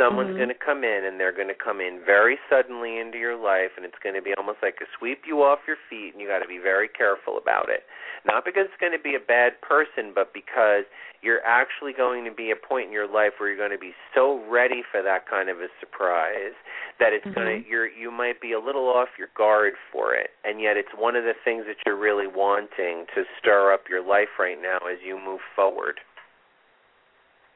someone's 0.00 0.32
Mhm. 0.32 0.36
going 0.36 0.48
to 0.48 0.54
come 0.54 0.82
in 0.82 1.04
and 1.04 1.20
they're 1.20 1.30
going 1.30 1.48
to 1.48 1.54
come 1.54 1.80
in 1.80 2.00
very 2.00 2.40
suddenly 2.48 2.96
into 2.96 3.18
your 3.18 3.36
life 3.36 3.76
and 3.76 3.84
it's 3.84 3.98
going 3.98 4.14
to 4.14 4.22
be 4.22 4.34
almost 4.34 4.62
like 4.62 4.80
a 4.80 4.86
sweep 4.96 5.26
you 5.26 5.42
off 5.42 5.60
your 5.66 5.76
feet 5.76 6.14
and 6.14 6.22
you 6.22 6.26
got 6.26 6.38
to 6.38 6.48
be 6.48 6.56
very 6.56 6.88
careful 6.88 7.36
about 7.36 7.68
it. 7.68 7.84
Not 8.24 8.44
because 8.44 8.64
it's 8.64 8.80
going 8.80 8.92
to 8.92 8.98
be 8.98 9.14
a 9.14 9.20
bad 9.20 9.60
person, 9.60 10.12
but 10.14 10.32
because 10.32 10.84
you're 11.20 11.44
actually 11.44 11.92
going 11.92 12.24
to 12.24 12.30
be 12.30 12.50
a 12.50 12.56
point 12.56 12.86
in 12.86 12.92
your 12.92 13.06
life 13.06 13.38
where 13.38 13.50
you're 13.50 13.58
going 13.58 13.76
to 13.76 13.78
be 13.78 13.94
so 14.14 14.40
ready 14.48 14.82
for 14.82 15.02
that 15.02 15.28
kind 15.28 15.50
of 15.50 15.60
a 15.60 15.68
surprise 15.80 16.56
that 16.98 17.12
it's 17.12 17.28
going 17.34 17.62
to 17.62 17.68
you're 17.68 17.86
you 17.86 18.10
might 18.10 18.40
be 18.40 18.52
a 18.52 18.58
little 18.58 18.88
off 18.88 19.08
your 19.18 19.28
guard 19.36 19.74
for 19.92 20.14
it. 20.14 20.30
And 20.44 20.60
yet 20.60 20.78
it's 20.78 20.94
one 20.96 21.14
of 21.14 21.24
the 21.24 21.34
things 21.44 21.66
that 21.66 21.76
you're 21.84 21.96
really 21.96 22.26
wanting 22.26 23.04
to 23.14 23.24
stir 23.38 23.72
up 23.72 23.88
your 23.90 24.00
life 24.00 24.38
right 24.38 24.60
now 24.60 24.78
as 24.90 24.98
you 25.04 25.18
move 25.18 25.40
forward. 25.54 26.00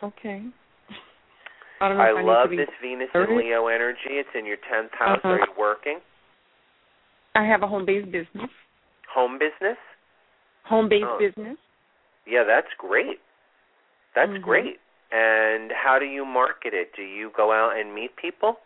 Okay. 0.03 0.45
I 1.85 1.89
don't 1.89 1.99
know 1.99 2.05
I 2.05 2.09
I 2.09 2.23
love 2.23 2.51
need 2.51 2.57
to 2.57 2.63
be 2.63 2.65
this 2.65 2.75
Venus 2.83 3.09
and. 3.15 3.37
Leo 3.37 3.67
energy. 3.69 4.17
It's 4.17 4.29
in 4.39 4.47
your 4.47 4.57
10th 4.57 4.91
house. 4.99 5.19
Uh-huh. 5.19 5.29
Are 5.29 5.39
you 5.39 5.53
working? 5.59 5.99
I 7.35 7.45
have 7.45 7.63
a 7.63 7.67
home 7.67 7.85
based 7.85 8.11
business. 8.11 8.51
Home 9.15 9.39
business? 9.39 9.77
Home 10.65 10.89
based 10.89 11.05
Oh. 11.07 11.19
business. 11.19 11.59
Yeah, 12.27 12.45
that's 12.45 12.73
great. 12.79 13.21
That's 14.15 14.31
Mhm. 14.33 14.43
great. 14.43 14.81
And 15.13 15.71
how 15.73 15.99
do 15.99 16.07
you 16.07 16.25
market 16.25 16.73
it? 16.75 16.93
Do 16.97 17.03
you 17.03 17.31
go 17.37 17.53
out 17.53 17.77
and 17.77 17.95
meet 17.95 18.15
people? 18.17 18.61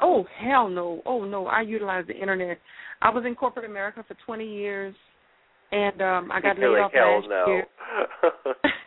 Oh 0.00 0.24
hell 0.24 0.68
no! 0.68 1.02
Oh 1.04 1.24
no! 1.24 1.46
I 1.46 1.60
utilize 1.60 2.06
the 2.06 2.16
internet. 2.16 2.58
I 3.02 3.10
was 3.10 3.24
in 3.26 3.34
corporate 3.34 3.66
America 3.66 4.02
for 4.08 4.14
20 4.14 4.44
years, 4.46 4.94
and 5.70 6.00
um 6.02 6.32
I 6.32 6.40
got 6.40 6.56
You're 6.58 6.70
laid 6.72 6.78
like, 6.80 6.86
off 6.86 6.92
hell 6.92 7.16
last 7.20 7.28
no. 7.28 7.46
year. 7.46 7.66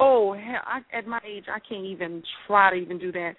oh 0.00 0.32
hell! 0.34 0.60
I, 0.66 0.80
at 0.96 1.06
my 1.06 1.20
age, 1.26 1.44
I 1.52 1.58
can't 1.60 1.84
even 1.86 2.22
try 2.46 2.70
to 2.70 2.76
even 2.76 2.98
do 2.98 3.12
that. 3.12 3.32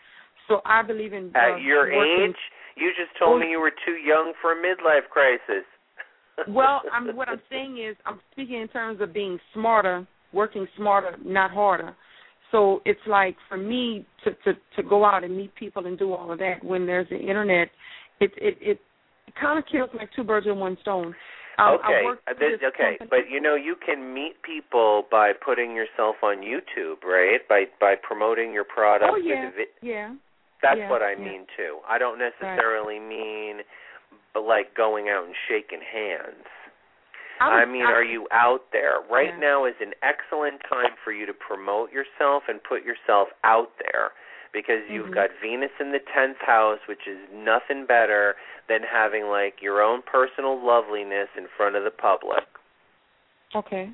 So 0.47 0.61
I 0.65 0.81
believe 0.83 1.13
in 1.13 1.31
uh, 1.35 1.55
At 1.55 1.61
your 1.61 1.83
working- 1.85 2.29
age, 2.29 2.35
you 2.75 2.89
just 2.97 3.17
told 3.17 3.37
Oh. 3.37 3.39
me 3.39 3.49
you 3.51 3.59
were 3.59 3.71
too 3.85 3.93
young 3.93 4.33
for 4.41 4.51
a 4.51 4.55
midlife 4.55 5.09
crisis. 5.09 5.65
well, 6.47 6.81
I'm 6.93 7.15
what 7.15 7.29
I'm 7.29 7.41
saying 7.49 7.77
is 7.79 7.95
I'm 8.05 8.19
speaking 8.31 8.61
in 8.61 8.67
terms 8.67 9.01
of 9.01 9.13
being 9.13 9.39
smarter, 9.53 10.05
working 10.33 10.67
smarter, 10.77 11.15
not 11.23 11.51
harder. 11.51 11.95
So 12.51 12.81
it's 12.85 12.99
like 13.07 13.35
for 13.49 13.57
me 13.57 14.05
to 14.23 14.31
to 14.45 14.53
to 14.75 14.83
go 14.83 15.03
out 15.03 15.23
and 15.23 15.35
meet 15.35 15.53
people 15.55 15.85
and 15.87 15.97
do 15.97 16.13
all 16.13 16.31
of 16.31 16.39
that 16.39 16.63
when 16.63 16.85
there's 16.85 17.09
the 17.09 17.17
internet, 17.19 17.69
it 18.19 18.31
it 18.37 18.57
it, 18.61 18.79
it 19.27 19.33
kind 19.39 19.57
of 19.57 19.65
kills 19.71 19.89
like 19.97 20.09
two 20.15 20.23
birds 20.23 20.45
with 20.45 20.57
one 20.57 20.77
stone. 20.81 21.15
Um, 21.57 21.75
okay, 21.75 22.05
uh, 22.27 22.33
this- 22.33 22.61
okay, 22.61 22.97
company- 22.97 23.07
but 23.09 23.29
you 23.29 23.39
know 23.39 23.55
you 23.55 23.75
can 23.75 24.13
meet 24.13 24.41
people 24.41 25.03
by 25.09 25.31
putting 25.33 25.75
yourself 25.75 26.21
on 26.23 26.41
YouTube, 26.41 27.03
right? 27.03 27.45
By 27.47 27.67
by 27.79 27.95
promoting 27.95 28.51
your 28.51 28.65
product. 28.65 29.11
oh 29.13 29.15
yeah, 29.15 29.49
vi- 29.51 29.67
yeah. 29.81 30.11
That's 30.61 30.79
yeah, 30.79 30.89
what 30.89 31.01
I 31.01 31.11
yeah. 31.11 31.19
mean 31.19 31.47
too. 31.55 31.79
I 31.87 31.97
don't 31.97 32.17
necessarily 32.19 32.99
mean, 32.99 33.61
but 34.33 34.43
like 34.43 34.73
going 34.73 35.09
out 35.09 35.25
and 35.25 35.35
shaking 35.47 35.81
hands. 35.81 36.45
I, 37.39 37.61
I 37.61 37.65
mean, 37.65 37.85
I- 37.85 37.91
are 37.91 38.03
you 38.03 38.27
out 38.31 38.71
there? 38.71 39.01
Right 39.09 39.29
Yeah. 39.33 39.39
now 39.39 39.65
is 39.65 39.75
an 39.81 39.93
excellent 40.01 40.61
time 40.63 40.95
for 41.03 41.11
you 41.11 41.25
to 41.25 41.33
promote 41.33 41.91
yourself 41.91 42.47
and 42.47 42.63
put 42.63 42.83
yourself 42.83 43.29
out 43.43 43.71
there 43.79 44.11
because 44.53 44.89
you've 44.89 45.07
Mhm. 45.07 45.13
got 45.15 45.31
Venus 45.41 45.71
in 45.79 45.91
the 45.91 45.99
10th 45.99 46.39
house, 46.39 46.79
which 46.87 47.05
is 47.07 47.19
nothing 47.31 47.85
better 47.85 48.37
than 48.67 48.81
having 48.81 49.27
like 49.27 49.61
your 49.61 49.81
own 49.81 50.01
personal 50.01 50.57
loveliness 50.63 51.29
in 51.37 51.47
front 51.55 51.75
of 51.75 51.83
the 51.83 51.91
public. 51.91 52.45
Okay. 53.55 53.89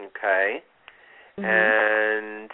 Okay? 0.00 0.62
Mhm. 1.38 1.44
And 1.44 2.50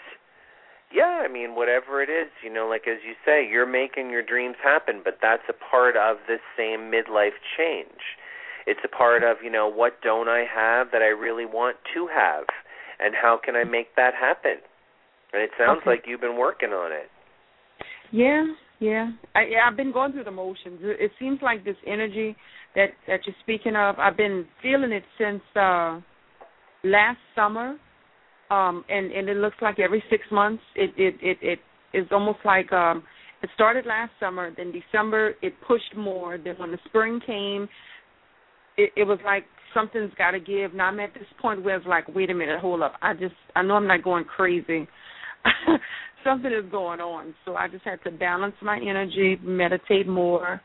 yeah, 0.93 1.23
I 1.25 1.29
mean, 1.29 1.55
whatever 1.55 2.03
it 2.03 2.09
is, 2.09 2.31
you 2.43 2.51
know, 2.51 2.69
like 2.69 2.87
as 2.87 2.99
you 3.03 3.15
say, 3.25 3.47
you're 3.47 3.67
making 3.67 4.11
your 4.11 4.23
dreams 4.23 4.57
happen, 4.63 5.01
but 5.03 5.19
that's 5.21 5.43
a 5.49 5.53
part 5.53 5.97
of 5.97 6.19
this 6.29 6.41
same 6.57 6.91
midlife 6.91 7.35
change. 7.57 8.17
It's 8.67 8.81
a 8.85 8.89
part 8.89 9.25
of, 9.25 9.43
you 9.43 9.51
know, 9.51 9.69
what 9.69 10.01
don't 10.03 10.29
I 10.29 10.45
have 10.45 10.91
that 10.93 11.03
I 11.03 11.09
really 11.09 11.45
want 11.45 11.77
to 11.95 12.07
have? 12.07 12.45
And 13.01 13.15
how 13.15 13.37
can 13.43 13.57
I 13.57 13.65
make 13.65 13.97
that 13.97 14.15
happen? 14.15 14.59
And 15.33 15.43
it 15.43 15.51
sounds 15.59 15.81
Okay. 15.81 15.91
like 15.91 16.07
you've 16.07 16.21
been 16.21 16.37
working 16.37 16.73
on 16.73 16.93
it. 16.93 17.11
Yeah, 18.13 18.47
yeah. 18.85 19.11
I 19.35 19.45
I've 19.67 19.77
been 19.77 19.93
going 19.93 20.13
through 20.13 20.25
the 20.25 20.31
motions. 20.31 20.81
It, 20.83 21.11
seems 21.19 21.41
like 21.43 21.65
this 21.65 21.77
energy 21.87 22.37
that 22.75 22.89
that 23.07 23.21
you're 23.27 23.37
speaking 23.43 23.77
of, 23.77 23.99
I've 23.99 24.17
been 24.17 24.47
feeling 24.63 24.93
it 24.93 25.05
since 25.19 25.43
uh 25.57 26.01
last 26.85 27.19
summer. 27.35 27.77
Um 28.51 28.85
and 28.89 29.11
and 29.11 29.29
it 29.29 29.39
looks 29.39 29.57
like 29.63 29.79
every 29.79 30.03
6 30.11 30.23
months 30.31 30.63
it 30.77 30.91
it 30.97 31.15
it 31.23 31.39
it 31.41 31.59
is 31.97 32.07
almost 32.13 32.41
like 32.45 32.73
um 32.73 33.03
it 33.43 33.51
started 33.55 33.87
last 33.87 34.13
summer, 34.21 34.53
then 34.57 34.73
December 34.73 35.35
it 35.43 35.55
pushed 35.67 35.97
more, 35.97 36.39
then 36.39 36.55
when 36.59 36.71
the 36.71 36.79
spring 36.87 37.21
came 37.27 37.69
it, 38.77 38.91
it 38.97 39.05
was 39.05 39.19
like 39.25 39.45
something's 39.73 40.13
got 40.17 40.33
to 40.33 40.41
give. 40.41 40.75
Now 40.75 40.89
I'm 40.89 41.01
at 41.01 41.15
this 41.15 41.27
point 41.41 41.65
where 41.65 41.77
it's 41.77 41.87
like, 41.87 42.09
wait 42.15 42.31
a 42.31 42.35
minute, 42.35 42.61
hold 42.61 42.83
up. 42.83 42.95
I 43.03 43.15
just 43.15 43.35
I 43.57 43.63
know 43.63 43.75
I'm 43.75 43.87
not 43.87 44.03
going 44.03 44.25
crazy. 44.25 44.89
Something 46.25 46.53
is 46.53 46.71
going 46.71 47.01
on, 47.01 47.35
so 47.45 47.55
I 47.55 47.69
just 47.69 47.85
had 47.85 48.03
to 48.05 48.11
balance 48.11 48.55
my 48.63 48.79
energy, 48.79 49.39
meditate 49.43 50.09
more, 50.09 50.61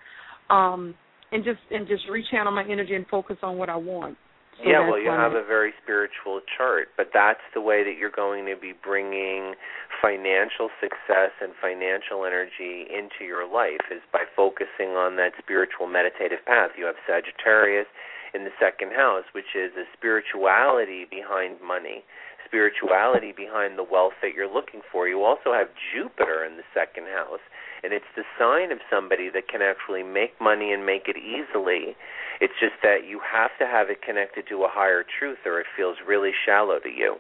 um, 0.50 0.96
and 1.32 1.44
just 1.44 1.60
and 1.70 1.88
just 1.88 2.04
rechannel 2.08 2.54
my 2.54 2.64
energy 2.64 2.96
and 2.96 3.06
focus 3.08 3.38
on 3.44 3.58
what 3.58 3.70
I 3.70 3.76
want. 3.76 4.18
So 4.64 4.70
yeah, 4.70 4.84
well, 4.88 5.00
you 5.00 5.10
have 5.10 5.34
I- 5.34 5.40
a 5.40 5.46
very 5.46 5.74
spiritual 5.84 6.42
chart, 6.58 6.90
but 6.98 7.12
that's 7.14 7.44
the 7.54 7.62
way 7.62 7.84
that 7.84 7.96
you're 7.98 8.12
going 8.12 8.46
to 8.48 8.56
be 8.60 8.74
bringing 8.74 9.56
financial 10.02 10.70
success 10.82 11.32
and 11.42 11.52
financial 11.62 12.26
energy 12.26 12.88
into 12.92 13.24
your 13.24 13.48
life 13.48 13.84
is 13.92 14.02
by 14.12 14.24
focusing 14.36 14.96
on 15.00 15.16
that 15.16 15.32
spiritual 15.40 15.88
meditative 15.88 16.40
path. 16.46 16.72
You 16.78 16.86
have 16.86 16.96
Sagittarius 17.08 17.88
in 18.34 18.44
the 18.44 18.52
second 18.60 18.92
house, 18.92 19.24
which 19.34 19.56
is 19.56 19.72
a 19.80 19.86
spirituality 19.96 21.06
behind 21.10 21.62
money, 21.64 22.04
spirituality 22.50 23.32
behind 23.32 23.78
the 23.78 23.86
wealth 23.86 24.18
that 24.22 24.34
you're 24.34 24.52
looking 24.52 24.82
for. 24.92 25.08
You 25.08 25.24
also 25.24 25.54
have 25.54 25.70
Jupiter 25.94 26.44
in 26.44 26.58
the 26.58 26.66
second 26.74 27.06
house, 27.06 27.40
and 27.84 27.94
it's 27.94 28.10
the 28.18 28.26
sign 28.38 28.74
of 28.74 28.80
somebody 28.90 29.30
that 29.30 29.48
can 29.48 29.62
actually 29.62 30.04
make 30.04 30.34
money 30.42 30.74
and 30.74 30.86
make 30.86 31.06
it 31.06 31.16
easily. 31.16 31.96
It's 32.42 32.58
just 32.60 32.82
that 32.82 33.06
you 33.08 33.22
have 33.22 33.52
to 33.60 33.66
have 33.70 33.90
it 33.90 34.02
connected 34.02 34.46
to 34.50 34.66
a 34.66 34.68
higher 34.68 35.06
truth 35.20 35.40
or 35.46 35.62
it 35.62 35.68
feels 35.78 35.96
really 36.08 36.32
shallow 36.46 36.80
to 36.80 36.90
you. 36.90 37.18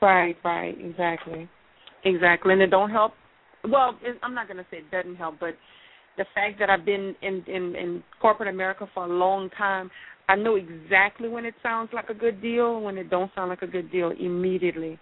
Right, 0.00 0.36
right, 0.44 0.74
exactly, 0.78 1.48
exactly, 2.04 2.52
and 2.52 2.62
it 2.62 2.70
don't 2.70 2.90
help. 2.90 3.12
Well, 3.68 3.98
it, 4.02 4.16
I'm 4.22 4.34
not 4.34 4.48
going 4.48 4.58
to 4.58 4.66
say 4.70 4.78
it 4.78 4.90
doesn't 4.90 5.16
help, 5.16 5.36
but 5.38 5.54
the 6.16 6.24
fact 6.34 6.58
that 6.58 6.68
I've 6.68 6.84
been 6.84 7.14
in, 7.22 7.42
in 7.46 7.74
in 7.76 8.02
corporate 8.20 8.48
America 8.48 8.86
for 8.92 9.04
a 9.04 9.08
long 9.08 9.48
time, 9.56 9.90
I 10.32 10.34
know 10.34 10.56
exactly 10.56 11.28
when 11.28 11.44
it 11.44 11.54
sounds 11.62 11.90
like 11.92 12.08
a 12.08 12.14
good 12.14 12.40
deal, 12.40 12.80
when 12.80 12.96
it 12.96 13.10
don't 13.10 13.30
sound 13.34 13.50
like 13.50 13.60
a 13.60 13.66
good 13.66 13.92
deal 13.92 14.12
immediately. 14.18 14.98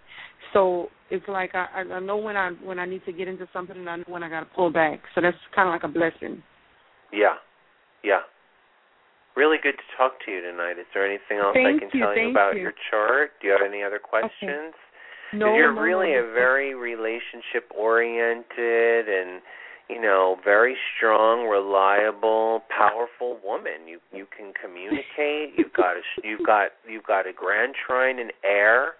So 0.51 0.87
it's 1.09 1.25
like 1.29 1.51
I 1.55 1.83
I 1.89 1.99
know 2.01 2.17
when 2.17 2.35
I 2.35 2.51
when 2.61 2.79
I 2.79 2.85
need 2.85 3.05
to 3.05 3.13
get 3.13 3.29
into 3.29 3.47
something, 3.53 3.77
and 3.77 3.89
I 3.89 3.95
know 3.95 4.03
when 4.07 4.23
I 4.23 4.29
got 4.29 4.41
to 4.41 4.49
pull 4.53 4.69
back. 4.71 4.99
So 5.15 5.21
that's 5.21 5.37
kind 5.55 5.69
of 5.69 5.73
like 5.73 5.83
a 5.83 5.87
blessing. 5.87 6.43
Yeah. 7.13 7.35
Yeah. 8.03 8.27
Really 9.37 9.55
good 9.63 9.75
to 9.79 9.87
talk 9.97 10.13
to 10.25 10.31
you 10.31 10.41
tonight. 10.41 10.75
Is 10.77 10.85
there 10.93 11.05
anything 11.07 11.37
else 11.37 11.55
I 11.55 11.79
can 11.79 11.89
you, 11.93 12.01
tell 12.03 12.17
you 12.17 12.31
about 12.31 12.55
you. 12.55 12.63
your 12.63 12.73
chart? 12.91 13.31
Do 13.39 13.47
you 13.47 13.53
have 13.53 13.65
any 13.65 13.83
other 13.83 13.99
questions? 13.99 14.75
'Cause 15.31 15.39
No, 15.39 15.55
you're 15.55 15.71
no, 15.71 15.81
really 15.81 16.11
no, 16.11 16.25
a 16.27 16.33
very 16.33 16.75
relationship 16.75 17.71
oriented 17.73 19.07
and 19.07 19.41
you 19.91 19.99
know 20.01 20.37
very 20.43 20.75
strong 20.95 21.47
reliable 21.47 22.63
powerful 22.71 23.37
woman 23.43 23.87
you 23.87 23.99
you 24.13 24.25
can 24.35 24.53
communicate 24.55 25.51
you've 25.57 25.73
got 25.73 25.97
a 25.97 26.01
you've 26.23 26.45
got 26.45 26.69
you've 26.87 27.03
got 27.03 27.27
a 27.27 27.33
grand 27.33 27.75
trine 27.75 28.17
in 28.19 28.29
air 28.43 28.93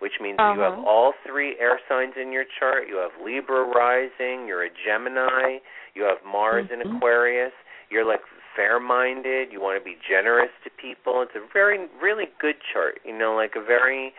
which 0.00 0.12
means 0.22 0.38
that 0.38 0.54
you 0.56 0.60
have 0.64 0.72
Uh-huh. 0.80 0.88
all 0.88 1.12
three 1.26 1.56
air 1.60 1.78
signs 1.88 2.14
in 2.16 2.32
your 2.32 2.44
chart 2.58 2.88
you 2.88 2.96
have 2.96 3.10
libra 3.22 3.62
rising 3.68 4.46
you're 4.48 4.64
a 4.64 4.70
gemini 4.84 5.58
you 5.94 6.02
have 6.04 6.18
mars 6.24 6.66
in 6.72 6.80
Mhm. 6.80 6.96
aquarius 6.96 7.52
you're 7.90 8.04
like 8.06 8.22
fair 8.56 8.80
minded 8.80 9.48
you 9.52 9.60
want 9.60 9.80
to 9.80 9.84
be 9.84 9.96
generous 10.08 10.50
to 10.64 10.70
people 10.80 11.22
it's 11.22 11.32
a 11.36 11.52
very 11.52 11.78
really 12.02 12.24
good 12.40 12.56
chart 12.72 12.98
you 13.04 13.16
know 13.16 13.34
like 13.34 13.52
a 13.56 13.64
very 13.64 14.12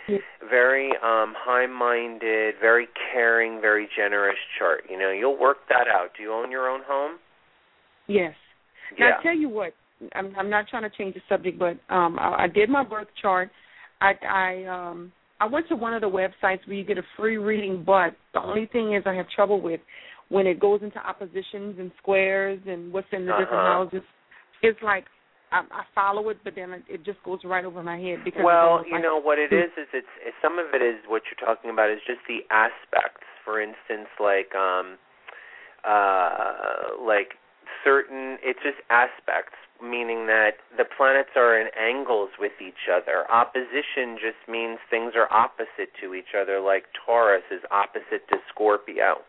very 0.50 0.90
um 1.04 1.34
high 1.38 1.66
minded 1.68 2.56
very 2.62 2.88
caring 3.12 3.60
very 3.62 3.88
generous 3.96 4.38
chart 4.58 4.84
you 4.90 4.98
know 4.98 5.12
you'll 5.12 5.38
work 5.40 5.58
that 5.70 5.88
out 5.88 6.10
do 6.18 6.24
you 6.24 6.32
own 6.34 6.50
your 6.52 6.70
own 6.70 6.82
home 6.88 7.18
Yes. 8.08 8.34
Now 9.00 9.08
yeah 9.08 9.14
I 9.20 9.24
tell 9.24 9.36
you 9.36 9.48
what, 9.48 9.74
I'm 10.16 10.34
I'm 10.38 10.50
not 10.50 10.68
trying 10.68 10.84
to 10.84 10.90
change 10.98 11.14
the 11.14 11.22
subject, 11.30 11.58
but 11.60 11.78
um 11.94 12.18
I, 12.20 12.44
I 12.44 12.48
did 12.48 12.70
my 12.70 12.84
birth 12.84 13.08
chart. 13.22 13.50
I 14.02 14.14
I 14.28 14.64
um 14.66 15.12
I 15.40 15.46
went 15.46 15.68
to 15.70 15.76
one 15.76 15.94
of 15.94 16.02
the 16.02 16.10
websites 16.10 16.66
where 16.68 16.76
you 16.76 16.84
get 16.84 16.98
a 16.98 17.04
free 17.18 17.38
reading, 17.38 17.84
but 17.86 18.16
the 18.34 18.42
only 18.42 18.66
thing 18.68 18.96
is 18.96 19.04
I 19.06 19.14
have 19.14 19.28
trouble 19.34 19.62
with 19.62 19.80
when 20.30 20.46
it 20.48 20.60
goes 20.60 20.82
into 20.84 20.98
oppositions 21.00 21.76
and 21.80 21.92
squares 22.02 22.60
and 22.68 22.92
what's 22.92 23.08
in 23.12 23.26
the 23.26 23.32
different 23.34 23.52
Uh-huh. 23.54 23.86
houses. 23.86 24.02
It's 24.62 24.82
like 24.82 25.06
I, 25.52 25.64
I 25.72 25.84
follow 25.94 26.30
it, 26.30 26.38
but 26.44 26.56
then 26.56 26.72
it, 26.72 26.84
it 26.88 27.04
just 27.04 27.22
goes 27.24 27.40
right 27.44 27.66
over 27.66 27.84
my 27.84 27.98
head 27.98 28.20
because 28.24 28.42
well 28.44 28.84
you 28.86 28.94
like, 28.94 29.04
know 29.04 29.20
what 29.20 29.38
it 29.40 29.52
is 29.52 29.72
is 29.78 29.88
it's 29.94 30.08
it's- 30.22 30.34
some 30.42 30.60
of 30.60 30.74
it 30.74 30.82
is 30.82 30.96
what 31.08 31.24
you're 31.28 31.46
talking 31.46 31.70
about 31.70 31.90
is 31.90 32.00
just 32.06 32.20
the 32.28 32.40
aspects. 32.50 33.26
For 33.44 33.60
instance 33.62 34.08
like 34.20 34.54
um 34.56 34.98
uh 35.84 36.94
like 37.04 37.34
certain 37.84 38.38
it's 38.44 38.60
just 38.64 38.78
aspects 38.90 39.58
meaning 39.82 40.28
that 40.28 40.62
the 40.78 40.86
planets 40.86 41.34
are 41.36 41.60
in 41.60 41.68
angles 41.74 42.30
with 42.38 42.52
each 42.62 42.86
other. 42.86 43.26
Opposition 43.32 44.14
just 44.22 44.38
means 44.48 44.78
things 44.92 45.14
are 45.16 45.26
opposite 45.34 45.90
to 46.00 46.14
each 46.14 46.38
other 46.40 46.60
like 46.62 46.86
taurus 47.06 47.44
is 47.52 47.62
opposite 47.72 48.28
to 48.30 48.38
scorpio 48.54 49.26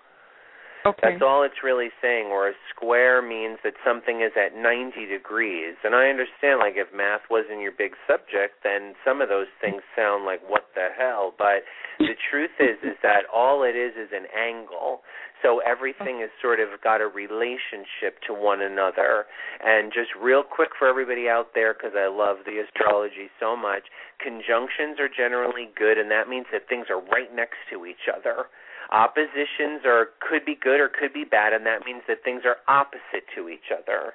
okay. 0.86 1.12
That's 1.12 1.22
all 1.22 1.42
it's 1.42 1.62
really 1.62 1.90
saying. 2.00 2.26
Or 2.26 2.48
a 2.48 2.52
square 2.74 3.22
means 3.22 3.58
that 3.64 3.74
something 3.84 4.22
is 4.22 4.32
at 4.36 4.56
90 4.56 5.06
degrees. 5.06 5.76
And 5.84 5.94
I 5.94 6.08
understand, 6.08 6.60
like, 6.60 6.74
if 6.76 6.88
math 6.94 7.22
wasn't 7.30 7.60
your 7.60 7.72
big 7.72 7.92
subject, 8.06 8.62
then 8.62 8.94
some 9.04 9.20
of 9.20 9.28
those 9.28 9.50
things 9.60 9.82
sound 9.96 10.24
like, 10.24 10.40
what 10.48 10.66
the 10.74 10.88
hell? 10.96 11.34
But 11.36 11.64
the 11.98 12.16
truth 12.30 12.54
is, 12.58 12.78
is 12.82 12.96
that 13.02 13.24
all 13.32 13.62
it 13.62 13.76
is 13.76 13.94
is 13.94 14.10
an 14.12 14.26
angle. 14.34 15.02
So 15.42 15.58
everything 15.66 16.22
is 16.22 16.30
sort 16.40 16.60
of 16.60 16.68
got 16.82 17.00
a 17.00 17.10
relationship 17.10 18.22
to 18.26 18.32
one 18.32 18.62
another. 18.62 19.26
And 19.58 19.92
just 19.92 20.14
real 20.14 20.42
quick 20.42 20.70
for 20.78 20.86
everybody 20.86 21.28
out 21.28 21.50
there, 21.54 21.74
because 21.74 21.98
I 21.98 22.06
love 22.06 22.46
the 22.46 22.62
astrology 22.62 23.26
so 23.40 23.56
much, 23.56 23.90
conjunctions 24.22 25.02
are 25.02 25.10
generally 25.10 25.70
good, 25.74 25.98
and 25.98 26.10
that 26.10 26.28
means 26.28 26.46
that 26.52 26.68
things 26.68 26.86
are 26.90 27.02
right 27.10 27.34
next 27.34 27.58
to 27.74 27.86
each 27.86 28.06
other 28.06 28.46
oppositions 28.92 29.82
are 29.84 30.12
could 30.20 30.44
be 30.44 30.54
good 30.54 30.80
or 30.80 30.88
could 30.88 31.12
be 31.12 31.24
bad 31.24 31.52
and 31.52 31.64
that 31.66 31.84
means 31.84 32.02
that 32.06 32.22
things 32.22 32.42
are 32.44 32.56
opposite 32.68 33.24
to 33.34 33.48
each 33.48 33.72
other 33.72 34.12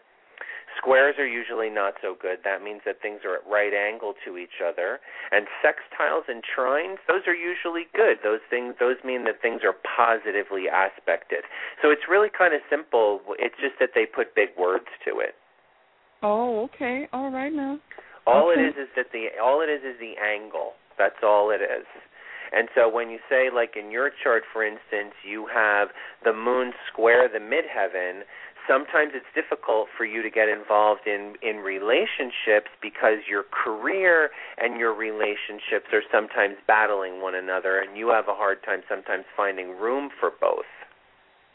squares 0.78 1.16
are 1.18 1.26
usually 1.26 1.70
not 1.70 1.96
so 2.02 2.16
good 2.22 2.38
that 2.46 2.62
means 2.62 2.82
that 2.86 3.02
things 3.02 3.22
are 3.26 3.42
at 3.42 3.46
right 3.50 3.74
angle 3.74 4.14
to 4.24 4.38
each 4.38 4.62
other 4.62 5.00
and 5.32 5.48
sextiles 5.66 6.30
and 6.30 6.44
trines 6.46 7.02
those 7.10 7.26
are 7.26 7.34
usually 7.34 7.90
good 7.98 8.22
those 8.24 8.44
things 8.50 8.76
those 8.80 8.98
mean 9.04 9.26
that 9.26 9.42
things 9.42 9.62
are 9.66 9.74
positively 9.82 10.70
aspected 10.70 11.42
so 11.82 11.90
it's 11.90 12.06
really 12.08 12.30
kind 12.30 12.54
of 12.54 12.62
simple 12.70 13.20
it's 13.40 13.58
just 13.58 13.76
that 13.82 13.90
they 13.96 14.06
put 14.06 14.36
big 14.36 14.50
words 14.58 14.86
to 15.04 15.18
it 15.20 15.34
Oh, 16.24 16.64
okay. 16.66 17.08
All 17.14 17.32
right 17.32 17.54
now. 17.54 17.80
all 18.26 18.52
Okay. 18.52 18.62
it 18.62 18.70
is 18.70 18.76
is 18.76 18.90
that 18.96 19.12
the 19.14 19.28
all 19.42 19.62
it 19.62 19.70
is 19.70 19.82
is 19.84 20.00
the 20.00 20.18
angle. 20.18 20.74
That's 20.98 21.22
all 21.24 21.52
it 21.52 21.62
is. 21.62 21.86
And 22.52 22.70
so 22.76 22.90
when 22.90 23.10
you 23.10 23.20
say 23.30 23.50
like 23.54 23.76
in 23.76 23.92
your 23.92 24.12
chart 24.24 24.44
for 24.52 24.64
instance 24.66 25.14
you 25.24 25.48
have 25.54 25.90
the 26.24 26.34
moon 26.34 26.74
square 26.92 27.28
the 27.28 27.40
midheaven, 27.40 28.22
sometimes 28.68 29.14
it's 29.16 29.30
difficult 29.34 29.88
for 29.96 30.06
you 30.06 30.22
to 30.22 30.30
get 30.30 30.50
involved 30.50 31.08
in 31.08 31.36
in 31.42 31.58
relationships 31.58 32.70
because 32.82 33.24
your 33.30 33.44
career 33.52 34.30
and 34.58 34.80
your 34.80 34.94
relationships 34.94 35.88
are 35.94 36.04
sometimes 36.12 36.56
battling 36.68 37.22
one 37.22 37.36
another 37.36 37.80
and 37.80 37.98
you 37.98 38.10
have 38.10 38.28
a 38.28 38.36
hard 38.36 38.64
time 38.64 38.82
sometimes 38.90 39.26
finding 39.36 39.78
room 39.80 40.10
for 40.20 40.32
both. 40.40 40.68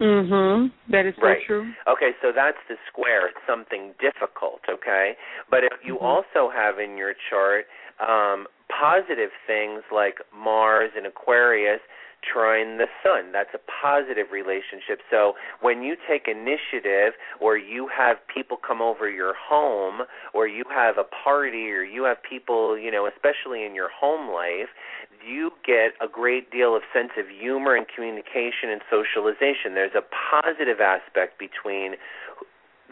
Mhm. 0.01 0.72
That 0.88 1.07
is 1.07 1.14
so 1.14 1.22
Right. 1.22 1.43
true. 1.45 1.68
Okay, 1.86 2.14
so 2.20 2.32
that's 2.32 2.59
the 2.66 2.76
square. 2.88 3.28
It's 3.28 3.47
something 3.47 3.95
difficult, 4.01 4.61
okay? 4.68 5.16
But 5.49 5.62
if 5.62 5.84
you 5.84 5.97
Mhm. 5.97 6.03
also 6.03 6.49
have 6.49 6.80
in 6.80 6.97
your 6.97 7.14
chart 7.14 7.68
um, 8.01 8.49
positive 8.80 9.30
things 9.46 9.82
like 9.92 10.18
Mars 10.34 10.90
and 10.96 11.06
Aquarius 11.06 11.80
trine 12.22 12.78
the 12.78 12.86
sun, 13.02 13.32
that's 13.32 13.50
a 13.54 13.58
positive 13.58 14.30
relationship. 14.32 15.00
So 15.10 15.34
when 15.60 15.82
you 15.82 15.96
take 16.08 16.28
initiative 16.28 17.14
or 17.40 17.56
you 17.56 17.88
have 17.88 18.16
people 18.32 18.56
come 18.56 18.80
over 18.80 19.10
your 19.10 19.34
home 19.34 20.02
or 20.32 20.46
you 20.46 20.62
have 20.70 20.98
a 20.98 21.04
party 21.04 21.70
or 21.70 21.82
you 21.82 22.04
have 22.04 22.18
people, 22.22 22.78
you 22.78 22.90
know, 22.90 23.08
especially 23.10 23.64
in 23.64 23.74
your 23.74 23.90
home 23.90 24.32
life, 24.32 24.70
you 25.26 25.50
get 25.66 25.94
a 26.00 26.08
great 26.10 26.50
deal 26.50 26.76
of 26.76 26.82
sense 26.92 27.10
of 27.18 27.26
humor 27.28 27.74
and 27.74 27.86
communication 27.92 28.70
and 28.70 28.82
socialization. 28.90 29.74
There's 29.74 29.98
a 29.98 30.06
positive 30.06 30.80
aspect 30.80 31.38
between 31.38 31.94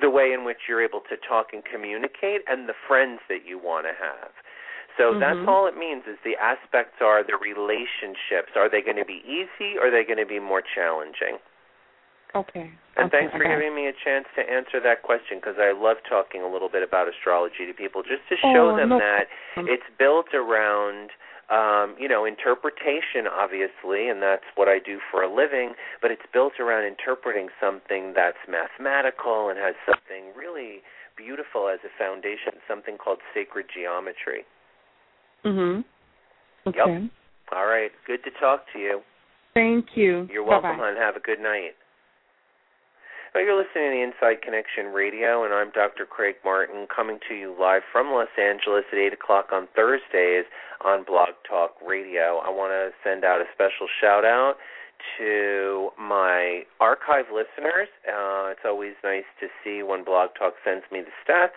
the 0.00 0.10
way 0.10 0.32
in 0.32 0.44
which 0.44 0.66
you're 0.68 0.82
able 0.82 1.00
to 1.10 1.16
talk 1.16 1.48
and 1.52 1.62
communicate 1.64 2.42
and 2.48 2.68
the 2.68 2.74
friends 2.88 3.20
that 3.28 3.46
you 3.46 3.58
want 3.58 3.86
to 3.86 3.92
have. 3.92 4.30
So 4.96 5.14
that's 5.14 5.38
Mhm. 5.38 5.48
all 5.48 5.66
it 5.66 5.76
means 5.76 6.06
is 6.06 6.18
the 6.20 6.36
aspects 6.36 7.00
are 7.00 7.22
the 7.22 7.36
relationships. 7.36 8.56
Are 8.56 8.68
they 8.68 8.82
going 8.82 8.96
to 8.96 9.04
be 9.04 9.22
easy 9.26 9.78
or 9.78 9.86
are 9.86 9.90
they 9.90 10.04
going 10.04 10.18
to 10.18 10.26
be 10.26 10.38
more 10.38 10.62
challenging? 10.62 11.38
Okay. 12.34 12.70
And 12.96 13.06
okay, 13.06 13.18
thanks 13.18 13.34
for 13.34 13.42
it. 13.42 13.48
giving 13.48 13.74
me 13.74 13.86
a 13.86 13.92
chance 13.92 14.26
to 14.36 14.48
answer 14.48 14.78
that 14.80 15.02
question 15.02 15.38
because 15.38 15.58
I 15.58 15.72
love 15.72 16.02
talking 16.08 16.42
a 16.42 16.46
little 16.46 16.68
bit 16.68 16.82
about 16.82 17.08
astrology 17.08 17.66
to 17.66 17.74
people 17.74 18.02
just 18.02 18.26
to 18.28 18.36
show 18.36 18.70
Oh, 18.70 18.76
them 18.76 18.90
no 18.90 18.98
that 18.98 19.28
it's 19.56 19.88
built 19.98 20.34
around 20.34 21.10
um, 21.50 21.96
you 21.98 22.06
know, 22.06 22.24
interpretation 22.24 23.26
obviously, 23.26 24.08
and 24.08 24.22
that's 24.22 24.46
what 24.54 24.68
I 24.68 24.78
do 24.78 25.00
for 25.10 25.22
a 25.22 25.28
living, 25.28 25.74
but 26.00 26.12
it's 26.12 26.22
built 26.32 26.60
around 26.60 26.84
interpreting 26.84 27.48
something 27.60 28.12
that's 28.14 28.38
mathematical 28.48 29.48
and 29.50 29.58
has 29.58 29.74
something 29.84 30.30
really 30.36 30.82
beautiful 31.16 31.68
as 31.68 31.80
a 31.82 31.90
foundation, 31.98 32.62
something 32.68 32.96
called 32.96 33.18
sacred 33.34 33.66
geometry. 33.68 34.46
Mhm. 35.44 35.84
Okay. 36.66 36.78
Yep. 36.78 37.10
All 37.52 37.66
right. 37.66 37.92
Good 38.06 38.22
to 38.24 38.30
talk 38.32 38.64
to 38.72 38.78
you. 38.78 39.02
Thank 39.54 39.96
you. 39.96 40.28
You're 40.30 40.44
welcome, 40.44 40.76
Bye-bye. 40.76 40.94
hon. 40.94 40.96
Have 40.96 41.16
a 41.16 41.20
good 41.20 41.40
night. 41.40 41.74
Well, 43.34 43.44
you're 43.44 43.56
listening 43.56 43.90
to 43.90 43.96
the 43.96 44.02
Inside 44.02 44.42
Connection 44.42 44.92
Radio, 44.92 45.44
and 45.44 45.54
I'm 45.54 45.70
Dr. 45.70 46.04
Craig 46.04 46.36
Martin, 46.44 46.86
coming 46.88 47.20
to 47.28 47.34
you 47.34 47.54
live 47.58 47.82
from 47.92 48.10
Los 48.10 48.28
Angeles 48.36 48.84
at 48.90 48.98
8 48.98 49.12
o'clock 49.12 49.52
on 49.52 49.68
Thursdays 49.68 50.46
on 50.80 51.04
Blog 51.04 51.30
Talk 51.48 51.76
Radio. 51.80 52.38
I 52.38 52.50
want 52.50 52.72
to 52.72 52.92
send 53.04 53.24
out 53.24 53.40
a 53.40 53.46
special 53.54 53.86
shout 54.00 54.24
out 54.24 54.56
to 55.18 55.90
my 55.98 56.66
archive 56.80 57.26
listeners. 57.32 57.88
Uh, 58.06 58.50
it's 58.50 58.64
always 58.64 58.94
nice 59.04 59.24
to 59.38 59.48
see 59.62 59.82
when 59.84 60.02
Blog 60.04 60.30
Talk 60.38 60.54
sends 60.64 60.84
me 60.90 61.00
the 61.02 61.12
stats 61.24 61.56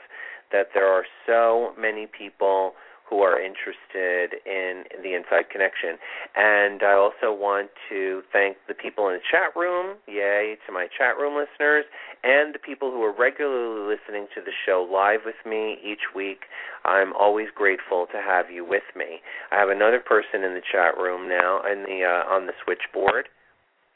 that 0.52 0.68
there 0.74 0.88
are 0.88 1.06
so 1.26 1.74
many 1.78 2.06
people 2.06 2.76
who 3.14 3.22
are 3.22 3.38
interested 3.38 4.42
in 4.50 4.90
the 5.04 5.14
Inside 5.14 5.54
Connection. 5.54 6.02
And 6.36 6.82
I 6.82 6.94
also 6.94 7.30
want 7.30 7.70
to 7.90 8.24
thank 8.34 8.58
the 8.68 8.74
people 8.74 9.08
in 9.08 9.14
the 9.14 9.26
chat 9.30 9.54
room, 9.56 9.98
yay 10.08 10.58
to 10.66 10.74
my 10.74 10.88
chat 10.98 11.16
room 11.22 11.38
listeners, 11.38 11.86
and 12.24 12.56
the 12.56 12.60
people 12.60 12.90
who 12.90 13.04
are 13.04 13.14
regularly 13.14 13.86
listening 13.86 14.26
to 14.34 14.42
the 14.42 14.52
show 14.66 14.82
live 14.82 15.22
with 15.30 15.38
me 15.46 15.78
each 15.86 16.10
week. 16.16 16.50
I'm 16.86 17.14
always 17.14 17.50
grateful 17.54 18.08
to 18.12 18.18
have 18.18 18.50
you 18.50 18.66
with 18.66 18.90
me. 18.96 19.22
I 19.52 19.60
have 19.60 19.70
another 19.70 20.00
person 20.00 20.42
in 20.42 20.58
the 20.58 20.66
chat 20.66 20.98
room 20.98 21.30
now 21.30 21.62
in 21.72 21.84
the 21.84 22.02
uh, 22.02 22.34
on 22.34 22.48
the 22.48 22.54
switchboard. 22.66 23.30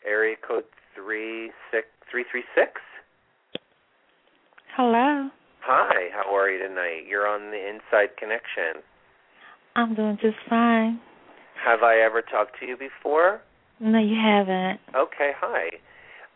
Area 0.06 0.36
code 0.48 0.66
three 0.94 1.52
six 1.72 1.88
three 2.12 2.24
three 2.32 2.44
six. 2.54 2.80
Hello. 4.76 5.30
Hi, 5.62 6.14
how 6.14 6.34
are 6.34 6.50
you 6.50 6.60
tonight? 6.60 7.10
You're 7.10 7.28
on 7.28 7.50
the 7.50 7.58
Inside 7.58 8.16
Connection. 8.18 8.86
I'm 9.78 9.94
doing 9.94 10.18
just 10.20 10.38
fine. 10.50 11.00
Have 11.64 11.84
I 11.84 12.00
ever 12.00 12.24
talked 12.24 12.60
to 12.60 12.66
you 12.66 12.76
before? 12.76 13.42
No, 13.80 14.00
you 14.00 14.16
haven't. 14.16 14.80
Okay, 14.96 15.32
hi. 15.38 15.70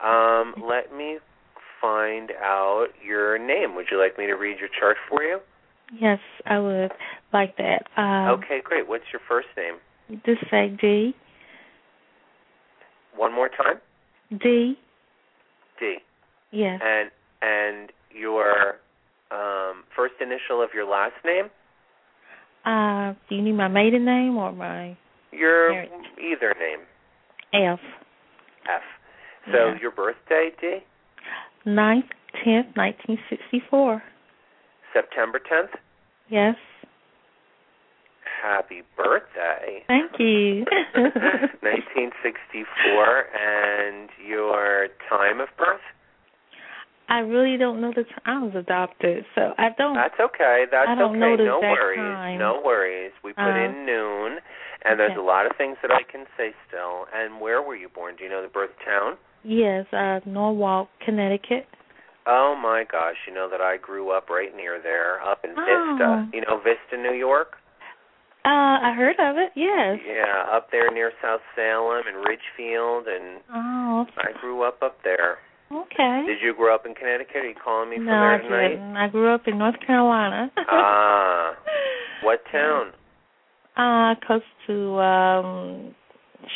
Um, 0.00 0.54
let 0.64 0.96
me 0.96 1.18
find 1.80 2.30
out 2.40 2.86
your 3.04 3.38
name. 3.38 3.74
Would 3.74 3.86
you 3.90 3.98
like 3.98 4.16
me 4.16 4.26
to 4.26 4.34
read 4.34 4.58
your 4.60 4.68
chart 4.78 4.96
for 5.08 5.24
you? 5.24 5.40
Yes, 6.00 6.20
I 6.46 6.60
would 6.60 6.92
like 7.32 7.56
that. 7.56 7.86
Um, 7.96 8.38
okay, 8.38 8.60
great. 8.62 8.88
What's 8.88 9.04
your 9.12 9.20
first 9.28 9.48
name? 9.56 9.74
Just 10.24 10.48
say 10.48 10.76
D. 10.80 11.12
One 13.16 13.34
more 13.34 13.48
time. 13.48 13.80
D. 14.30 14.78
D. 15.80 15.96
Yes. 16.52 16.80
And 16.82 17.10
and 17.42 17.90
your 18.14 18.76
um, 19.32 19.82
first 19.96 20.14
initial 20.20 20.62
of 20.62 20.70
your 20.72 20.88
last 20.88 21.14
name? 21.24 21.46
Uh, 22.64 23.14
do 23.28 23.34
you 23.36 23.42
need 23.42 23.52
my 23.52 23.68
maiden 23.68 24.04
name 24.04 24.36
or 24.36 24.52
my 24.52 24.96
Your 25.32 25.84
either 26.18 26.54
name. 26.58 26.80
F? 27.52 27.80
F. 28.68 28.82
So 29.52 29.72
Yeah. 29.72 29.78
your 29.80 29.90
birthday, 29.90 30.50
D? 30.60 30.84
Ninth, 31.64 32.06
tenth, 32.44 32.76
nineteen 32.76 33.18
sixty-four. 33.28 34.02
September 34.92 35.38
10th? 35.40 35.74
Yes. 36.28 36.56
Happy 38.42 38.82
birthday. 38.96 39.84
Thank 39.86 40.18
you. 40.18 40.64
1964 40.94 43.26
and 43.34 44.10
your 44.26 44.88
time 45.08 45.40
of 45.40 45.48
birth? 45.56 45.80
I 47.08 47.18
really 47.18 47.58
don't 47.58 47.80
know 47.80 47.92
the. 47.94 48.04
time. 48.04 48.22
I 48.24 48.38
was 48.42 48.54
adopted, 48.54 49.24
so 49.34 49.52
I 49.58 49.68
don't. 49.76 49.94
That's 49.94 50.18
okay. 50.18 50.64
That's 50.70 50.88
I 50.88 50.94
don't 50.94 51.10
okay. 51.22 51.42
no 51.42 51.58
exact 51.58 51.62
worries. 51.82 51.98
time. 51.98 52.38
No 52.38 52.62
worries. 52.64 53.12
We 53.22 53.32
put 53.32 53.42
Uh, 53.52 53.64
in 53.66 53.84
noon, 53.84 54.38
and 54.84 54.98
there's 54.98 55.10
okay. 55.12 55.20
a 55.20 55.22
lot 55.24 55.44
of 55.46 55.52
things 55.56 55.76
that 55.82 55.90
I 55.90 56.02
can 56.10 56.24
say 56.38 56.54
still. 56.68 57.06
And 57.14 57.40
where 57.40 57.60
were 57.60 57.76
you 57.76 57.88
born? 57.88 58.16
Do 58.16 58.24
you 58.24 58.30
know 58.30 58.42
the 58.42 58.48
birth 58.48 58.70
town? 58.84 59.16
yes, 59.44 59.86
uh, 59.92 60.20
Norwalk, 60.24 60.88
Connecticut. 61.04 61.66
Oh 62.26 62.54
my 62.54 62.84
gosh! 62.90 63.16
You 63.26 63.34
know 63.34 63.48
that 63.50 63.60
I 63.60 63.76
grew 63.76 64.10
up 64.10 64.30
right 64.30 64.54
near 64.56 64.80
there, 64.80 65.20
up 65.22 65.44
in 65.44 65.50
Oh. 65.58 65.66
Vista. 65.66 66.28
You 66.32 66.40
know 66.42 66.58
Vista, 66.62 66.96
New 66.96 67.14
York? 67.18 67.56
Uh, 68.44 68.78
I 68.82 68.94
heard 68.96 69.18
of 69.20 69.36
it. 69.38 69.52
Yes. 69.54 69.98
Yeah, 70.06 70.46
up 70.50 70.70
there 70.72 70.90
near 70.90 71.12
South 71.22 71.42
Salem 71.54 72.02
and 72.06 72.24
Ridgefield, 72.26 73.06
and 73.06 73.40
Oh. 73.54 74.06
I 74.18 74.32
grew 74.40 74.62
up 74.62 74.82
up 74.82 75.02
there. 75.04 75.38
Okay. 75.72 76.24
Did 76.26 76.38
you 76.42 76.54
grow 76.54 76.74
up 76.74 76.84
in 76.86 76.94
Connecticut? 76.94 77.36
Are 77.36 77.48
you 77.48 77.54
calling 77.54 77.90
me 77.90 77.96
from 77.96 78.06
no, 78.06 78.12
I 78.12 78.38
there 78.38 78.42
tonight? 78.42 78.68
didn't. 78.68 78.96
I 78.96 79.08
grew 79.08 79.34
up 79.34 79.42
in 79.46 79.58
North 79.58 79.76
Carolina. 79.86 80.50
ah, 80.68 81.54
what 82.22 82.40
town? 82.52 82.92
Uh, 83.76 84.14
close 84.26 84.42
to 84.66 84.98
um 85.00 85.94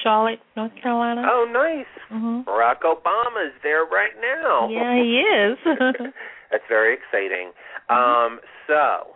Charlotte, 0.03 0.41
North 0.57 0.73
Carolina. 0.83 1.23
Oh, 1.25 1.47
nice. 1.51 1.87
Mhm. 2.13 2.45
Barack 2.45 2.81
Obama's 2.83 3.55
there 3.63 3.85
right 3.85 4.13
now. 4.21 4.69
Yeah, 4.69 4.95
he 4.97 5.21
is. 5.21 5.59
That's 6.51 6.65
very 6.69 6.95
exciting. 6.95 7.53
Um, 7.89 8.41
so, 8.67 9.15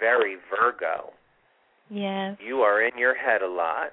very 0.00 0.36
Virgo. 0.50 1.12
yes. 1.90 2.36
You 2.44 2.60
are 2.62 2.82
in 2.82 2.98
your 2.98 3.14
head 3.14 3.40
a 3.42 3.48
lot, 3.48 3.92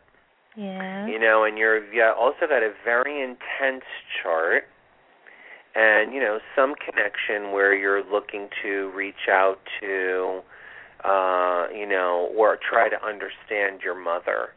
Yeah. 0.56 1.06
you 1.08 1.20
know, 1.20 1.44
and 1.44 1.58
you're 1.58 1.86
yeah, 1.94 2.12
also 2.18 2.48
got 2.50 2.64
a 2.64 2.74
very 2.84 3.22
intense 3.22 3.86
chart, 4.22 4.64
and 5.76 6.14
you 6.14 6.20
know 6.20 6.40
some 6.56 6.76
connection 6.76 7.52
where 7.52 7.74
you're 7.74 8.04
looking 8.04 8.50
to 8.64 8.92
reach 8.96 9.28
out 9.30 9.60
to, 9.80 10.42
uh, 11.04 11.68
you 11.74 11.86
know, 11.88 12.30
or 12.36 12.58
try 12.58 12.90
to 12.90 13.04
understand 13.06 13.82
your 13.84 13.96
mother. 13.96 14.50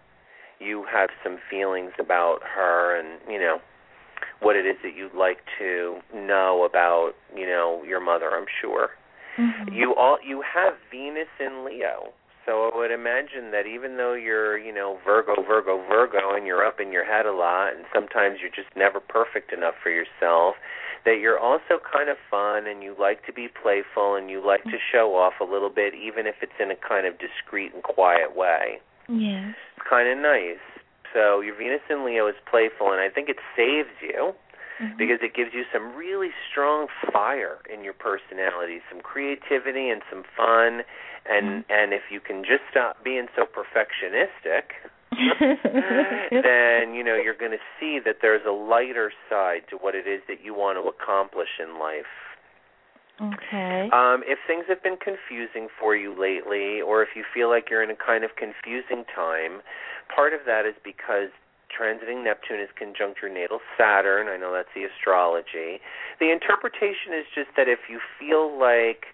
You 0.59 0.85
have 0.93 1.11
some 1.25 1.39
feelings 1.51 1.93
about 1.99 2.41
her, 2.55 2.99
and 2.99 3.21
you 3.31 3.39
know 3.39 3.59
what 4.41 4.57
it 4.57 4.67
is 4.67 4.77
that 4.83 4.97
you'd 4.97 5.15
like 5.15 5.39
to 5.59 5.99
know 6.15 6.65
about, 6.69 7.13
you 7.35 7.47
know, 7.47 7.83
your 7.87 8.01
mother. 8.01 8.31
I'm 8.31 8.47
sure. 8.61 8.91
Mhm. 9.39 9.73
You 9.73 9.95
all 9.95 10.19
you 10.23 10.43
have 10.43 10.75
Venus 10.91 11.29
in 11.39 11.65
Leo. 11.65 12.13
So 12.45 12.69
I 12.69 12.77
would 12.77 12.91
imagine 12.91 13.53
that 13.53 13.67
even 13.67 13.97
though 13.97 14.15
you're, 14.15 14.59
you 14.59 14.73
know, 14.73 14.99
Virgo, 15.05 15.43
Virgo, 15.43 15.79
Virgo 15.89 16.35
and 16.35 16.45
you're 16.45 16.65
up 16.67 16.81
in 16.81 16.91
your 16.91 17.05
head 17.05 17.25
a 17.25 17.31
lot 17.33 17.73
and 17.75 17.85
sometimes 17.95 18.41
you're 18.41 18.51
just 18.51 18.75
never 18.75 18.99
perfect 18.99 19.53
enough 19.53 19.77
for 19.81 19.91
yourself, 19.91 20.57
that 21.05 21.19
you're 21.21 21.39
also 21.39 21.81
kind 21.83 22.09
of 22.09 22.17
fun 22.31 22.67
and 22.67 22.83
you 22.83 22.95
like 22.99 23.27
to 23.27 23.33
be 23.33 23.49
playful 23.49 24.15
and 24.15 24.31
you 24.31 24.45
like 24.45 24.63
to 24.65 24.79
show 24.79 25.17
off 25.17 25.35
a 25.41 25.45
little 25.45 25.71
bit 25.71 25.95
even 25.95 26.27
if 26.27 26.37
it's 26.43 26.53
in 26.61 26.71
a 26.71 26.77
kind 26.77 27.07
of 27.07 27.15
discreet 27.19 27.75
and 27.75 27.83
quiet 27.83 28.37
way. 28.37 28.81
Yes. 29.09 29.55
It's 29.77 29.87
kind 29.89 30.09
of 30.09 30.19
nice. 30.19 30.63
So 31.13 31.41
your 31.41 31.57
Venus 31.57 31.83
in 31.91 32.05
Leo 32.05 32.27
is 32.29 32.37
playful 32.49 32.93
and 32.93 33.01
I 33.01 33.09
think 33.09 33.29
it 33.29 33.39
saves 33.57 33.91
you 34.01 34.35
Mhm. 34.81 34.97
because 34.97 35.23
it 35.23 35.35
gives 35.35 35.53
you 35.53 35.65
some 35.73 35.95
really 35.95 36.33
strong 36.51 36.89
fire 37.13 37.59
in 37.69 37.85
your 37.85 37.93
personality, 37.93 38.81
some 38.89 39.01
creativity 39.01 39.91
and 39.91 40.03
some 40.09 40.25
fun 40.37 40.85
and 41.27 41.65
and 41.69 41.93
if 41.93 42.11
you 42.11 42.21
can 42.21 42.45
just 42.45 42.63
stop 42.71 43.03
being 43.05 43.29
so 43.37 43.45
perfectionistic, 43.45 44.75
then 46.31 46.95
you 46.95 47.05
know 47.05 47.15
you're 47.15 47.37
going 47.39 47.53
to 47.53 47.65
see 47.79 47.99
that 48.05 48.17
there's 48.23 48.43
a 48.47 48.53
lighter 48.53 49.13
side 49.29 49.63
to 49.71 49.77
what 49.77 49.95
it 49.95 50.07
is 50.07 50.23
that 50.29 50.39
you 50.43 50.55
want 50.55 50.79
to 50.81 50.89
accomplish 50.89 51.61
in 51.61 51.79
life. 51.79 52.09
okay. 53.21 53.91
Um, 53.93 54.23
if 54.25 54.39
things 54.47 54.65
have 54.69 54.83
been 54.83 54.97
confusing 54.97 55.69
for 55.79 55.95
you 55.95 56.11
lately, 56.11 56.81
or 56.81 57.03
if 57.03 57.11
you 57.15 57.25
feel 57.35 57.51
like 57.51 57.69
you're 57.71 57.83
in 57.83 57.91
a 57.91 57.97
kind 57.97 58.25
of 58.25 58.31
confusing 58.37 59.05
time, 59.15 59.61
part 60.15 60.33
of 60.33 60.41
that 60.47 60.65
is 60.65 60.75
because 60.83 61.29
transiting 61.73 62.25
Neptune 62.25 62.61
is 62.61 62.69
conjunct 62.77 63.21
your 63.23 63.33
natal 63.33 63.61
Saturn. 63.79 64.29
I 64.29 64.37
know 64.37 64.53
that's 64.53 64.73
the 64.75 64.85
astrology. 64.85 65.81
The 66.21 66.31
interpretation 66.31 67.17
is 67.17 67.27
just 67.35 67.49
that 67.57 67.69
if 67.69 67.89
you 67.89 67.99
feel 68.21 68.59
like, 68.59 69.13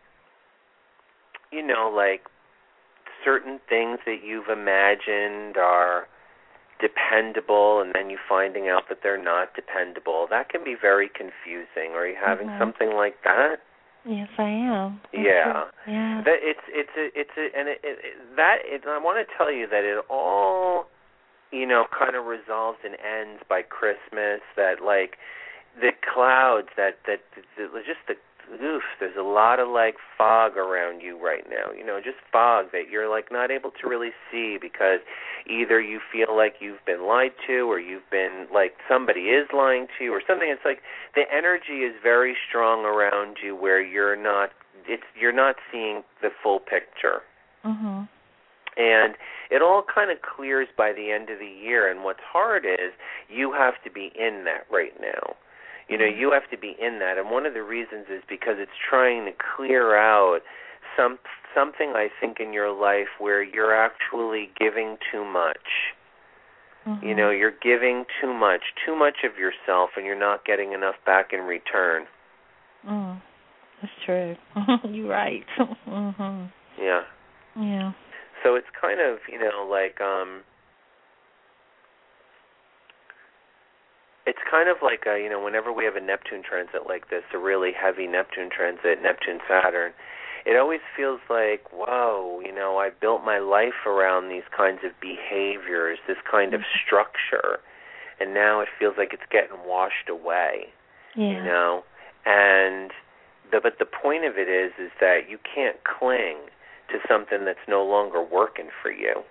you 1.51 1.67
know, 1.67 1.91
like 1.95 2.23
certain 3.29 3.61
things 3.69 3.99
that 4.07 4.25
you've 4.25 4.49
imagined 4.49 5.59
are 5.59 6.09
dependable 6.81 7.81
and 7.83 7.93
then 7.95 8.09
you 8.09 8.17
finding 8.29 8.69
out 8.69 8.89
that 8.89 8.99
they're 9.03 9.23
not 9.23 9.55
dependable, 9.55 10.27
that 10.31 10.49
can 10.49 10.65
be 10.65 10.75
very 10.81 11.11
confusing. 11.13 11.93
Are 11.95 12.07
you 12.07 12.17
having 12.17 12.49
Mhm. 12.49 12.59
something 12.59 12.93
like 12.93 13.21
that? 13.23 13.61
yes, 14.05 14.31
I 14.39 14.49
am. 14.49 15.01
Yeah. 15.13 15.65
Yeah. 15.87 16.23
That 16.25 16.39
it's 16.41 16.65
it's 16.69 16.97
a 16.97 17.21
it's 17.21 17.37
a 17.37 17.59
and 17.59 17.69
it, 17.69 17.81
it, 17.83 17.99
it 18.03 18.37
that 18.37 18.59
it, 18.65 18.87
I 18.87 18.97
want 18.97 19.19
to 19.21 19.35
tell 19.37 19.53
you 19.53 19.67
that 19.67 19.85
it 19.85 20.03
all 20.09 20.87
you 21.51 21.67
know 21.67 21.85
kind 21.93 22.17
of 22.17 22.25
resolves 22.25 22.79
and 22.85 22.95
ends 22.95 23.43
by 23.49 23.61
Christmas 23.61 24.41
that 24.57 24.81
like 24.81 25.19
the 25.79 25.93
clouds 26.15 26.69
that 26.77 27.05
that, 27.07 27.21
that, 27.35 27.73
that 27.75 27.85
just 27.85 28.01
the 28.07 28.15
oof 28.63 28.83
there's 29.01 29.17
a 29.19 29.23
lot 29.23 29.59
of 29.61 29.69
like 29.69 29.97
fog 30.17 30.57
around 30.57 31.01
you 31.01 31.19
right 31.23 31.45
now 31.49 31.73
you 31.77 31.85
know 31.85 32.01
just 32.03 32.17
fog 32.33 32.67
that 32.73 32.89
you're 32.91 33.09
like 33.09 33.31
not 33.31 33.51
able 33.51 33.71
to 33.71 33.89
really 33.89 34.11
see 34.31 34.59
because 34.61 35.01
either 35.47 35.81
you 35.81 36.01
feel 36.13 36.37
like 36.37 36.57
you've 36.61 36.85
been 36.87 37.07
lied 37.07 37.33
to 37.47 37.71
or 37.71 37.79
you've 37.79 38.09
been 38.11 38.47
like 38.53 38.75
somebody 38.89 39.31
is 39.31 39.49
lying 39.53 39.87
to 39.99 40.05
you 40.05 40.13
or 40.13 40.23
something 40.27 40.49
it's 40.49 40.65
like 40.65 40.81
the 41.15 41.25
energy 41.33 41.85
is 41.85 41.95
very 42.03 42.37
strong 42.49 42.85
around 42.85 43.37
you 43.43 43.55
where 43.55 43.83
you're 43.83 44.17
not 44.17 44.51
it's 44.89 45.05
you're 45.15 45.33
not 45.33 45.57
seeing 45.71 46.03
the 46.23 46.31
full 46.43 46.59
picture. 46.59 47.23
Mhm. 47.65 48.09
And 48.77 49.17
it 49.51 49.61
all 49.61 49.83
kind 49.83 50.11
of 50.11 50.23
clears 50.23 50.69
by 50.77 50.93
the 50.93 51.11
end 51.11 51.31
of 51.31 51.39
the 51.39 51.47
year. 51.47 51.89
And 51.89 52.05
what's 52.05 52.23
hard 52.23 52.65
is 52.65 52.93
you 53.29 53.53
have 53.53 53.83
to 53.83 53.91
be 53.91 54.07
in 54.15 54.45
that 54.45 54.67
right 54.71 54.99
now. 55.01 55.37
You 55.89 55.97
know, 55.97 56.05
you 56.05 56.33
have 56.33 56.49
to 56.51 56.59
be 56.59 56.77
in 56.81 56.99
that. 56.99 57.17
And 57.19 57.31
one 57.31 57.47
of 57.47 57.55
the 57.55 57.63
reasons 57.63 58.07
is 58.11 58.23
because 58.29 58.57
it's 58.59 58.77
trying 58.89 59.25
to 59.25 59.33
clear 59.57 59.97
out 59.97 60.41
some 60.97 61.19
something 61.55 61.93
I 61.97 62.09
think 62.21 62.41
in 62.41 62.53
your 62.53 62.71
life 62.71 63.09
where 63.19 63.43
you're 63.43 63.75
actually 63.75 64.51
giving 64.59 64.99
too 65.11 65.25
much. 65.25 65.95
Mhm. 66.87 67.03
You 67.03 67.15
know, 67.15 67.31
you're 67.31 67.51
giving 67.63 68.05
too 68.21 68.33
much, 68.33 68.63
too 68.85 68.95
much 68.95 69.25
of 69.25 69.39
yourself 69.39 69.91
and 69.97 70.05
you're 70.05 70.19
not 70.19 70.45
getting 70.45 70.73
enough 70.73 70.97
back 71.05 71.33
in 71.33 71.41
return. 71.41 72.07
Mm. 72.87 73.21
That's 73.81 73.93
true. 74.05 74.37
You're 74.85 75.09
right. 75.09 75.47
mhm. 75.89 76.53
Yeah. 76.81 77.03
Yeah. 77.57 77.93
So 78.43 78.55
it's 78.55 78.69
kind 78.81 79.01
of, 79.01 79.19
you 79.31 79.39
know, 79.39 79.67
like 79.69 80.01
um 80.01 80.43
it's 84.29 84.45
kind 84.45 84.69
of 84.69 84.77
like 84.83 85.05
a, 85.09 85.17
you 85.19 85.31
know, 85.31 85.43
whenever 85.43 85.73
we 85.73 85.87
have 85.87 85.97
a 85.97 86.05
Neptune 86.05 86.43
transit 86.45 86.85
like 86.87 87.09
this, 87.09 87.25
a 87.33 87.39
really 87.39 87.73
heavy 87.73 88.07
Neptune 88.07 88.51
transit, 88.53 89.01
Neptune 89.03 89.41
Saturn, 89.49 89.93
it 90.45 90.55
always 90.55 90.85
feels 90.95 91.21
like, 91.31 91.65
whoa, 91.73 92.39
you 92.45 92.55
know, 92.55 92.77
I 92.77 92.91
built 92.91 93.25
my 93.25 93.39
life 93.39 93.87
around 93.87 94.29
these 94.29 94.45
kinds 94.55 94.81
of 94.85 94.93
behaviors, 95.01 95.99
this 96.07 96.19
kind 96.31 96.53
of 96.53 96.61
mm-hmm. 96.61 96.85
structure, 96.85 97.61
and 98.21 98.35
now 98.35 98.61
it 98.61 98.69
feels 98.79 98.97
like 98.99 99.15
it's 99.15 99.25
getting 99.33 99.65
washed 99.67 100.11
away, 100.11 100.69
Yeah. 101.17 101.33
you 101.33 101.43
know. 101.43 101.85
And 102.27 102.93
the 103.51 103.61
but 103.63 103.79
the 103.79 103.87
point 103.87 104.27
of 104.27 104.37
it 104.37 104.49
is 104.49 104.73
is 104.79 104.93
that 105.01 105.31
you 105.31 105.39
can't 105.41 105.79
cling 105.85 106.37
to 106.93 106.99
something 107.09 107.47
that's 107.47 107.65
no 107.67 107.83
longer 107.83 108.23
working 108.23 108.69
for 108.83 108.91
you. 108.91 109.23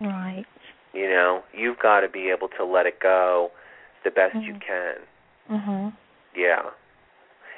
Right. 0.00 0.46
You 0.94 1.08
know, 1.08 1.42
you've 1.52 1.78
got 1.78 2.00
to 2.00 2.08
be 2.08 2.30
able 2.30 2.48
to 2.56 2.64
let 2.64 2.86
it 2.86 2.98
go 2.98 3.50
the 4.04 4.10
best 4.10 4.34
you 4.36 4.54
Mhm. 4.54 4.60
can. 4.60 4.96
Mhm. 5.50 5.92
Yeah. 6.34 6.70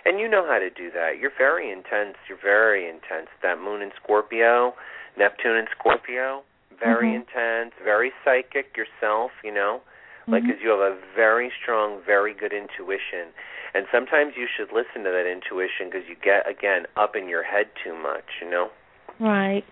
And 0.04 0.18
you 0.18 0.28
know 0.28 0.46
how 0.46 0.58
to 0.58 0.70
do 0.70 0.90
that. 0.92 1.18
You're 1.18 1.30
very 1.36 1.70
intense. 1.70 2.16
You're 2.28 2.38
very 2.38 2.88
intense. 2.88 3.28
That 3.42 3.58
moon 3.58 3.82
in 3.82 3.92
Scorpio, 3.92 4.74
Neptune 5.16 5.56
in 5.56 5.66
Scorpio, 5.68 6.42
very 6.78 7.08
Mhm. 7.08 7.14
intense, 7.16 7.74
very 7.84 8.12
psychic 8.24 8.76
yourself, 8.76 9.32
you 9.44 9.52
know? 9.52 9.82
Like, 10.26 10.46
because 10.46 10.62
you 10.62 10.70
have 10.70 10.80
a 10.80 10.94
very 11.14 11.50
strong, 11.50 12.00
very 12.02 12.32
good 12.32 12.52
intuition. 12.52 13.34
And 13.74 13.86
sometimes 13.90 14.36
you 14.36 14.46
should 14.46 14.70
listen 14.72 15.02
to 15.04 15.10
that 15.10 15.26
intuition 15.26 15.90
because 15.90 16.08
you 16.08 16.14
get, 16.14 16.46
again, 16.48 16.86
up 16.96 17.16
in 17.16 17.28
your 17.28 17.42
head 17.42 17.74
too 17.82 17.94
much, 17.94 18.40
you 18.40 18.48
know? 18.48 18.70
Right. 19.18 19.64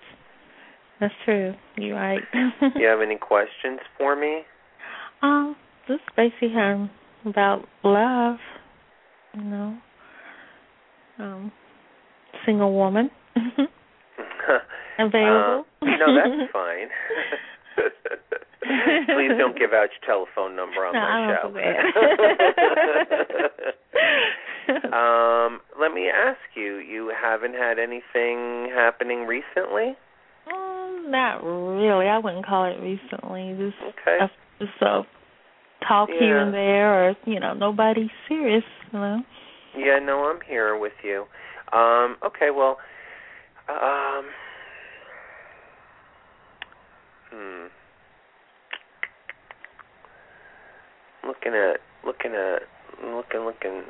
That's 0.98 1.14
true. 1.24 1.54
You're 1.76 1.96
right. 1.96 2.24
Do 2.32 2.50
you 2.74 2.86
have 2.88 3.00
any 3.00 3.16
questions 3.16 3.80
for 3.96 4.16
me? 4.16 4.44
Um, 5.22 5.56
this 5.88 6.00
basically 6.16 6.54
um 6.56 6.90
about 7.26 7.64
love, 7.82 8.36
you 9.34 9.42
know. 9.42 9.78
Um 11.18 11.52
single 12.46 12.72
woman. 12.74 13.10
Available. 14.98 15.64
Uh, 15.82 15.86
no, 15.86 16.14
that's 16.14 16.52
fine. 16.52 16.88
Please 19.14 19.30
don't 19.38 19.56
give 19.58 19.72
out 19.72 19.88
your 19.94 20.04
telephone 20.06 20.56
number 20.56 20.84
on 20.84 20.94
No, 20.94 21.00
I 21.00 21.04
my 21.04 21.44
won't 21.44 21.60
show. 24.92 24.96
um, 24.96 25.60
let 25.80 25.92
me 25.92 26.08
ask 26.08 26.38
you, 26.54 26.76
you 26.76 27.12
haven't 27.20 27.54
had 27.54 27.78
anything 27.78 28.68
happening 28.74 29.26
recently? 29.26 29.96
Um, 30.52 31.06
not 31.10 31.42
really. 31.44 32.06
I 32.06 32.18
wouldn't 32.18 32.44
call 32.46 32.64
it 32.66 32.78
recently. 32.80 33.54
Just 33.58 33.76
Okay. 34.00 34.18
just 34.58 34.82
a 34.82 35.02
talk 35.86 36.08
here 36.08 36.38
and 36.38 36.52
there, 36.52 37.08
or 37.10 37.16
you 37.24 37.40
know, 37.40 37.54
nobody 37.54 38.10
serious. 38.28 38.64
You 38.92 38.98
know. 38.98 39.22
Yeah, 39.76 39.98
no, 40.02 40.24
I'm 40.24 40.40
here 40.46 40.76
with 40.76 40.92
you. 41.04 41.24
Um, 41.72 42.16
okay, 42.24 42.48
well, 42.54 42.78
um, 43.68 44.24
hmm. 47.30 47.66
Looking 51.26 51.52
at, 51.52 51.80
looking 52.04 52.32
at, 52.32 52.62
looking, 53.04 53.40
looking. 53.40 53.82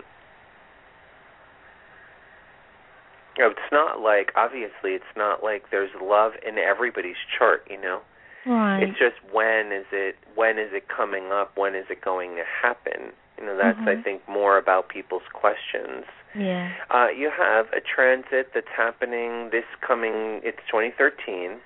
Oh, 3.40 3.50
it's 3.50 3.70
not 3.70 4.00
like 4.00 4.32
obviously 4.36 4.92
it's 4.92 5.04
not 5.16 5.44
like 5.44 5.70
there's 5.70 5.90
love 6.02 6.32
in 6.46 6.58
everybody's 6.58 7.16
chart, 7.38 7.62
you 7.70 7.80
know. 7.80 8.00
Right. 8.46 8.82
It's 8.82 8.98
just 8.98 9.16
when 9.32 9.72
is 9.72 9.86
it 9.92 10.16
when 10.34 10.58
is 10.58 10.72
it 10.72 10.88
coming 10.88 11.30
up? 11.32 11.56
When 11.56 11.74
is 11.74 11.86
it 11.90 12.00
going 12.00 12.36
to 12.36 12.44
happen? 12.44 13.12
You 13.38 13.46
know, 13.46 13.56
that's 13.56 13.78
I 13.86 13.94
Mhm. 13.96 14.04
think 14.04 14.28
more 14.28 14.56
about 14.58 14.88
people's 14.88 15.26
questions. 15.32 16.04
yeah. 16.34 16.70
Uh, 16.90 17.08
you 17.08 17.30
have 17.30 17.66
a 17.72 17.80
transit 17.80 18.52
that's 18.54 18.68
happening 18.68 19.50
this 19.50 19.64
coming. 19.80 20.40
It's 20.44 20.60
2013, 20.70 21.60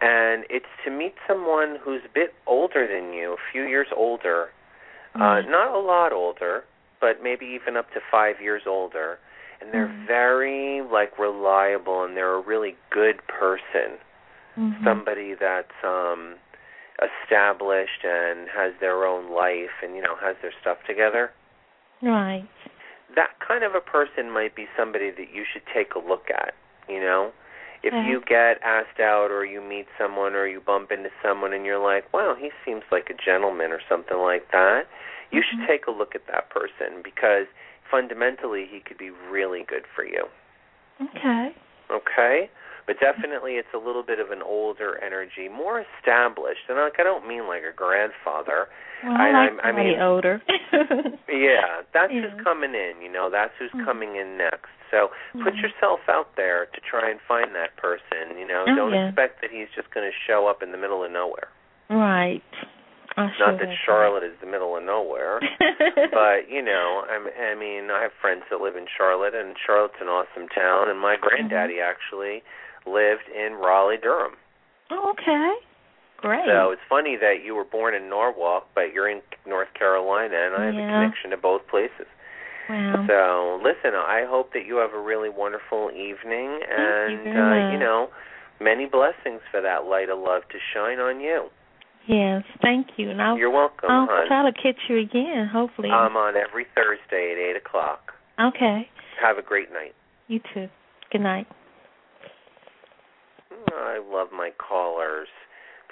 and 0.00 0.44
it's 0.50 0.66
to 0.84 0.90
meet 0.90 1.14
someone 1.26 1.76
who's 1.76 2.02
a 2.04 2.08
bit 2.08 2.34
older 2.46 2.86
than 2.86 3.12
you, 3.12 3.32
a 3.32 3.36
few 3.52 3.62
years 3.64 3.88
older. 3.94 4.50
Uh, 5.14 5.40
Mhm. 5.42 5.48
not 5.48 5.74
a 5.74 5.78
lot 5.78 6.12
older, 6.12 6.64
but 7.00 7.22
maybe 7.22 7.46
even 7.46 7.76
up 7.76 7.90
to 7.92 8.00
five 8.00 8.40
years 8.40 8.66
older. 8.66 9.18
And 9.60 9.72
they're 9.72 9.88
Mhm. 9.88 10.06
very 10.06 10.82
like 10.82 11.18
reliable, 11.18 12.04
and 12.04 12.16
they're 12.16 12.34
a 12.34 12.40
really 12.40 12.76
good 12.90 13.26
person 13.26 13.98
Mhm. 14.58 14.84
somebody 14.84 15.34
that's 15.34 15.84
um 15.84 16.36
established 17.02 18.04
and 18.04 18.48
has 18.48 18.72
their 18.80 19.04
own 19.04 19.30
life 19.30 19.82
and 19.82 19.94
you 19.94 20.02
know 20.02 20.16
has 20.16 20.36
their 20.42 20.52
stuff 20.60 20.78
together 20.86 21.30
Right. 22.02 22.46
that 23.14 23.38
kind 23.40 23.64
of 23.64 23.74
a 23.74 23.80
person 23.80 24.30
might 24.30 24.54
be 24.54 24.66
somebody 24.76 25.10
that 25.10 25.30
you 25.32 25.44
should 25.44 25.66
take 25.72 25.94
a 25.94 25.98
look 25.98 26.30
at 26.30 26.54
you 26.88 27.00
know 27.00 27.32
if 27.82 27.92
you 28.08 28.20
get 28.26 28.58
asked 28.62 28.98
out 28.98 29.30
or 29.30 29.44
you 29.44 29.60
meet 29.60 29.86
someone 29.98 30.34
or 30.34 30.46
you 30.46 30.60
bump 30.60 30.90
into 30.90 31.10
someone 31.22 31.52
and 31.52 31.64
you're 31.66 31.78
like 31.82 32.10
wow 32.14 32.34
he 32.38 32.50
seems 32.64 32.82
like 32.90 33.10
a 33.10 33.14
gentleman 33.14 33.70
or 33.72 33.80
something 33.88 34.18
like 34.18 34.50
that 34.52 34.86
you 35.30 35.42
should 35.42 35.58
Mhm. 35.60 35.66
take 35.66 35.86
a 35.86 35.90
look 35.90 36.14
at 36.14 36.26
that 36.28 36.48
person 36.50 37.02
because 37.02 37.46
fundamentally 37.90 38.64
he 38.66 38.80
could 38.80 38.96
be 38.98 39.10
really 39.10 39.62
good 39.64 39.86
for 39.94 40.04
you 40.04 40.28
Okay. 41.02 41.54
Okay? 41.90 42.48
But 42.86 43.00
definitely 43.00 43.54
it's 43.58 43.72
a 43.74 43.78
little 43.78 44.04
bit 44.04 44.20
of 44.20 44.30
an 44.30 44.42
older 44.42 44.98
energy, 45.02 45.48
more 45.50 45.82
established. 45.82 46.60
And 46.68 46.78
like 46.78 46.98
I 46.98 47.02
don't 47.02 47.26
mean 47.26 47.48
like 47.48 47.62
a 47.66 47.74
grandfather. 47.74 48.68
Well, 49.02 49.12
I- 49.12 49.28
I, 49.28 49.32
like 49.50 49.64
I 49.64 49.72
mean- 49.72 50.00
older. 50.00 50.40
Yeah, 51.28 51.82
that's 51.92 52.12
Yeah. 52.12 52.30
who's 52.30 52.40
coming 52.44 52.74
in, 52.74 53.02
you 53.02 53.10
know, 53.12 53.28
that's 53.28 53.52
who's 53.58 53.70
Mhm. 53.72 53.84
coming 53.84 54.16
in 54.16 54.36
next. 54.38 54.70
So 54.90 55.10
put 55.42 55.54
Mhm. 55.54 55.62
yourself 55.62 56.00
out 56.08 56.34
there 56.36 56.66
to 56.66 56.80
try 56.80 57.10
and 57.10 57.20
find 57.22 57.54
that 57.54 57.76
person, 57.76 58.38
you 58.38 58.46
know. 58.46 58.64
Oh, 58.66 58.74
don't 58.74 58.94
yeah. 58.94 59.06
expect 59.08 59.40
that 59.42 59.50
he's 59.50 59.68
just 59.74 59.90
going 59.90 60.08
to 60.10 60.16
show 60.26 60.46
up 60.46 60.62
in 60.62 60.70
the 60.72 60.78
middle 60.78 61.02
of 61.04 61.10
nowhere. 61.10 61.48
right. 61.90 62.42
I 63.18 63.26
Not 63.26 63.36
sure 63.38 63.52
that 63.56 63.76
Charlotte 63.86 64.24
is 64.24 64.36
the 64.40 64.46
middle 64.46 64.76
of 64.76 64.82
nowhere. 64.84 65.40
but 66.12 66.50
you 66.50 66.60
know, 66.62 67.04
I'm, 67.08 67.26
I 67.40 67.54
mean, 67.54 67.90
I 67.90 68.02
have 68.02 68.12
friends 68.20 68.44
that 68.50 68.60
live 68.60 68.76
in 68.76 68.86
Charlotte, 68.94 69.34
and 69.34 69.56
Charlotte's 69.58 70.00
an 70.00 70.08
awesome 70.08 70.48
town. 70.48 70.88
And 70.90 70.98
my 71.00 71.16
granddaddy 71.16 71.80
actually 71.80 72.42
lived 72.86 73.28
in 73.34 73.54
Raleigh, 73.54 73.98
Durham. 74.02 74.32
oh, 74.90 75.10
okay. 75.18 75.54
Great. 76.18 76.46
So 76.46 76.70
it's 76.70 76.80
funny 76.88 77.16
that 77.20 77.44
you 77.44 77.54
were 77.54 77.64
born 77.64 77.94
in 77.94 78.08
Norwalk, 78.08 78.68
but 78.74 78.92
you're 78.94 79.08
in 79.08 79.20
North 79.46 79.68
Carolina, 79.78 80.34
and 80.34 80.54
I 80.56 80.64
have 80.66 80.74
Yeah. 80.74 80.88
a 80.88 80.92
connection 80.92 81.30
to 81.30 81.36
both 81.36 81.66
places. 81.68 82.06
wow. 82.70 83.04
So 83.06 83.60
listen, 83.62 83.94
I 83.94 84.24
hope 84.26 84.52
that 84.54 84.64
you 84.64 84.76
have 84.76 84.94
a 84.94 84.98
really 84.98 85.28
wonderful 85.28 85.90
evening, 85.90 86.50
you 86.50 86.62
and 86.70 87.24
very 87.24 87.64
uh, 87.64 87.70
you 87.72 87.78
know, 87.78 88.08
many 88.60 88.86
blessings 88.86 89.40
for 89.50 89.60
that 89.60 89.84
light 89.84 90.08
of 90.08 90.18
love 90.18 90.42
to 90.48 90.58
shine 90.72 90.98
on 91.00 91.20
you. 91.20 91.50
yes, 92.08 92.42
thank 92.62 92.86
you. 92.96 93.10
And 93.10 93.20
I'll, 93.20 93.36
You're 93.36 93.50
welcome, 93.50 93.90
I'll 93.90 94.06
hon. 94.08 94.26
try 94.26 94.50
to 94.50 94.52
catch 94.56 94.80
you 94.88 94.96
again, 94.98 95.46
hopefully. 95.52 95.90
I'm 95.90 96.16
on 96.16 96.34
every 96.36 96.64
Thursday 96.74 97.32
at 97.32 97.38
eight 97.38 97.56
o'clock. 97.56 98.12
okay. 98.40 98.88
Have 99.20 99.36
a 99.38 99.42
great 99.42 99.70
night. 99.72 99.94
You 100.28 100.40
too. 100.54 100.68
Good 101.12 101.20
night. 101.20 101.46
I 103.74 103.98
love 103.98 104.28
my 104.32 104.50
callers, 104.56 105.28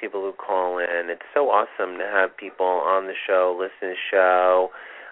people 0.01 0.21
who 0.21 0.33
call 0.33 0.79
in. 0.79 1.11
It's 1.11 1.27
so 1.33 1.51
awesome 1.51 1.99
to 1.99 2.05
have 2.05 2.37
people 2.37 2.67
on 2.67 3.07
the 3.07 3.15
show, 3.27 3.57
listen 3.59 3.89
to 3.89 3.95
the 3.95 4.01
show. 4.11 4.71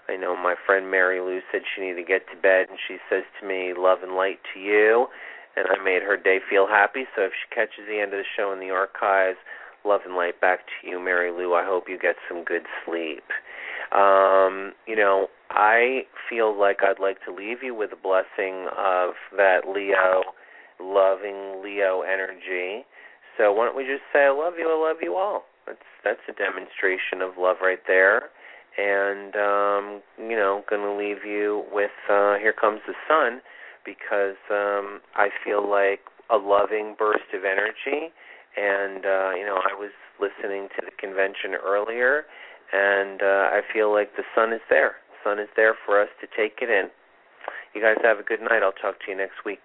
I 0.08 0.16
know 0.16 0.36
my 0.36 0.54
friend 0.66 0.90
Mary 0.90 1.20
Lou 1.20 1.40
said 1.50 1.62
she 1.74 1.82
needed 1.82 2.02
to 2.02 2.08
get 2.08 2.28
to 2.30 2.36
bed, 2.36 2.66
and 2.68 2.78
she 2.88 2.98
says 3.08 3.22
to 3.40 3.46
me, 3.46 3.72
"Love 3.72 4.02
and 4.02 4.16
light 4.16 4.40
to 4.52 4.60
you," 4.60 5.08
and 5.56 5.66
I 5.68 5.82
made 5.82 6.02
her 6.02 6.16
day 6.16 6.40
feel 6.40 6.66
happy. 6.66 7.06
So 7.14 7.22
if 7.22 7.32
she 7.32 7.54
catches 7.54 7.86
the 7.86 8.00
end 8.00 8.12
of 8.12 8.18
the 8.18 8.24
show 8.36 8.52
in 8.52 8.58
the 8.58 8.70
archives, 8.70 9.38
love 9.84 10.00
and 10.04 10.16
light 10.16 10.40
back 10.40 10.66
to 10.66 10.88
you, 10.88 10.98
Mary 10.98 11.30
Lou. 11.30 11.54
I 11.54 11.64
hope 11.64 11.88
you 11.88 11.98
get 11.98 12.16
some 12.28 12.42
good 12.44 12.66
sleep. 12.84 13.24
Um, 13.92 14.72
you 14.86 14.96
know, 14.96 15.28
I 15.50 16.06
feel 16.28 16.58
like 16.58 16.82
I'd 16.82 16.98
like 16.98 17.22
to 17.24 17.32
leave 17.32 17.62
you 17.62 17.74
with 17.74 17.92
a 17.92 17.96
blessing 17.96 18.68
of 18.76 19.14
that 19.36 19.68
Leo, 19.68 20.22
loving 20.82 21.62
Leo 21.62 22.02
energy. 22.02 22.84
So 23.38 23.52
why 23.52 23.66
don't 23.66 23.76
we 23.76 23.84
just 23.84 24.02
say, 24.12 24.26
I 24.26 24.30
love 24.30 24.54
you, 24.58 24.68
I 24.68 24.88
love 24.88 24.98
you 25.00 25.16
all. 25.16 25.44
That's 25.66 25.78
that's 26.04 26.20
a 26.28 26.32
demonstration 26.32 27.22
of 27.22 27.38
love 27.38 27.56
right 27.62 27.82
there. 27.86 28.30
And 28.76 29.36
um, 29.36 30.02
you 30.18 30.36
know, 30.36 30.64
gonna 30.68 30.96
leave 30.96 31.24
you 31.24 31.64
with 31.72 31.94
uh 32.10 32.36
Here 32.38 32.52
Comes 32.52 32.80
the 32.86 32.94
Sun 33.08 33.40
because 33.84 34.36
um 34.50 35.00
I 35.14 35.28
feel 35.44 35.68
like 35.68 36.00
a 36.30 36.36
loving 36.36 36.96
burst 36.98 37.30
of 37.34 37.44
energy 37.44 38.12
and 38.56 39.06
uh, 39.06 39.30
you 39.36 39.46
know, 39.46 39.60
I 39.62 39.74
was 39.78 39.92
listening 40.20 40.68
to 40.76 40.84
the 40.84 40.92
convention 40.98 41.54
earlier 41.54 42.24
and 42.72 43.22
uh, 43.22 43.52
I 43.52 43.60
feel 43.72 43.92
like 43.92 44.16
the 44.16 44.24
sun 44.34 44.52
is 44.52 44.60
there. 44.68 44.96
The 45.12 45.30
sun 45.30 45.38
is 45.38 45.48
there 45.56 45.74
for 45.84 46.00
us 46.00 46.08
to 46.20 46.26
take 46.26 46.58
it 46.62 46.70
in. 46.70 46.88
You 47.74 47.80
guys 47.80 47.96
have 48.02 48.18
a 48.18 48.22
good 48.22 48.40
night. 48.40 48.62
I'll 48.62 48.72
talk 48.72 49.00
to 49.04 49.10
you 49.10 49.16
next 49.16 49.44
week. 49.44 49.64